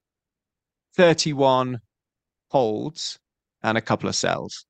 31 0.95 1.79
holds, 2.49 3.19
and 3.63 3.77
a 3.77 3.82
couple 3.82 4.07
of 4.07 4.15
sells. 4.15 4.65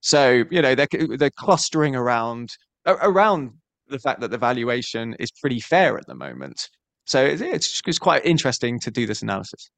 So 0.00 0.44
you 0.50 0.62
know 0.62 0.74
they're 0.74 0.86
they're 1.16 1.30
clustering 1.36 1.96
around 1.96 2.50
around 2.86 3.50
the 3.88 3.98
fact 3.98 4.20
that 4.20 4.30
the 4.30 4.38
valuation 4.38 5.14
is 5.18 5.30
pretty 5.32 5.60
fair 5.60 5.96
at 5.98 6.06
the 6.06 6.14
moment. 6.14 6.68
So 7.04 7.24
it's, 7.24 7.82
it's 7.86 7.98
quite 7.98 8.24
interesting 8.24 8.80
to 8.80 8.90
do 8.90 9.06
this 9.06 9.22
analysis. 9.22 9.70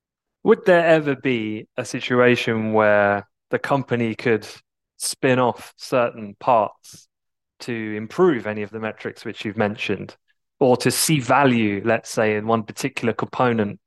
Would 0.44 0.64
there 0.64 0.86
ever 0.86 1.16
be 1.16 1.68
a 1.76 1.84
situation 1.84 2.72
where 2.72 3.28
the 3.50 3.58
company 3.58 4.14
could 4.14 4.46
spin 4.96 5.38
off 5.38 5.74
certain 5.76 6.36
parts 6.38 7.08
to 7.60 7.94
improve 7.96 8.46
any 8.46 8.62
of 8.62 8.70
the 8.70 8.80
metrics 8.80 9.24
which 9.24 9.44
you've 9.44 9.56
mentioned, 9.56 10.16
or 10.60 10.76
to 10.78 10.90
see 10.90 11.20
value, 11.20 11.82
let's 11.84 12.10
say, 12.10 12.36
in 12.36 12.46
one 12.46 12.62
particular 12.62 13.12
component, 13.12 13.80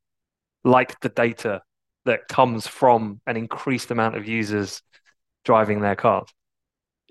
like 0.63 0.99
the 0.99 1.09
data 1.09 1.61
that 2.05 2.27
comes 2.27 2.67
from 2.67 3.21
an 3.27 3.37
increased 3.37 3.91
amount 3.91 4.15
of 4.17 4.27
users 4.27 4.81
driving 5.45 5.81
their 5.81 5.95
cars? 5.95 6.27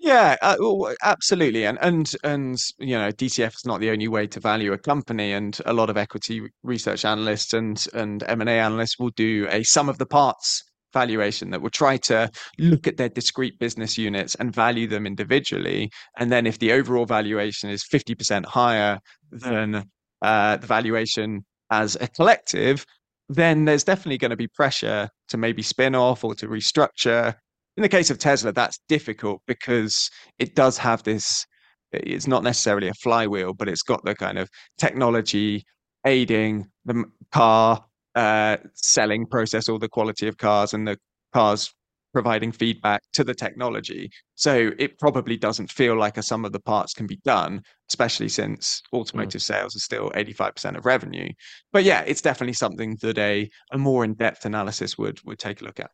Yeah, 0.03 0.37
uh, 0.41 0.57
absolutely, 1.03 1.67
and 1.67 1.79
and 1.83 2.11
and 2.25 2.57
you 2.79 2.97
know, 2.97 3.11
DCF 3.11 3.55
is 3.55 3.67
not 3.67 3.81
the 3.81 3.91
only 3.91 4.09
way 4.09 4.27
to 4.29 4.41
value 4.41 4.73
a 4.73 4.79
company, 4.79 5.33
and 5.33 5.59
a 5.67 5.75
lot 5.75 5.91
of 5.91 5.99
equity 5.99 6.41
research 6.63 7.05
analysts 7.05 7.53
and 7.53 7.85
and 7.93 8.23
M 8.23 8.41
and 8.41 8.49
A 8.49 8.55
analysts 8.55 8.99
will 8.99 9.11
do 9.11 9.47
a 9.51 9.63
sum 9.63 9.89
of 9.91 9.99
the 9.99 10.07
parts 10.07 10.63
valuation 10.95 11.51
that 11.51 11.61
will 11.61 11.71
try 11.71 11.97
to 11.99 12.31
look 12.59 12.87
at 12.87 12.97
their 12.97 13.11
discrete 13.11 13.59
business 13.59 13.97
units 13.99 14.35
and 14.37 14.55
value 14.55 14.87
them 14.89 15.07
individually, 15.07 15.91
and 16.19 16.33
then 16.33 16.47
if 16.47 16.59
the 16.59 16.73
overall 16.73 17.05
valuation 17.05 17.69
is 17.69 17.85
fifty 17.85 18.15
percent 18.15 18.47
higher 18.47 18.99
than 19.31 19.85
uh, 20.23 20.57
the 20.57 20.67
valuation 20.67 21.45
as 21.71 21.97
a 22.01 22.09
collective, 22.09 22.87
then 23.29 23.67
there's 23.67 23.85
definitely 23.85 24.19
going 24.19 24.31
to 24.31 24.37
be 24.37 24.49
pressure 24.49 25.11
to 25.29 25.37
maybe 25.37 25.63
spin 25.63 25.95
off 25.95 26.25
or 26.25 26.35
to 26.35 26.49
restructure 26.49 27.35
in 27.81 27.83
the 27.83 27.89
case 27.89 28.11
of 28.11 28.19
Tesla, 28.19 28.53
that's 28.53 28.79
difficult 28.91 29.41
because 29.47 30.11
it 30.39 30.55
does 30.55 30.77
have 30.77 31.03
this. 31.03 31.47
It's 31.93 32.27
not 32.27 32.43
necessarily 32.43 32.89
a 32.89 32.93
flywheel, 32.93 33.55
but 33.55 33.71
it's 33.71 33.81
got 33.81 34.05
the 34.05 34.15
kind 34.15 34.37
of 34.39 34.51
technology 34.77 35.65
aiding 36.05 36.67
the 36.85 37.05
car 37.33 37.83
uh, 38.15 38.59
selling 38.75 39.25
process 39.25 39.67
or 39.71 39.79
the 39.79 39.89
quality 39.89 40.29
of 40.29 40.37
cars 40.37 40.75
and 40.75 40.87
the 40.87 40.99
cars 41.33 41.73
providing 42.13 42.53
feedback 42.53 43.01
to 43.15 43.25
the 43.25 43.35
technology. 43.35 44.11
So 44.35 44.73
it 44.79 44.99
probably 44.99 45.39
doesn't 45.39 45.73
feel 45.73 45.97
like 45.97 46.19
a 46.19 46.23
sum 46.23 46.45
of 46.45 46.53
the 46.53 46.61
parts 46.61 46.93
can 46.93 47.07
be 47.07 47.19
done, 47.25 47.63
especially 47.89 48.29
since 48.29 48.83
mm. 48.93 48.99
automotive 48.99 49.41
mm. 49.41 49.45
sales 49.45 49.75
are 49.75 49.79
still 49.79 50.11
85% 50.11 50.77
of 50.77 50.85
revenue. 50.85 51.31
But 51.73 51.85
yeah, 51.85 52.03
it's 52.03 52.21
definitely 52.21 52.53
something 52.53 52.99
that 53.01 53.17
a, 53.17 53.49
a 53.73 53.79
more 53.79 54.05
in-depth 54.05 54.45
analysis 54.45 54.99
would 54.99 55.19
would 55.25 55.39
take 55.39 55.63
a 55.63 55.65
look 55.65 55.81
at. 55.81 55.91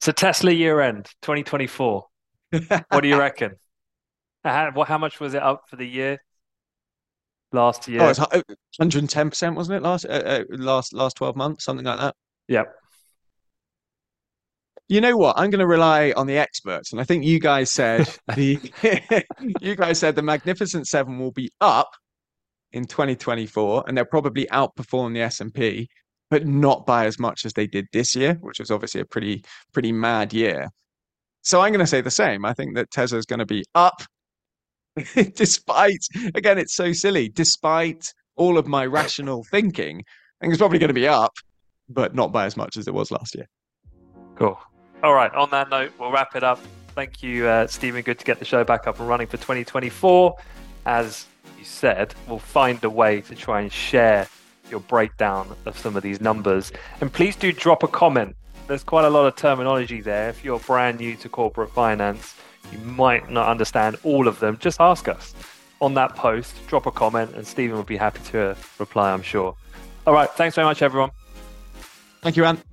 So 0.00 0.12
Tesla 0.12 0.52
year 0.52 0.80
end 0.80 1.06
2024. 1.22 2.04
what 2.88 3.00
do 3.00 3.08
you 3.08 3.18
reckon? 3.18 3.56
How, 4.44 4.84
how 4.86 4.98
much 4.98 5.20
was 5.20 5.34
it 5.34 5.42
up 5.42 5.64
for 5.68 5.76
the 5.76 5.86
year? 5.86 6.18
Last 7.50 7.88
year, 7.88 8.02
oh, 8.02 8.08
it's 8.10 8.18
110 8.18 9.30
percent, 9.30 9.56
wasn't 9.56 9.78
it? 9.78 9.82
Last 9.82 10.04
uh, 10.04 10.08
uh, 10.08 10.44
last 10.50 10.92
last 10.92 11.16
12 11.16 11.34
months, 11.34 11.64
something 11.64 11.86
like 11.86 11.98
that. 11.98 12.14
Yep. 12.48 12.74
You 14.86 15.00
know 15.00 15.16
what? 15.16 15.38
I'm 15.38 15.48
going 15.48 15.60
to 15.60 15.66
rely 15.66 16.12
on 16.14 16.26
the 16.26 16.36
experts, 16.36 16.92
and 16.92 17.00
I 17.00 17.04
think 17.04 17.24
you 17.24 17.40
guys 17.40 17.72
said 17.72 18.06
the 18.36 18.60
you 19.62 19.76
guys 19.76 19.98
said 19.98 20.14
the 20.14 20.20
Magnificent 20.20 20.88
Seven 20.88 21.18
will 21.18 21.32
be 21.32 21.50
up 21.62 21.88
in 22.72 22.84
2024, 22.84 23.84
and 23.88 23.96
they'll 23.96 24.04
probably 24.04 24.44
outperform 24.52 25.14
the 25.14 25.22
S 25.22 25.40
and 25.40 25.52
P 25.52 25.88
but 26.30 26.46
not 26.46 26.86
by 26.86 27.06
as 27.06 27.18
much 27.18 27.44
as 27.44 27.52
they 27.54 27.66
did 27.66 27.86
this 27.92 28.14
year, 28.14 28.34
which 28.40 28.60
was 28.60 28.70
obviously 28.70 29.00
a 29.00 29.04
pretty 29.04 29.44
pretty 29.72 29.92
mad 29.92 30.32
year. 30.32 30.68
So 31.42 31.60
I'm 31.60 31.72
going 31.72 31.80
to 31.80 31.86
say 31.86 32.00
the 32.00 32.10
same. 32.10 32.44
I 32.44 32.52
think 32.52 32.74
that 32.74 32.90
Tesla 32.90 33.18
is 33.18 33.24
going 33.24 33.38
to 33.38 33.46
be 33.46 33.64
up, 33.74 34.02
despite 35.34 36.04
again, 36.34 36.58
it's 36.58 36.74
so 36.74 36.92
silly. 36.92 37.28
Despite 37.28 38.12
all 38.36 38.58
of 38.58 38.66
my 38.66 38.86
rational 38.86 39.44
thinking, 39.50 39.98
I 39.98 40.44
think 40.44 40.52
it's 40.52 40.58
probably 40.58 40.78
going 40.78 40.88
to 40.88 40.94
be 40.94 41.08
up, 41.08 41.32
but 41.88 42.14
not 42.14 42.32
by 42.32 42.46
as 42.46 42.56
much 42.56 42.76
as 42.76 42.86
it 42.86 42.94
was 42.94 43.10
last 43.10 43.34
year. 43.34 43.46
Cool. 44.36 44.58
All 45.02 45.14
right. 45.14 45.32
On 45.34 45.50
that 45.50 45.70
note, 45.70 45.92
we'll 45.98 46.12
wrap 46.12 46.36
it 46.36 46.44
up. 46.44 46.60
Thank 46.94 47.22
you, 47.22 47.46
uh, 47.46 47.66
Stephen. 47.66 48.02
Good 48.02 48.18
to 48.18 48.24
get 48.24 48.38
the 48.38 48.44
show 48.44 48.64
back 48.64 48.86
up 48.86 48.98
and 48.98 49.08
running 49.08 49.26
for 49.26 49.36
2024. 49.36 50.36
As 50.86 51.26
you 51.58 51.64
said, 51.64 52.14
we'll 52.26 52.38
find 52.38 52.82
a 52.82 52.90
way 52.90 53.20
to 53.22 53.34
try 53.34 53.60
and 53.60 53.72
share 53.72 54.28
your 54.70 54.80
breakdown 54.80 55.54
of 55.66 55.78
some 55.78 55.96
of 55.96 56.02
these 56.02 56.20
numbers. 56.20 56.72
And 57.00 57.12
please 57.12 57.36
do 57.36 57.52
drop 57.52 57.82
a 57.82 57.88
comment. 57.88 58.36
There's 58.66 58.84
quite 58.84 59.04
a 59.04 59.10
lot 59.10 59.26
of 59.26 59.36
terminology 59.36 60.00
there. 60.00 60.28
If 60.28 60.44
you're 60.44 60.58
brand 60.60 60.98
new 60.98 61.16
to 61.16 61.28
corporate 61.28 61.70
finance, 61.70 62.34
you 62.70 62.78
might 62.78 63.30
not 63.30 63.48
understand 63.48 63.96
all 64.02 64.28
of 64.28 64.40
them. 64.40 64.58
Just 64.58 64.80
ask 64.80 65.08
us 65.08 65.34
on 65.80 65.94
that 65.94 66.14
post, 66.16 66.54
drop 66.66 66.86
a 66.86 66.90
comment, 66.90 67.34
and 67.34 67.46
Stephen 67.46 67.76
will 67.76 67.84
be 67.84 67.96
happy 67.96 68.20
to 68.30 68.50
uh, 68.50 68.54
reply, 68.78 69.12
I'm 69.12 69.22
sure. 69.22 69.54
All 70.06 70.12
right. 70.12 70.30
Thanks 70.30 70.54
very 70.54 70.66
much, 70.66 70.82
everyone. 70.82 71.10
Thank 72.22 72.36
you, 72.36 72.44
Ant. 72.44 72.67